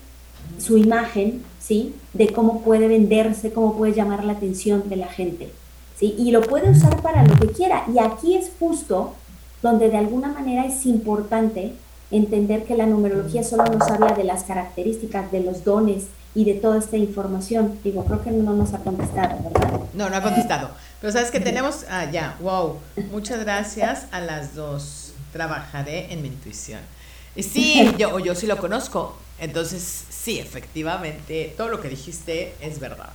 su 0.60 0.78
imagen, 0.78 1.43
¿sí? 1.66 1.95
De 2.13 2.32
cómo 2.32 2.61
puede 2.61 2.88
venderse, 2.88 3.51
cómo 3.51 3.76
puede 3.76 3.93
llamar 3.93 4.24
la 4.24 4.34
atención 4.34 4.88
de 4.88 4.97
la 4.97 5.07
gente, 5.07 5.51
¿sí? 5.97 6.16
Y 6.18 6.32
lo 6.32 6.41
puede 6.41 6.70
usar 6.70 7.01
para 7.01 7.26
lo 7.26 7.36
que 7.36 7.47
quiera. 7.47 7.86
Y 7.93 7.99
aquí 7.99 8.36
es 8.36 8.51
justo 8.59 9.16
donde 9.61 9.89
de 9.89 9.97
alguna 9.97 10.28
manera 10.28 10.66
es 10.66 10.86
importante 10.86 11.74
entender 12.11 12.66
que 12.66 12.76
la 12.76 12.86
numerología 12.86 13.43
solo 13.43 13.66
nos 13.66 13.88
habla 13.89 14.13
de 14.13 14.24
las 14.24 14.43
características, 14.43 15.32
de 15.32 15.41
los 15.41 15.63
dones 15.63 16.05
y 16.36 16.45
de 16.45 16.53
toda 16.53 16.78
esta 16.78 16.97
información. 16.97 17.80
Digo, 17.84 18.05
creo 18.05 18.22
que 18.22 18.32
no 18.32 18.53
nos 18.53 18.74
ha 18.74 18.80
contestado, 18.80 19.38
¿verdad? 19.43 19.80
No, 19.93 20.09
no 20.09 20.16
ha 20.16 20.22
contestado. 20.22 20.70
Pero 21.01 21.13
sabes 21.13 21.32
que 21.32 21.39
tenemos, 21.39 21.86
ah, 21.89 22.05
ya, 22.11 22.38
wow, 22.41 22.78
muchas 23.11 23.39
gracias 23.39 24.05
a 24.11 24.20
las 24.20 24.53
dos. 24.53 25.13
Trabajaré 25.34 26.13
en 26.13 26.22
mi 26.22 26.28
intuición. 26.28 26.82
Y 27.36 27.43
sí, 27.43 27.91
yo, 27.97 28.20
yo 28.20 28.36
sí 28.36 28.45
lo 28.45 28.57
conozco. 28.57 29.18
Entonces, 29.39 30.05
sí, 30.26 30.39
efectivamente, 30.39 31.53
todo 31.55 31.67
lo 31.67 31.80
que 31.80 31.88
dijiste 31.88 32.55
es 32.59 32.80
verdad. 32.80 33.13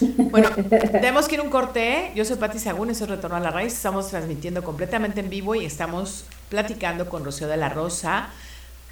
Bueno, 0.16 0.50
tenemos 0.90 1.28
que 1.28 1.36
ir 1.36 1.40
un 1.40 1.50
corte. 1.50 2.10
Yo 2.16 2.24
soy 2.24 2.36
Pati 2.36 2.58
Sagún, 2.58 2.90
eso 2.90 3.04
es 3.04 3.10
Retorno 3.10 3.36
a 3.36 3.40
la 3.40 3.52
Raíz. 3.52 3.72
Estamos 3.72 4.08
transmitiendo 4.08 4.64
completamente 4.64 5.20
en 5.20 5.30
vivo 5.30 5.54
y 5.54 5.64
estamos 5.64 6.24
platicando 6.48 7.08
con 7.08 7.24
Rocío 7.24 7.46
de 7.46 7.56
la 7.56 7.68
Rosa. 7.68 8.30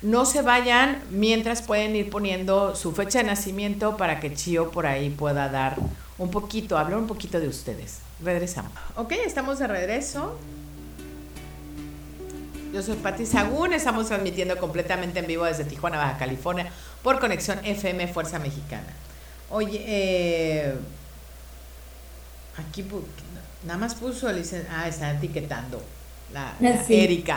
No 0.02 0.24
se 0.24 0.42
vayan 0.42 1.02
mientras 1.10 1.62
pueden 1.62 1.96
ir 1.96 2.10
poniendo 2.10 2.76
su 2.76 2.92
fecha 2.92 3.18
de 3.18 3.24
nacimiento 3.24 3.96
para 3.96 4.20
que 4.20 4.32
Chio 4.32 4.70
por 4.70 4.86
ahí 4.86 5.10
pueda 5.10 5.48
dar 5.48 5.74
un 6.18 6.30
poquito, 6.30 6.78
hablar 6.78 7.00
un 7.00 7.08
poquito 7.08 7.40
de 7.40 7.48
ustedes. 7.48 7.98
Regresamos. 8.22 8.70
Ok, 8.94 9.12
estamos 9.26 9.58
de 9.58 9.66
regreso. 9.66 10.38
Yo 12.72 12.82
soy 12.82 12.94
Pati 12.94 13.26
Sagún, 13.26 13.72
estamos 13.72 14.06
transmitiendo 14.06 14.56
completamente 14.56 15.18
en 15.18 15.26
vivo 15.26 15.44
desde 15.44 15.64
Tijuana, 15.64 15.98
Baja 15.98 16.18
California, 16.18 16.70
por 17.02 17.18
conexión 17.20 17.58
FM 17.64 18.08
Fuerza 18.08 18.38
Mexicana. 18.38 18.94
Oye, 19.50 19.82
eh, 19.86 20.74
aquí 22.56 22.84
nada 23.64 23.78
más 23.78 23.94
puso, 23.94 24.28
ah, 24.28 24.88
está 24.88 25.12
etiquetando 25.12 25.82
la, 26.32 26.54
Erika. 26.88 27.36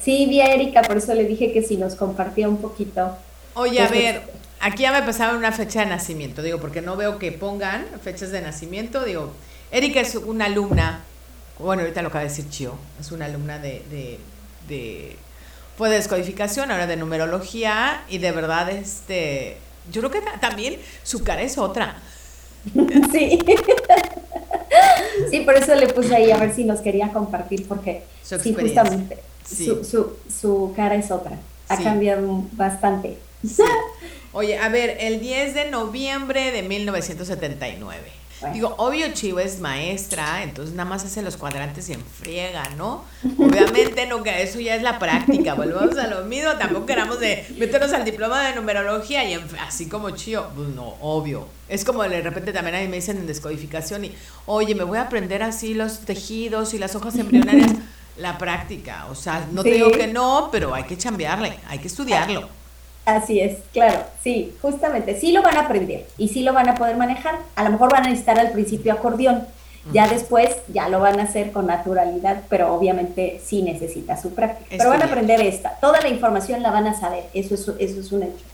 sí, 0.00 0.26
vi 0.26 0.40
a 0.40 0.52
Erika, 0.52 0.82
por 0.82 0.96
eso 0.96 1.14
le 1.14 1.24
dije 1.24 1.52
que 1.52 1.62
si 1.62 1.76
nos 1.76 1.94
compartía 1.94 2.48
un 2.48 2.58
poquito. 2.58 3.16
Oye, 3.54 3.80
a 3.80 3.88
ver, 3.88 4.22
aquí 4.60 4.82
ya 4.82 4.92
me 4.92 5.02
pasaba 5.02 5.36
una 5.36 5.52
fecha 5.52 5.80
de 5.80 5.86
nacimiento, 5.86 6.42
digo, 6.42 6.58
porque 6.60 6.82
no 6.82 6.96
veo 6.96 7.18
que 7.18 7.30
pongan 7.30 7.86
fechas 8.02 8.30
de 8.30 8.40
nacimiento, 8.40 9.04
digo, 9.04 9.32
Erika 9.70 10.00
es 10.00 10.16
una 10.16 10.46
alumna, 10.46 11.04
bueno, 11.58 11.82
ahorita 11.82 12.02
lo 12.02 12.08
acaba 12.08 12.24
de 12.24 12.30
decir 12.30 12.48
Chio, 12.50 12.74
es 13.00 13.12
una 13.12 13.26
alumna 13.26 13.58
de 13.58 14.18
de 14.68 15.16
fue 15.76 15.90
de 15.90 15.96
descodificación, 15.96 16.70
ahora 16.70 16.86
de 16.86 16.96
numerología 16.96 18.04
y 18.08 18.18
de 18.18 18.32
verdad 18.32 18.70
este 18.70 19.58
yo 19.90 20.00
creo 20.00 20.10
que 20.10 20.22
también 20.40 20.78
su 21.02 21.22
cara 21.22 21.42
es 21.42 21.58
otra. 21.58 21.96
Sí. 23.12 23.38
Sí, 25.30 25.40
por 25.40 25.54
eso 25.54 25.74
le 25.74 25.86
puse 25.88 26.16
ahí 26.16 26.30
a 26.32 26.38
ver 26.38 26.54
si 26.54 26.64
nos 26.64 26.80
quería 26.80 27.12
compartir 27.12 27.68
porque 27.68 28.02
sí, 28.22 28.54
justamente 28.54 29.18
Su, 29.46 29.84
su, 29.84 30.16
su, 30.28 30.72
cara 30.74 30.94
es 30.94 31.10
otra. 31.10 31.38
Ha 31.68 31.76
cambiado 31.82 32.44
bastante. 32.52 33.18
Oye, 34.32 34.58
a 34.58 34.68
ver, 34.70 34.96
el 35.00 35.20
10 35.20 35.54
de 35.54 35.70
noviembre 35.70 36.50
de 36.50 36.62
1979 36.62 38.23
Digo, 38.52 38.74
obvio 38.78 39.12
Chivo 39.12 39.40
es 39.40 39.60
maestra, 39.60 40.42
entonces 40.42 40.74
nada 40.74 40.88
más 40.88 41.04
hace 41.04 41.22
los 41.22 41.36
cuadrantes 41.36 41.88
y 41.88 41.94
enfriega, 41.94 42.68
¿no? 42.76 43.04
Obviamente 43.38 44.06
no, 44.06 44.22
que 44.22 44.42
eso 44.42 44.60
ya 44.60 44.74
es 44.74 44.82
la 44.82 44.98
práctica, 44.98 45.54
volvemos 45.54 45.96
a 45.96 46.06
lo 46.06 46.24
mismo, 46.24 46.52
tampoco 46.58 46.86
queramos 46.86 47.20
de 47.20 47.46
meternos 47.58 47.92
al 47.92 48.04
diploma 48.04 48.48
de 48.48 48.54
numerología 48.54 49.24
y 49.24 49.38
así 49.60 49.88
como 49.88 50.10
Chío, 50.10 50.46
pues 50.54 50.68
no, 50.68 50.94
obvio. 51.00 51.48
Es 51.68 51.84
como 51.84 52.02
de 52.02 52.20
repente 52.20 52.52
también 52.52 52.74
ahí 52.76 52.88
me 52.88 52.96
dicen 52.96 53.16
en 53.16 53.26
descodificación 53.26 54.04
y, 54.04 54.14
oye, 54.46 54.74
me 54.74 54.84
voy 54.84 54.98
a 54.98 55.02
aprender 55.02 55.42
así 55.42 55.74
los 55.74 56.00
tejidos 56.00 56.74
y 56.74 56.78
las 56.78 56.94
hojas 56.94 57.16
embrionarias. 57.16 57.72
La 58.16 58.38
práctica, 58.38 59.06
o 59.10 59.16
sea, 59.16 59.44
no 59.50 59.64
te 59.64 59.70
digo 59.72 59.90
que 59.90 60.06
no, 60.06 60.48
pero 60.52 60.72
hay 60.72 60.84
que 60.84 60.96
chambearle, 60.96 61.58
hay 61.66 61.80
que 61.80 61.88
estudiarlo. 61.88 62.48
Así 63.04 63.38
es, 63.40 63.58
claro, 63.72 64.00
sí, 64.22 64.54
justamente, 64.62 65.18
sí 65.20 65.32
lo 65.32 65.42
van 65.42 65.58
a 65.58 65.62
aprender 65.62 66.06
y 66.16 66.28
sí 66.28 66.42
lo 66.42 66.54
van 66.54 66.70
a 66.70 66.74
poder 66.74 66.96
manejar. 66.96 67.36
A 67.54 67.64
lo 67.64 67.70
mejor 67.70 67.92
van 67.92 68.04
a 68.04 68.08
necesitar 68.08 68.38
al 68.38 68.52
principio 68.52 68.94
acordeón, 68.94 69.46
ya 69.92 70.08
después 70.08 70.56
ya 70.68 70.88
lo 70.88 71.00
van 71.00 71.20
a 71.20 71.24
hacer 71.24 71.52
con 71.52 71.66
naturalidad, 71.66 72.42
pero 72.48 72.74
obviamente 72.74 73.42
sí 73.44 73.62
necesita 73.62 74.16
su 74.16 74.34
práctica. 74.34 74.76
pero 74.78 74.88
van 74.88 75.02
a 75.02 75.06
aprender 75.06 75.42
esta, 75.42 75.78
toda 75.80 76.00
la 76.00 76.08
información 76.08 76.62
la 76.62 76.70
van 76.70 76.86
a 76.86 76.98
saber, 76.98 77.24
eso 77.34 77.54
es, 77.54 77.68
eso 77.78 78.00
es 78.00 78.12
un 78.12 78.22
hecho. 78.22 78.44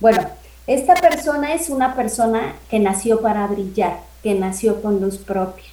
Bueno, 0.00 0.20
esta 0.66 0.94
persona 0.94 1.54
es 1.54 1.70
una 1.70 1.94
persona 1.94 2.54
que 2.68 2.80
nació 2.80 3.20
para 3.20 3.46
brillar, 3.46 3.98
que 4.22 4.34
nació 4.34 4.82
con 4.82 5.00
luz 5.00 5.18
propia, 5.18 5.64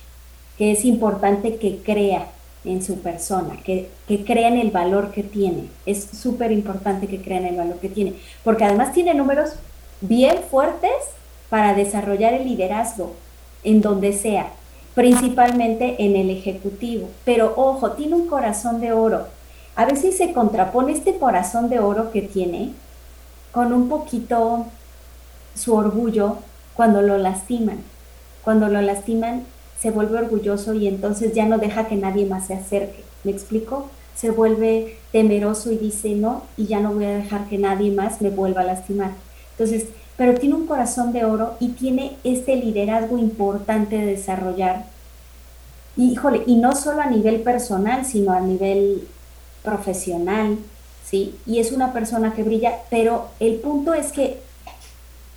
que 0.58 0.72
es 0.74 0.86
importante 0.86 1.58
que 1.58 1.78
crea, 1.78 2.28
en 2.66 2.84
su 2.84 3.00
persona, 3.00 3.58
que, 3.64 3.90
que 4.08 4.24
crean 4.26 4.58
el 4.58 4.72
valor 4.72 5.12
que 5.12 5.24
tiene. 5.24 5.70
Es 5.86 6.04
súper 6.04 6.52
importante 6.52 7.08
que 7.08 7.22
crean 7.22 7.46
el 7.46 7.56
valor 7.56 7.80
que 7.80 7.90
tiene, 7.90 8.14
porque 8.44 8.66
además 8.66 8.94
tiene 8.94 9.14
números 9.14 9.52
bien 10.02 10.40
fuertes 10.50 10.92
para 11.50 11.74
desarrollar 11.74 12.34
el 12.34 12.46
liderazgo 12.46 13.16
en 13.64 13.82
donde 13.82 14.14
sea, 14.14 14.52
principalmente 14.96 15.96
en 16.00 16.16
el 16.16 16.30
ejecutivo. 16.30 17.10
Pero 17.26 17.54
ojo, 17.56 17.92
tiene 17.92 18.16
un 18.16 18.28
corazón 18.28 18.80
de 18.80 18.92
oro. 18.92 19.28
A 19.76 19.86
veces 19.86 20.18
se 20.18 20.34
contrapone 20.34 20.92
este 20.92 21.18
corazón 21.18 21.70
de 21.70 21.80
oro 21.80 22.12
que 22.12 22.22
tiene 22.22 22.74
con 23.52 23.74
un 23.74 23.90
poquito 23.90 24.66
su 25.56 25.74
orgullo 25.76 26.38
cuando 26.76 27.02
lo 27.02 27.18
lastiman. 27.18 27.80
Cuando 28.44 28.68
lo 28.68 28.82
lastiman 28.82 29.44
se 29.82 29.92
vuelve 29.92 30.20
orgulloso 30.20 30.74
y 30.74 30.88
entonces 30.88 31.34
ya 31.34 31.46
no 31.46 31.58
deja 31.58 31.88
que 31.88 31.96
nadie 31.96 32.26
más 32.26 32.48
se 32.48 32.54
acerque. 32.54 33.04
¿Me 33.24 33.32
explico? 33.32 33.90
Se 34.16 34.30
vuelve 34.30 34.98
temeroso 35.12 35.72
y 35.72 35.78
dice 35.78 36.16
no, 36.16 36.44
y 36.58 36.68
ya 36.68 36.80
no 36.80 36.94
voy 36.94 37.06
a 37.06 37.16
dejar 37.16 37.48
que 37.48 37.58
nadie 37.58 37.92
más 37.92 38.22
me 38.22 38.30
vuelva 38.30 38.62
a 38.62 38.66
lastimar. 38.66 39.12
Entonces, 39.52 39.88
pero 40.18 40.36
tiene 40.36 40.56
un 40.56 40.68
corazón 40.68 41.14
de 41.14 41.24
oro 41.24 41.56
y 41.62 41.70
tiene 41.70 42.18
este 42.26 42.58
liderazgo 42.58 43.18
importante 43.18 43.98
de 43.98 44.06
desarrollar. 44.06 44.86
Y, 45.96 46.12
híjole, 46.12 46.44
y 46.46 46.58
no 46.58 46.76
solo 46.76 47.02
a 47.02 47.10
nivel 47.10 47.42
personal, 47.42 48.06
sino 48.06 48.34
a 48.34 48.42
nivel 48.42 49.08
profesional, 49.64 50.58
¿sí? 51.06 51.36
Y 51.46 51.60
es 51.60 51.72
una 51.72 51.94
persona 51.94 52.34
que 52.34 52.44
brilla, 52.44 52.80
pero 52.90 53.30
el 53.40 53.56
punto 53.56 53.94
es 53.94 54.12
que 54.12 54.40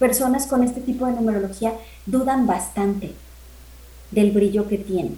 personas 0.00 0.46
con 0.48 0.64
este 0.64 0.80
tipo 0.80 1.06
de 1.06 1.12
numerología 1.12 1.74
dudan 2.06 2.48
bastante 2.48 3.14
del 4.12 4.30
brillo 4.30 4.68
que 4.68 4.78
tienen. 4.78 5.16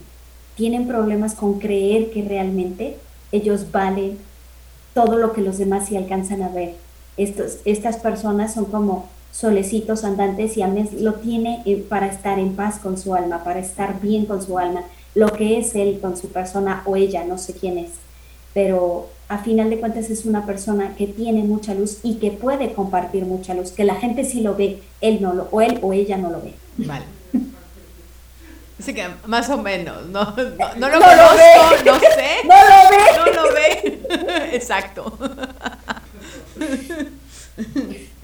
Tienen 0.57 0.86
problemas 0.86 1.34
con 1.34 1.59
creer 1.59 2.11
que 2.11 2.22
realmente 2.22 2.97
ellos 3.32 3.70
valen 3.70 4.16
todo 4.95 5.16
lo 5.18 5.32
que 5.32 5.42
los 5.42 5.59
demás 5.59 5.88
sí 5.88 5.97
alcanzan 5.97 6.42
a 6.42 6.49
ver. 6.49 6.74
Estos, 7.16 7.59
estas 7.64 7.97
personas 7.97 8.55
son 8.55 8.66
como 8.66 9.09
solecitos 9.32 10.05
andantes 10.05 10.57
y 10.57 10.62
Amés 10.62 11.01
lo 11.01 11.14
tiene 11.14 11.62
eh, 11.66 11.84
para 11.88 12.07
estar 12.07 12.38
en 12.38 12.55
paz 12.55 12.78
con 12.78 12.97
su 12.97 13.14
alma, 13.14 13.42
para 13.42 13.59
estar 13.59 14.01
bien 14.01 14.26
con 14.26 14.40
su 14.40 14.59
alma, 14.59 14.84
lo 15.14 15.28
que 15.32 15.59
es 15.59 15.74
él 15.74 15.99
con 16.01 16.16
su 16.16 16.28
persona 16.28 16.82
o 16.86 16.95
ella, 16.97 17.24
no 17.24 17.36
sé 17.36 17.53
quién 17.53 17.78
es, 17.78 17.90
pero 18.53 19.09
a 19.28 19.38
final 19.38 19.70
de 19.70 19.80
cuentas 19.80 20.11
es 20.11 20.24
una 20.24 20.47
persona 20.47 20.95
que 20.97 21.09
tiene 21.09 21.42
mucha 21.42 21.74
luz 21.74 21.99
y 22.05 22.14
que 22.16 22.30
puede 22.30 22.72
compartir 22.74 23.24
mucha 23.24 23.55
luz, 23.55 23.72
que 23.72 23.84
la 23.84 23.97
gente 23.97 24.24
sí 24.24 24.40
lo 24.40 24.55
ve, 24.55 24.80
él 25.01 25.18
no 25.20 25.32
lo, 25.32 25.49
o 25.51 25.61
él 25.61 25.80
o 25.82 25.92
ella 25.92 26.16
no 26.16 26.30
lo 26.30 26.40
ve. 26.40 26.55
Vale. 26.78 27.05
Así 28.79 28.93
que 28.93 29.09
más 29.27 29.49
o 29.51 29.59
menos, 29.59 30.07
no, 30.07 30.25
no, 30.25 30.89
lo 30.89 31.01
conozco, 31.01 31.85
no 31.87 32.01
sé. 32.01 32.35
No 32.45 32.55
lo 32.55 32.91
ve. 32.91 33.05
No 33.16 33.27
lo 33.33 33.55
ve. 33.55 34.53
Exacto. 34.57 35.18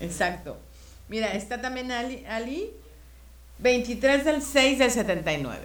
Exacto. 0.00 0.56
Mira, 1.08 1.32
está 1.34 1.60
también 1.60 1.90
Ali, 1.92 2.24
Ali 2.26 2.70
23 3.58 4.24
del 4.24 4.42
6 4.42 4.78
del 4.78 4.90
79. 4.90 5.58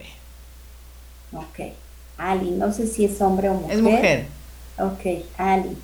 Ok. 1.33 1.73
Ali, 2.17 2.51
no 2.51 2.71
sé 2.71 2.88
si 2.88 3.05
es 3.05 3.19
hombre 3.21 3.49
o 3.49 3.55
mujer. 3.55 3.75
Es 3.75 3.81
mujer. 3.81 4.25
Ok, 4.77 5.25
Ali. 5.38 5.77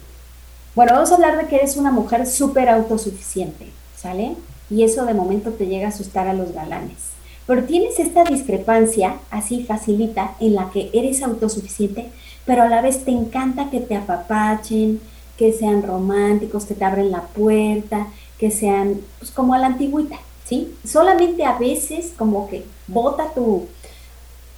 Bueno, 0.76 0.94
vamos 0.94 1.12
a 1.12 1.16
hablar 1.16 1.38
de 1.38 1.48
que 1.48 1.58
eres 1.58 1.76
una 1.76 1.92
mujer 1.92 2.26
súper 2.26 2.70
autosuficiente, 2.70 3.68
¿sale? 3.98 4.36
Y 4.70 4.84
eso 4.84 5.06
de 5.06 5.14
momento 5.14 5.52
te 5.52 5.68
llega 5.68 5.88
a 5.88 5.90
asustar 5.90 6.28
a 6.28 6.34
los 6.34 6.54
galanes. 6.54 7.11
Pero 7.48 7.64
tienes 7.64 8.00
esta 8.00 8.24
discrepancia, 8.24 9.16
así 9.30 9.64
facilita, 9.64 10.36
en 10.40 10.56
la 10.56 10.70
que 10.70 10.90
eres 10.94 11.24
autosuficiente, 11.24 12.10
pero 12.46 12.64
a 12.64 12.70
la 12.70 12.82
vez 12.82 13.04
te 13.04 13.12
encanta 13.12 13.70
que 13.70 13.80
te 13.80 13.96
apapachen, 13.96 15.00
que 15.38 15.54
sean 15.54 15.84
románticos, 15.84 16.66
que 16.66 16.76
te 16.76 16.86
abren 16.86 17.12
la 17.12 17.24
puerta, 17.24 18.08
que 18.38 18.52
sean 18.52 19.02
pues, 19.20 19.32
como 19.32 19.54
a 19.54 19.58
la 19.58 19.68
antigüita, 19.68 20.18
¿sí? 20.46 20.74
Solamente 20.84 21.46
a 21.46 21.58
veces 21.58 22.14
como 22.18 22.48
que 22.48 22.64
bota 22.88 23.34
tu, 23.34 23.68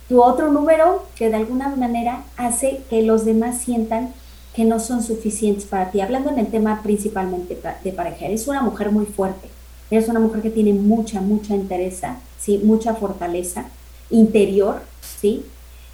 tu 0.10 0.22
otro 0.22 0.52
número 0.52 1.06
que 1.16 1.30
de 1.30 1.38
alguna 1.38 1.70
manera 1.70 2.24
hace 2.38 2.82
que 2.90 3.02
los 3.02 3.26
demás 3.26 3.60
sientan 3.60 4.14
que 4.54 4.66
no 4.66 4.80
son 4.80 5.04
suficientes 5.04 5.66
para 5.66 5.92
ti. 5.92 6.02
Hablando 6.02 6.30
en 6.30 6.40
el 6.40 6.48
tema 6.48 6.82
principalmente 6.84 7.58
de 7.84 7.92
pareja, 7.92 8.26
eres 8.26 8.48
una 8.48 8.62
mujer 8.62 8.92
muy 8.92 9.06
fuerte, 9.06 9.50
eres 9.96 10.10
una 10.10 10.20
mujer 10.20 10.42
que 10.42 10.50
tiene 10.50 10.74
mucha, 10.74 11.22
mucha 11.22 11.56
interesa, 11.56 12.18
¿sí? 12.40 12.60
mucha 12.64 12.96
fortaleza 12.96 13.66
interior, 14.10 14.82
¿sí? 15.22 15.46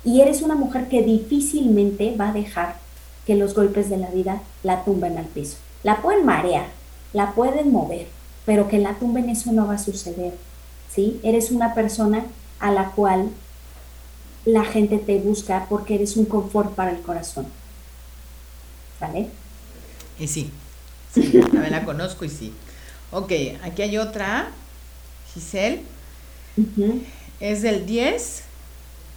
Y 0.03 0.21
eres 0.21 0.41
una 0.41 0.55
mujer 0.55 0.87
que 0.87 1.03
difícilmente 1.03 2.15
va 2.15 2.29
a 2.29 2.33
dejar 2.33 2.77
que 3.25 3.35
los 3.35 3.53
golpes 3.53 3.89
de 3.89 3.97
la 3.97 4.09
vida 4.09 4.41
la 4.63 4.83
tumben 4.85 5.17
al 5.17 5.25
piso. 5.25 5.57
La 5.83 6.01
pueden 6.01 6.25
marear, 6.25 6.67
la 7.13 7.33
pueden 7.33 7.71
mover, 7.71 8.07
pero 8.45 8.67
que 8.67 8.79
la 8.79 8.93
tumben 8.95 9.29
eso 9.29 9.51
no 9.51 9.67
va 9.67 9.75
a 9.75 9.79
suceder, 9.79 10.33
¿sí? 10.93 11.19
Eres 11.23 11.51
una 11.51 11.73
persona 11.73 12.25
a 12.59 12.71
la 12.71 12.91
cual 12.91 13.29
la 14.45 14.63
gente 14.63 14.97
te 14.97 15.17
busca 15.19 15.67
porque 15.69 15.95
eres 15.95 16.15
un 16.15 16.25
confort 16.25 16.73
para 16.73 16.91
el 16.91 17.01
corazón. 17.01 17.45
¿Vale? 18.99 19.27
Y 20.19 20.27
sí, 20.27 20.51
sí, 21.13 21.41
también 21.51 21.71
la 21.71 21.85
conozco 21.85 22.25
y 22.25 22.29
sí. 22.29 22.53
Ok, 23.11 23.31
aquí 23.63 23.81
hay 23.81 23.97
otra, 23.97 24.49
Giselle. 25.33 25.81
Es 27.39 27.61
del 27.61 27.85
10, 27.85 28.43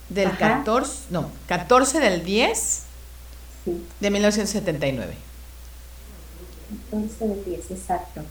del 0.08 0.36
14, 0.36 0.92
no, 1.10 1.30
14 1.48 2.00
del 2.00 2.24
10 2.24 2.82
de 4.00 4.10
1979. 4.10 5.14
14 6.90 7.28
del 7.28 7.44
10, 7.44 7.70
exacto. 7.70 8.22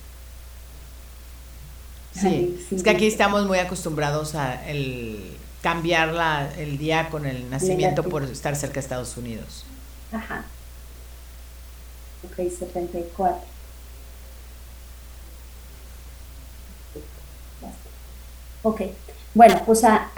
Sí, 2.14 2.68
es 2.72 2.84
que 2.84 2.90
aquí 2.90 3.08
estamos 3.08 3.46
muy 3.46 3.60
acostumbrados 3.60 4.36
a 4.36 4.68
el 4.70 5.38
cambiar 5.62 6.10
la, 6.10 6.52
el 6.58 6.78
día 6.78 7.10
con 7.10 7.26
el 7.26 7.50
nacimiento 7.50 8.04
por 8.04 8.24
estar 8.24 8.56
cerca 8.56 8.76
de 8.76 8.80
Estados 8.82 9.16
Unidos. 9.16 9.66
Ajá. 10.12 10.46
Ok, 12.24 12.36
74. 12.36 13.51
Ok, 18.64 18.82
bueno, 19.34 19.62
pues 19.66 19.84
a, 19.84 20.10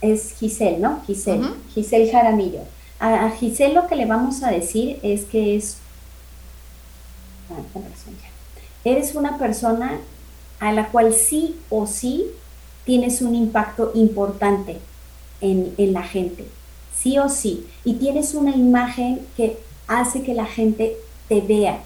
es 0.00 0.34
Giselle, 0.38 0.78
¿no? 0.78 1.02
Giselle, 1.06 1.48
Giselle 1.74 2.10
Jaramillo. 2.10 2.60
A, 3.00 3.26
a, 3.26 3.30
Giselle 3.30 3.74
lo 3.74 3.86
que 3.86 3.96
le 3.96 4.06
vamos 4.06 4.42
a 4.42 4.50
decir 4.50 4.98
es 5.02 5.24
que 5.24 5.56
es... 5.56 5.78
Ah, 7.50 7.80
Eres 8.84 9.14
una 9.14 9.38
persona 9.38 9.98
a 10.60 10.72
la 10.72 10.88
cual 10.88 11.12
sí 11.12 11.56
o 11.68 11.86
sí 11.86 12.26
tienes 12.84 13.20
un 13.22 13.34
impacto 13.34 13.90
importante 13.94 14.78
en, 15.40 15.74
en 15.78 15.92
la 15.92 16.02
gente, 16.02 16.46
sí 16.96 17.18
o 17.18 17.28
sí. 17.28 17.66
Y 17.84 17.94
tienes 17.94 18.34
una 18.34 18.54
imagen 18.56 19.26
que 19.36 19.58
hace 19.88 20.22
que 20.22 20.34
la 20.34 20.46
gente 20.46 20.96
te 21.28 21.40
vea. 21.40 21.80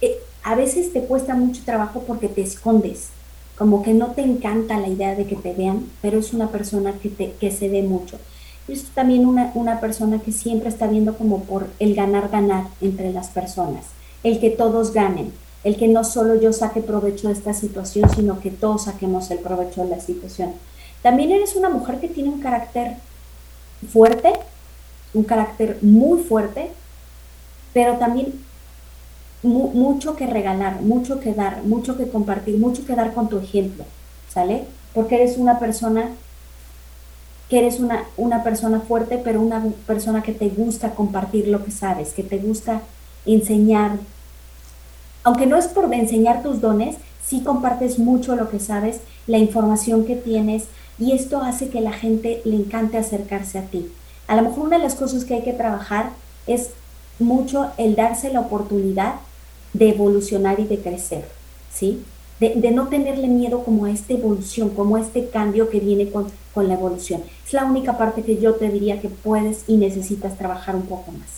Eh, 0.00 0.16
a 0.42 0.54
veces 0.54 0.92
te 0.92 1.02
cuesta 1.02 1.34
mucho 1.34 1.62
trabajo 1.64 2.04
porque 2.06 2.28
te 2.28 2.42
escondes, 2.42 3.08
como 3.56 3.82
que 3.82 3.94
no 3.94 4.08
te 4.08 4.22
encanta 4.22 4.78
la 4.78 4.88
idea 4.88 5.14
de 5.14 5.26
que 5.26 5.36
te 5.36 5.54
vean, 5.54 5.86
pero 6.02 6.18
es 6.18 6.32
una 6.32 6.48
persona 6.48 6.92
que, 7.00 7.08
te, 7.08 7.32
que 7.32 7.50
se 7.50 7.68
ve 7.68 7.82
mucho. 7.82 8.18
Es 8.68 8.84
también 8.90 9.26
una, 9.26 9.52
una 9.54 9.80
persona 9.80 10.18
que 10.18 10.32
siempre 10.32 10.68
está 10.68 10.86
viendo 10.86 11.16
como 11.16 11.44
por 11.44 11.68
el 11.78 11.94
ganar-ganar 11.94 12.64
entre 12.80 13.12
las 13.12 13.28
personas, 13.28 13.86
el 14.22 14.40
que 14.40 14.50
todos 14.50 14.92
ganen, 14.92 15.32
el 15.64 15.76
que 15.76 15.88
no 15.88 16.04
solo 16.04 16.40
yo 16.40 16.52
saque 16.52 16.80
provecho 16.80 17.28
de 17.28 17.34
esta 17.34 17.54
situación, 17.54 18.10
sino 18.10 18.40
que 18.40 18.50
todos 18.50 18.84
saquemos 18.84 19.30
el 19.30 19.38
provecho 19.38 19.84
de 19.84 19.90
la 19.90 20.00
situación. 20.00 20.52
También 21.02 21.30
eres 21.30 21.56
una 21.56 21.70
mujer 21.70 21.98
que 22.00 22.08
tiene 22.08 22.30
un 22.30 22.40
carácter 22.40 22.96
fuerte, 23.92 24.32
un 25.14 25.24
carácter 25.24 25.78
muy 25.80 26.22
fuerte, 26.22 26.70
pero 27.72 27.94
también 27.96 28.32
mucho 29.46 30.16
que 30.16 30.26
regalar, 30.26 30.82
mucho 30.82 31.20
que 31.20 31.32
dar, 31.34 31.62
mucho 31.64 31.96
que 31.96 32.08
compartir, 32.08 32.58
mucho 32.58 32.84
que 32.84 32.94
dar 32.94 33.14
con 33.14 33.28
tu 33.28 33.38
ejemplo, 33.38 33.84
¿sale? 34.28 34.64
Porque 34.94 35.16
eres 35.16 35.38
una 35.38 35.58
persona 35.58 36.10
que 37.48 37.58
eres 37.58 37.78
una, 37.78 38.04
una 38.16 38.42
persona 38.42 38.80
fuerte, 38.80 39.18
pero 39.22 39.40
una 39.40 39.62
persona 39.86 40.22
que 40.22 40.32
te 40.32 40.48
gusta 40.48 40.94
compartir 40.94 41.48
lo 41.48 41.64
que 41.64 41.70
sabes, 41.70 42.12
que 42.12 42.24
te 42.24 42.38
gusta 42.38 42.80
enseñar. 43.24 43.92
Aunque 45.22 45.46
no 45.46 45.56
es 45.56 45.68
por 45.68 45.92
enseñar 45.94 46.42
tus 46.42 46.60
dones, 46.60 46.96
sí 47.24 47.42
compartes 47.42 47.98
mucho 47.98 48.34
lo 48.34 48.50
que 48.50 48.58
sabes, 48.58 49.00
la 49.26 49.38
información 49.38 50.04
que 50.04 50.16
tienes, 50.16 50.64
y 50.98 51.12
esto 51.12 51.40
hace 51.42 51.68
que 51.68 51.80
la 51.80 51.92
gente 51.92 52.40
le 52.44 52.56
encante 52.56 52.98
acercarse 52.98 53.58
a 53.58 53.62
ti. 53.62 53.90
A 54.26 54.36
lo 54.36 54.42
mejor 54.42 54.66
una 54.66 54.78
de 54.78 54.82
las 54.82 54.94
cosas 54.94 55.24
que 55.24 55.34
hay 55.34 55.42
que 55.42 55.52
trabajar 55.52 56.10
es 56.46 56.70
mucho 57.18 57.70
el 57.76 57.96
darse 57.96 58.32
la 58.32 58.40
oportunidad 58.40 59.14
de 59.76 59.90
evolucionar 59.90 60.58
y 60.60 60.64
de 60.64 60.78
crecer, 60.78 61.26
¿sí? 61.72 62.02
De, 62.40 62.70
no 62.70 62.88
tenerle 62.88 63.28
miedo 63.28 63.64
como 63.64 63.86
a 63.86 63.90
esta 63.90 64.12
evolución, 64.12 64.70
como 64.70 64.96
a 64.96 65.00
este 65.00 65.28
cambio 65.30 65.70
que 65.70 65.80
viene 65.80 66.10
con, 66.10 66.30
con 66.52 66.68
la 66.68 66.74
evolución. 66.74 67.22
Es 67.46 67.52
la 67.52 67.64
única 67.64 67.96
parte 67.96 68.22
que 68.22 68.38
yo 68.38 68.54
te 68.54 68.68
diría 68.68 69.00
que 69.00 69.08
puedes 69.08 69.64
y 69.66 69.76
necesitas 69.76 70.36
trabajar 70.36 70.76
un 70.76 70.86
poco 70.86 71.12
más. 71.12 71.28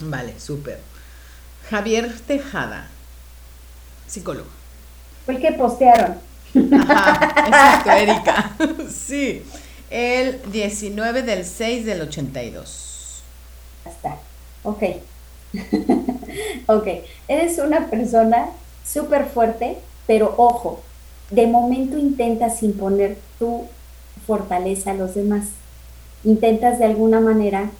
Vale, 0.00 0.34
súper. 0.38 0.80
Javier 1.70 2.12
Tejada, 2.26 2.88
psicólogo. 4.08 4.48
Fue 5.24 5.34
el 5.36 5.40
que 5.40 5.52
postearon. 5.52 6.16
Ajá, 6.72 7.34
exacto, 7.46 7.90
Erika. 7.90 8.56
Sí, 8.90 9.42
el 9.90 10.40
19 10.50 11.22
del 11.22 11.44
6 11.44 11.86
del 11.86 12.02
82 12.02 13.22
está. 13.86 14.18
Ok. 14.64 14.82
ok. 16.66 16.86
Eres 17.28 17.58
una 17.58 17.86
persona 17.88 18.46
súper 18.84 19.26
fuerte, 19.26 19.78
pero 20.06 20.34
ojo, 20.36 20.80
de 21.30 21.46
momento 21.46 21.98
intentas 21.98 22.62
imponer 22.62 23.16
tu 23.38 23.62
fortaleza 24.26 24.92
a 24.92 24.94
los 24.94 25.14
demás. 25.14 25.46
Intentas 26.24 26.78
de 26.78 26.86
alguna 26.86 27.20
manera 27.20 27.70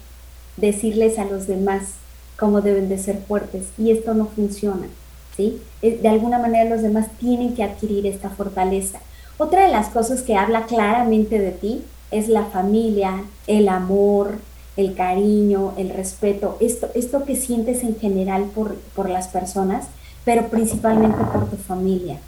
decirles 0.57 1.19
a 1.19 1.25
los 1.25 1.47
demás 1.47 1.93
cómo 2.37 2.61
deben 2.61 2.89
de 2.89 2.97
ser 2.97 3.17
fuertes 3.27 3.67
y 3.77 3.91
esto 3.91 4.13
no 4.13 4.27
funciona. 4.27 4.87
¿sí? 5.35 5.61
De 5.81 6.07
alguna 6.07 6.39
manera 6.39 6.69
los 6.69 6.81
demás 6.81 7.07
tienen 7.19 7.55
que 7.55 7.63
adquirir 7.63 8.05
esta 8.07 8.29
fortaleza. 8.29 8.99
Otra 9.37 9.65
de 9.65 9.71
las 9.71 9.89
cosas 9.89 10.21
que 10.21 10.35
habla 10.35 10.65
claramente 10.65 11.39
de 11.39 11.51
ti 11.51 11.83
es 12.11 12.29
la 12.29 12.45
familia, 12.45 13.23
el 13.47 13.67
amor, 13.67 14.35
el 14.77 14.93
cariño, 14.93 15.73
el 15.77 15.89
respeto, 15.89 16.57
esto, 16.59 16.89
esto 16.95 17.23
que 17.23 17.35
sientes 17.35 17.83
en 17.83 17.97
general 17.97 18.45
por, 18.53 18.75
por 18.95 19.09
las 19.09 19.27
personas, 19.27 19.87
pero 20.25 20.47
principalmente 20.47 21.23
por 21.31 21.49
tu 21.49 21.57
familia. 21.57 22.19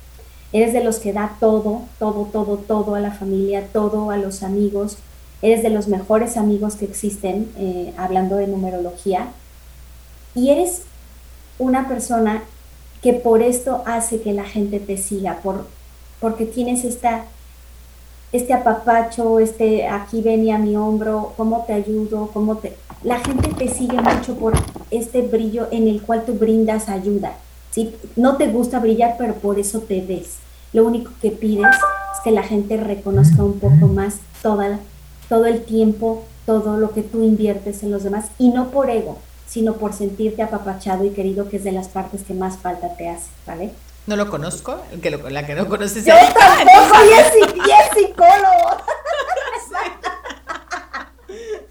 Eres 0.53 0.71
de 0.71 0.83
los 0.83 0.99
que 0.99 1.11
da 1.11 1.35
todo, 1.39 1.81
todo, 1.99 2.25
todo, 2.31 2.57
todo 2.57 2.95
a 2.95 3.01
la 3.01 3.11
familia, 3.11 3.67
todo 3.73 4.11
a 4.11 4.17
los 4.17 4.43
amigos. 4.43 4.97
Eres 5.41 5.61
de 5.61 5.69
los 5.69 5.87
mejores 5.87 6.37
amigos 6.37 6.75
que 6.75 6.85
existen, 6.85 7.51
eh, 7.57 7.93
hablando 7.97 8.37
de 8.37 8.47
numerología. 8.47 9.27
Y 10.35 10.51
eres 10.51 10.83
una 11.59 11.87
persona 11.89 12.43
que 13.01 13.13
por 13.13 13.41
esto 13.41 13.83
hace 13.85 14.21
que 14.21 14.33
la 14.33 14.45
gente 14.45 14.79
te 14.79 14.97
siga, 14.97 15.39
por, 15.43 15.67
porque 16.21 16.45
tienes 16.45 16.85
esta 16.85 17.25
este 18.31 18.53
apapacho, 18.53 19.39
este 19.39 19.87
aquí 19.87 20.21
ven 20.21 20.49
a 20.51 20.57
mi 20.57 20.75
hombro, 20.75 21.33
cómo 21.37 21.63
te 21.65 21.73
ayudo, 21.73 22.29
cómo 22.33 22.57
te... 22.57 22.75
La 23.03 23.19
gente 23.19 23.49
te 23.53 23.67
sigue 23.69 24.01
mucho 24.01 24.35
por 24.35 24.53
este 24.91 25.21
brillo 25.21 25.67
en 25.71 25.87
el 25.87 26.01
cual 26.01 26.25
tú 26.25 26.33
brindas 26.33 26.89
ayuda. 26.89 27.33
¿sí? 27.71 27.95
No 28.15 28.37
te 28.37 28.47
gusta 28.47 28.79
brillar, 28.79 29.15
pero 29.17 29.35
por 29.35 29.59
eso 29.59 29.79
te 29.79 30.01
ves. 30.01 30.37
lo 30.73 30.85
único 30.85 31.11
que 31.21 31.31
pides 31.31 31.67
es 31.67 32.19
que 32.23 32.31
la 32.31 32.43
gente 32.43 32.75
reconozca 32.77 33.43
un 33.43 33.59
poco 33.59 33.87
más 33.87 34.15
toda, 34.41 34.79
todo 35.29 35.45
el 35.45 35.63
tiempo, 35.63 36.23
todo 36.45 36.77
lo 36.77 36.91
que 36.91 37.03
tú 37.03 37.23
inviertes 37.23 37.83
en 37.83 37.91
los 37.91 38.03
demás, 38.03 38.25
y 38.37 38.49
no 38.49 38.71
por 38.71 38.89
ego, 38.89 39.19
sino 39.47 39.73
por 39.73 39.93
sentirte 39.93 40.43
apapachado 40.43 41.05
y 41.05 41.11
querido, 41.11 41.49
que 41.49 41.57
es 41.57 41.63
de 41.63 41.71
las 41.71 41.87
partes 41.87 42.23
que 42.23 42.33
más 42.33 42.57
falta 42.57 42.95
te 42.95 43.09
hace, 43.09 43.29
¿vale? 43.45 43.71
No 44.07 44.15
lo 44.15 44.29
conozco, 44.29 44.81
el 44.93 45.01
que 45.01 45.11
la 45.11 45.45
que 45.45 45.53
no 45.53 45.67
conoces. 45.67 46.05
Yo 46.05 46.13
tampoco, 46.15 46.95
y 47.05 47.13
es, 47.13 47.27
psicólogo. 47.93 48.77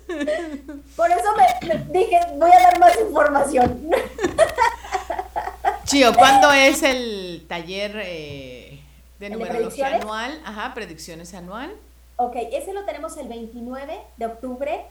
Por 0.97 1.11
eso 1.11 1.28
me, 1.37 1.99
dije, 1.99 2.20
voy 2.37 2.51
a 2.51 2.62
dar 2.62 2.78
más 2.78 2.99
información. 3.01 3.91
Chío, 5.84 6.14
¿cuándo 6.14 6.53
es 6.53 6.82
el 6.82 7.47
taller 7.49 8.03
eh, 8.05 8.80
de 9.18 9.30
numerología 9.30 9.97
anual? 9.97 10.39
Ajá, 10.45 10.74
predicciones 10.74 11.32
anual. 11.32 11.72
Ok, 12.16 12.37
ese 12.53 12.72
lo 12.72 12.84
tenemos 12.84 13.16
el 13.16 13.28
29 13.28 13.99
de 14.16 14.26
octubre. 14.26 14.84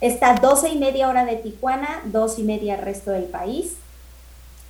Está 0.00 0.34
12 0.34 0.70
y 0.70 0.78
media 0.78 1.08
hora 1.08 1.24
de 1.24 1.36
Tijuana, 1.36 2.02
2 2.04 2.38
y 2.40 2.42
media 2.42 2.76
resto 2.76 3.12
del 3.12 3.24
país. 3.24 3.76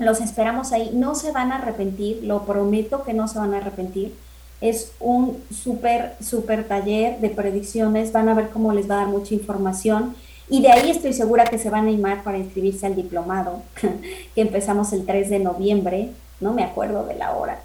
Los 0.04 0.20
esperamos 0.20 0.72
ahí. 0.72 0.90
No 0.92 1.14
se 1.14 1.32
van 1.32 1.52
a 1.52 1.56
arrepentir, 1.56 2.22
lo 2.22 2.44
prometo 2.44 3.04
que 3.04 3.14
no 3.14 3.28
se 3.28 3.38
van 3.38 3.54
a 3.54 3.58
arrepentir. 3.58 4.14
Es 4.60 4.92
un 5.00 5.42
súper, 5.52 6.14
súper 6.20 6.68
taller 6.68 7.18
de 7.20 7.30
predicciones. 7.30 8.12
Van 8.12 8.28
a 8.28 8.34
ver 8.34 8.50
cómo 8.50 8.72
les 8.72 8.88
va 8.88 8.94
a 8.94 8.98
dar 8.98 9.08
mucha 9.08 9.34
información. 9.34 10.14
Y 10.48 10.60
de 10.62 10.70
ahí 10.70 10.90
estoy 10.90 11.12
segura 11.12 11.44
que 11.44 11.58
se 11.58 11.70
van 11.70 11.86
a 11.86 11.88
animar 11.88 12.22
para 12.22 12.38
inscribirse 12.38 12.86
al 12.86 12.94
diplomado, 12.94 13.62
que 14.34 14.40
empezamos 14.40 14.92
el 14.92 15.06
3 15.06 15.30
de 15.30 15.38
noviembre. 15.38 16.10
No 16.40 16.52
me 16.52 16.64
acuerdo 16.64 17.06
de 17.06 17.14
la 17.14 17.32
hora. 17.32 17.60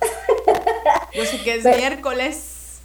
Yo 1.13 1.25
sé 1.25 1.41
que 1.43 1.55
es 1.55 1.63
miércoles. 1.63 2.79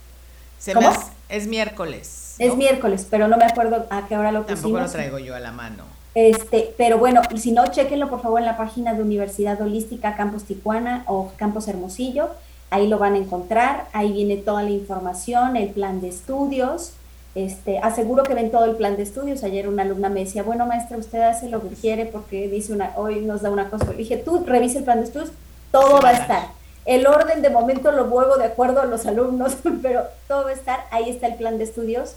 Se 0.58 0.72
¿Cómo? 0.72 0.90
es 1.28 1.46
miércoles. 1.46 2.36
Es 2.38 2.56
miércoles, 2.56 3.06
pero 3.10 3.28
no 3.28 3.36
me 3.36 3.44
acuerdo 3.44 3.86
a 3.90 4.06
qué 4.08 4.16
hora 4.16 4.32
lo 4.32 4.42
pusimos. 4.42 4.62
Tampoco 4.62 4.84
lo 4.84 4.90
traigo 4.90 5.18
yo 5.18 5.34
a 5.34 5.40
la 5.40 5.52
mano. 5.52 5.84
Este, 6.14 6.74
pero 6.76 6.98
bueno, 6.98 7.22
si 7.36 7.52
no, 7.52 7.66
chequenlo 7.68 8.10
por 8.10 8.20
favor 8.20 8.40
en 8.40 8.46
la 8.46 8.56
página 8.56 8.94
de 8.94 9.02
Universidad 9.02 9.60
Holística 9.60 10.14
Campus 10.14 10.44
Tijuana 10.44 11.04
o 11.06 11.32
Campus 11.36 11.68
Hermosillo. 11.68 12.28
Ahí 12.70 12.86
lo 12.86 12.98
van 12.98 13.14
a 13.14 13.18
encontrar. 13.18 13.86
Ahí 13.92 14.12
viene 14.12 14.36
toda 14.36 14.62
la 14.62 14.70
información, 14.70 15.56
el 15.56 15.68
plan 15.70 16.00
de 16.00 16.08
estudios. 16.08 16.92
Este, 17.34 17.78
aseguro 17.78 18.24
que 18.24 18.34
ven 18.34 18.50
todo 18.50 18.66
el 18.66 18.76
plan 18.76 18.96
de 18.96 19.02
estudios. 19.02 19.42
Ayer 19.42 19.68
una 19.68 19.82
alumna 19.82 20.10
me 20.10 20.20
decía, 20.20 20.42
bueno 20.42 20.66
maestra, 20.66 20.98
usted 20.98 21.20
hace 21.22 21.48
lo 21.48 21.62
que 21.62 21.74
quiere 21.74 22.06
porque 22.06 22.48
dice 22.48 22.72
una, 22.72 22.92
hoy 22.96 23.20
nos 23.20 23.42
da 23.42 23.50
una 23.50 23.70
cosa. 23.70 23.86
Le 23.90 23.98
dije, 23.98 24.18
tú 24.18 24.44
revisa 24.46 24.78
el 24.78 24.84
plan 24.84 24.98
de 24.98 25.04
estudios, 25.04 25.32
todo 25.70 26.00
va 26.00 26.10
a 26.10 26.12
estar. 26.12 26.48
El 26.84 27.06
orden 27.06 27.42
de 27.42 27.50
momento 27.50 27.92
lo 27.92 28.06
vuelvo 28.06 28.36
de 28.36 28.46
acuerdo 28.46 28.80
a 28.80 28.86
los 28.86 29.06
alumnos, 29.06 29.56
pero 29.82 30.02
todo 30.28 30.44
va 30.44 30.50
a 30.50 30.54
estar. 30.54 30.80
Ahí 30.90 31.08
está 31.08 31.26
el 31.26 31.34
plan 31.34 31.58
de 31.58 31.64
estudios. 31.64 32.16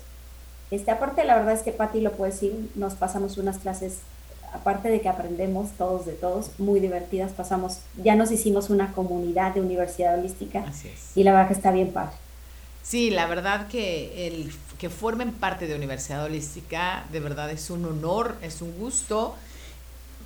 Este, 0.71 0.91
aparte, 0.91 1.23
la 1.25 1.35
verdad 1.35 1.53
es 1.53 1.61
que 1.61 1.71
Patti 1.71 2.01
lo 2.01 2.11
puede 2.13 2.31
decir, 2.31 2.71
nos 2.75 2.95
pasamos 2.95 3.37
unas 3.37 3.57
clases, 3.59 3.99
aparte 4.53 4.89
de 4.89 5.01
que 5.01 5.09
aprendemos 5.09 5.71
todos 5.77 6.05
de 6.05 6.13
todos, 6.13 6.51
muy 6.59 6.79
divertidas, 6.79 7.31
pasamos, 7.31 7.79
ya 8.03 8.15
nos 8.15 8.31
hicimos 8.31 8.69
una 8.69 8.93
comunidad 8.93 9.53
de 9.53 9.61
universidad 9.61 10.17
holística 10.17 10.65
y 11.15 11.23
la 11.23 11.31
verdad 11.33 11.47
que 11.47 11.53
está 11.53 11.71
bien 11.71 11.91
padre. 11.91 12.15
Sí, 12.85 13.09
la 13.09 13.25
verdad 13.25 13.67
que 13.67 14.27
el 14.27 14.51
que 14.77 14.91
formen 14.91 15.31
parte 15.33 15.65
de 15.65 15.73
Universidad 15.75 16.23
Holística, 16.23 17.03
de 17.11 17.19
verdad 17.19 17.49
es 17.49 17.71
un 17.71 17.83
honor, 17.85 18.35
es 18.43 18.61
un 18.61 18.77
gusto, 18.77 19.35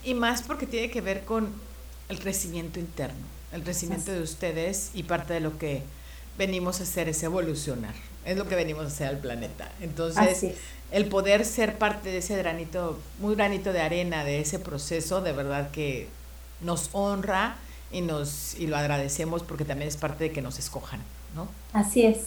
y 0.04 0.14
más 0.14 0.42
porque 0.42 0.66
tiene 0.66 0.90
que 0.90 1.00
ver 1.00 1.24
con 1.24 1.54
el 2.10 2.20
crecimiento 2.20 2.80
interno, 2.80 3.26
el 3.54 3.64
crecimiento 3.64 4.12
de 4.12 4.22
ustedes 4.22 4.92
y 4.94 5.04
parte 5.04 5.36
de 5.36 5.40
lo 5.40 5.58
que 5.58 5.84
venimos 6.38 6.82
a 6.82 6.84
hacer 6.84 7.08
es 7.08 7.24
evolucionar, 7.24 7.94
es 8.26 8.38
lo 8.38 8.48
que 8.48 8.56
venimos 8.56 8.84
a 8.84 8.88
hacer 8.88 9.08
al 9.08 9.18
planeta. 9.18 9.72
Entonces, 9.82 10.54
el 10.92 11.06
poder 11.06 11.46
ser 11.46 11.78
parte 11.78 12.10
de 12.10 12.18
ese 12.18 12.38
granito, 12.38 13.00
muy 13.20 13.36
granito 13.36 13.74
de 13.74 13.82
arena 13.82 14.24
de 14.24 14.42
ese 14.42 14.60
proceso, 14.60 15.22
de 15.22 15.34
verdad 15.34 15.72
que 15.72 16.08
nos 16.62 16.90
honra 16.94 17.56
y 17.92 18.02
nos 18.02 18.56
y 18.56 18.68
lo 18.68 18.78
agradecemos 18.78 19.44
porque 19.44 19.66
también 19.66 19.88
es 19.88 19.98
parte 19.98 20.26
de 20.26 20.32
que 20.32 20.42
nos 20.42 20.60
escojan, 20.60 21.02
¿no? 21.36 21.48
Así 21.74 22.04
es 22.04 22.20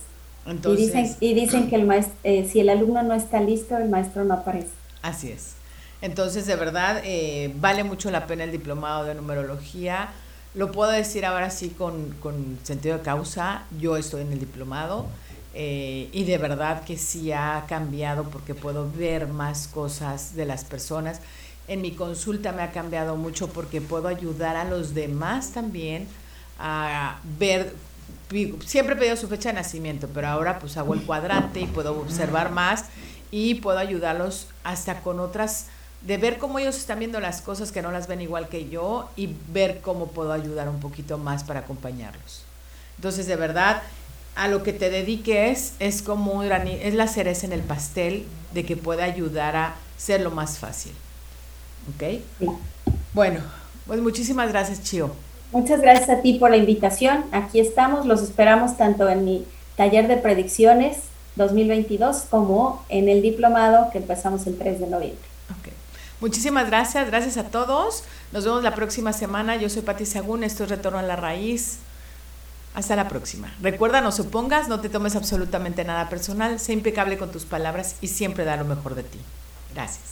y, 0.47 0.77
dicen, 0.77 1.17
y 1.21 1.35
dicen 1.35 1.69
que 1.69 1.77
el 1.77 1.87
maestro, 1.87 2.15
eh, 2.25 2.49
si 2.51 2.61
el 2.61 2.69
alumno 2.69 3.03
no 3.03 3.15
está 3.15 3.41
listo, 3.41 3.77
el 3.77 3.89
maestro 3.89 4.25
no 4.25 4.35
aparece. 4.35 4.71
Así 5.03 5.31
es. 5.31 5.55
Entonces, 6.01 6.47
de 6.47 6.57
verdad, 6.57 7.01
eh, 7.05 7.53
vale 7.61 7.85
mucho 7.85 8.11
la 8.11 8.27
pena 8.27 8.45
el 8.45 8.51
diplomado 8.51 9.05
de 9.05 9.15
numerología. 9.15 10.09
Lo 10.55 10.73
puedo 10.73 10.91
decir 10.91 11.25
ahora 11.25 11.51
sí 11.51 11.71
con, 11.71 12.11
con 12.21 12.59
sentido 12.65 12.99
de 12.99 13.05
causa. 13.05 13.65
Yo 13.81 13.97
estoy 13.97 14.23
en 14.23 14.33
el 14.33 14.41
diplomado 14.41 15.07
eh, 15.55 16.09
y 16.13 16.25
de 16.25 16.39
verdad 16.39 16.85
que 16.85 16.97
sí 16.97 17.33
ha 17.33 17.65
cambiado 17.69 18.25
porque 18.25 18.55
puedo 18.55 18.91
ver 18.91 19.29
más 19.29 19.69
cosas 19.69 20.35
de 20.35 20.47
las 20.47 20.65
personas. 20.65 21.21
En 21.69 21.83
mi 21.83 21.93
consulta 21.93 22.53
me 22.53 22.63
ha 22.63 22.73
cambiado 22.73 23.17
mucho 23.17 23.49
porque 23.49 23.81
puedo 23.81 24.09
ayudar 24.09 24.57
a 24.57 24.65
los 24.65 24.95
demás 24.95 25.53
también 25.53 26.09
a 26.59 27.19
ver 27.39 27.75
siempre 28.65 28.95
he 28.95 28.99
pedido 28.99 29.17
su 29.17 29.29
fecha 29.29 29.51
de 29.51 29.55
nacimiento, 29.55 30.09
pero 30.13 30.29
ahora 30.29 30.59
pues 30.59 30.77
hago 30.77 30.95
el 30.95 31.03
cuadrante 31.03 31.61
y 31.61 31.67
puedo 31.67 31.99
observar 31.99 32.51
más 32.51 32.87
y 33.31 33.57
puedo 33.57 33.79
ayudarlos 33.79 34.49
hasta 34.65 35.01
con 35.01 35.21
otras, 35.21 35.67
de 36.03 36.17
ver 36.19 36.39
cómo 36.39 36.59
ellos 36.59 36.77
están 36.77 36.99
viendo 36.99 37.21
las 37.21 37.43
cosas 37.43 37.73
que 37.73 37.83
no 37.83 37.93
las 37.93 38.09
ven 38.09 38.21
igual 38.21 38.49
que 38.49 38.69
yo 38.69 39.11
y 39.17 39.35
ver 39.53 39.81
cómo 39.81 40.09
puedo 40.09 40.33
ayudar 40.33 40.69
un 40.69 40.81
poquito 40.81 41.19
más 41.19 41.45
para 41.45 41.61
acompañarlos. 41.61 42.45
Entonces, 42.97 43.27
de 43.27 43.37
verdad, 43.37 43.83
a 44.35 44.49
lo 44.49 44.63
que 44.63 44.73
te 44.73 44.91
dediques 44.91 45.75
es 45.79 46.03
como 46.03 46.43
es 46.43 46.95
la 46.95 47.07
cereza 47.07 47.47
en 47.47 47.53
el 47.53 47.61
pastel 47.61 48.25
de 48.53 48.65
que 48.65 48.77
pueda 48.77 49.05
ayudar 49.05 49.57
a 49.57 49.75
ser 49.97 50.21
lo 50.21 50.31
más 50.31 50.59
fácil. 50.59 50.93
¿Ok? 51.95 52.21
Bueno, 53.13 53.41
pues 53.87 54.01
muchísimas 54.01 54.51
gracias, 54.51 54.83
Chio. 54.83 55.15
Muchas 55.53 55.81
gracias 55.81 56.09
a 56.09 56.23
ti 56.23 56.35
por 56.35 56.51
la 56.51 56.57
invitación. 56.57 57.25
Aquí 57.31 57.61
estamos, 57.61 58.07
los 58.07 58.23
esperamos 58.23 58.77
tanto 58.77 59.09
en 59.09 59.25
mi 59.25 59.45
taller 59.77 60.09
de 60.09 60.17
predicciones 60.17 60.99
2022 61.37 62.25
como 62.31 62.85
en 62.89 63.09
el 63.09 63.21
diplomado 63.21 63.91
que 63.91 63.99
empezamos 63.99 64.47
el 64.47 64.57
3 64.57 64.81
de 64.81 64.87
noviembre. 64.87 65.29
Okay. 65.61 65.73
Muchísimas 66.21 66.67
gracias, 66.67 67.07
gracias 67.07 67.37
a 67.37 67.45
todos. 67.45 68.05
Nos 68.33 68.45
vemos 68.45 68.63
la 68.63 68.75
próxima 68.75 69.13
semana. 69.13 69.57
Yo 69.57 69.69
soy 69.69 69.83
Pati 69.83 70.07
Sagún, 70.07 70.43
esto 70.45 70.65
es 70.65 70.71
Retorno 70.71 70.99
a 70.99 71.03
la 71.03 71.17
Raíz. 71.17 71.79
Hasta 72.75 72.97
la 72.97 73.09
próxima. 73.09 73.53
Recuerda, 73.61 74.01
no 74.01 74.13
supongas, 74.13 74.69
no 74.69 74.81
te 74.81 74.89
tomes 74.89 75.15
absolutamente 75.15 75.85
nada 75.85 76.09
personal, 76.09 76.59
sé 76.59 76.73
impecable 76.73 77.19
con 77.19 77.31
tus 77.31 77.45
palabras 77.45 77.97
y 78.01 78.09
siempre 78.09 78.45
da 78.45 78.57
lo 78.57 78.65
mejor 78.65 78.95
de 78.95 79.03
ti. 79.03 79.19
Gracias. 79.75 80.12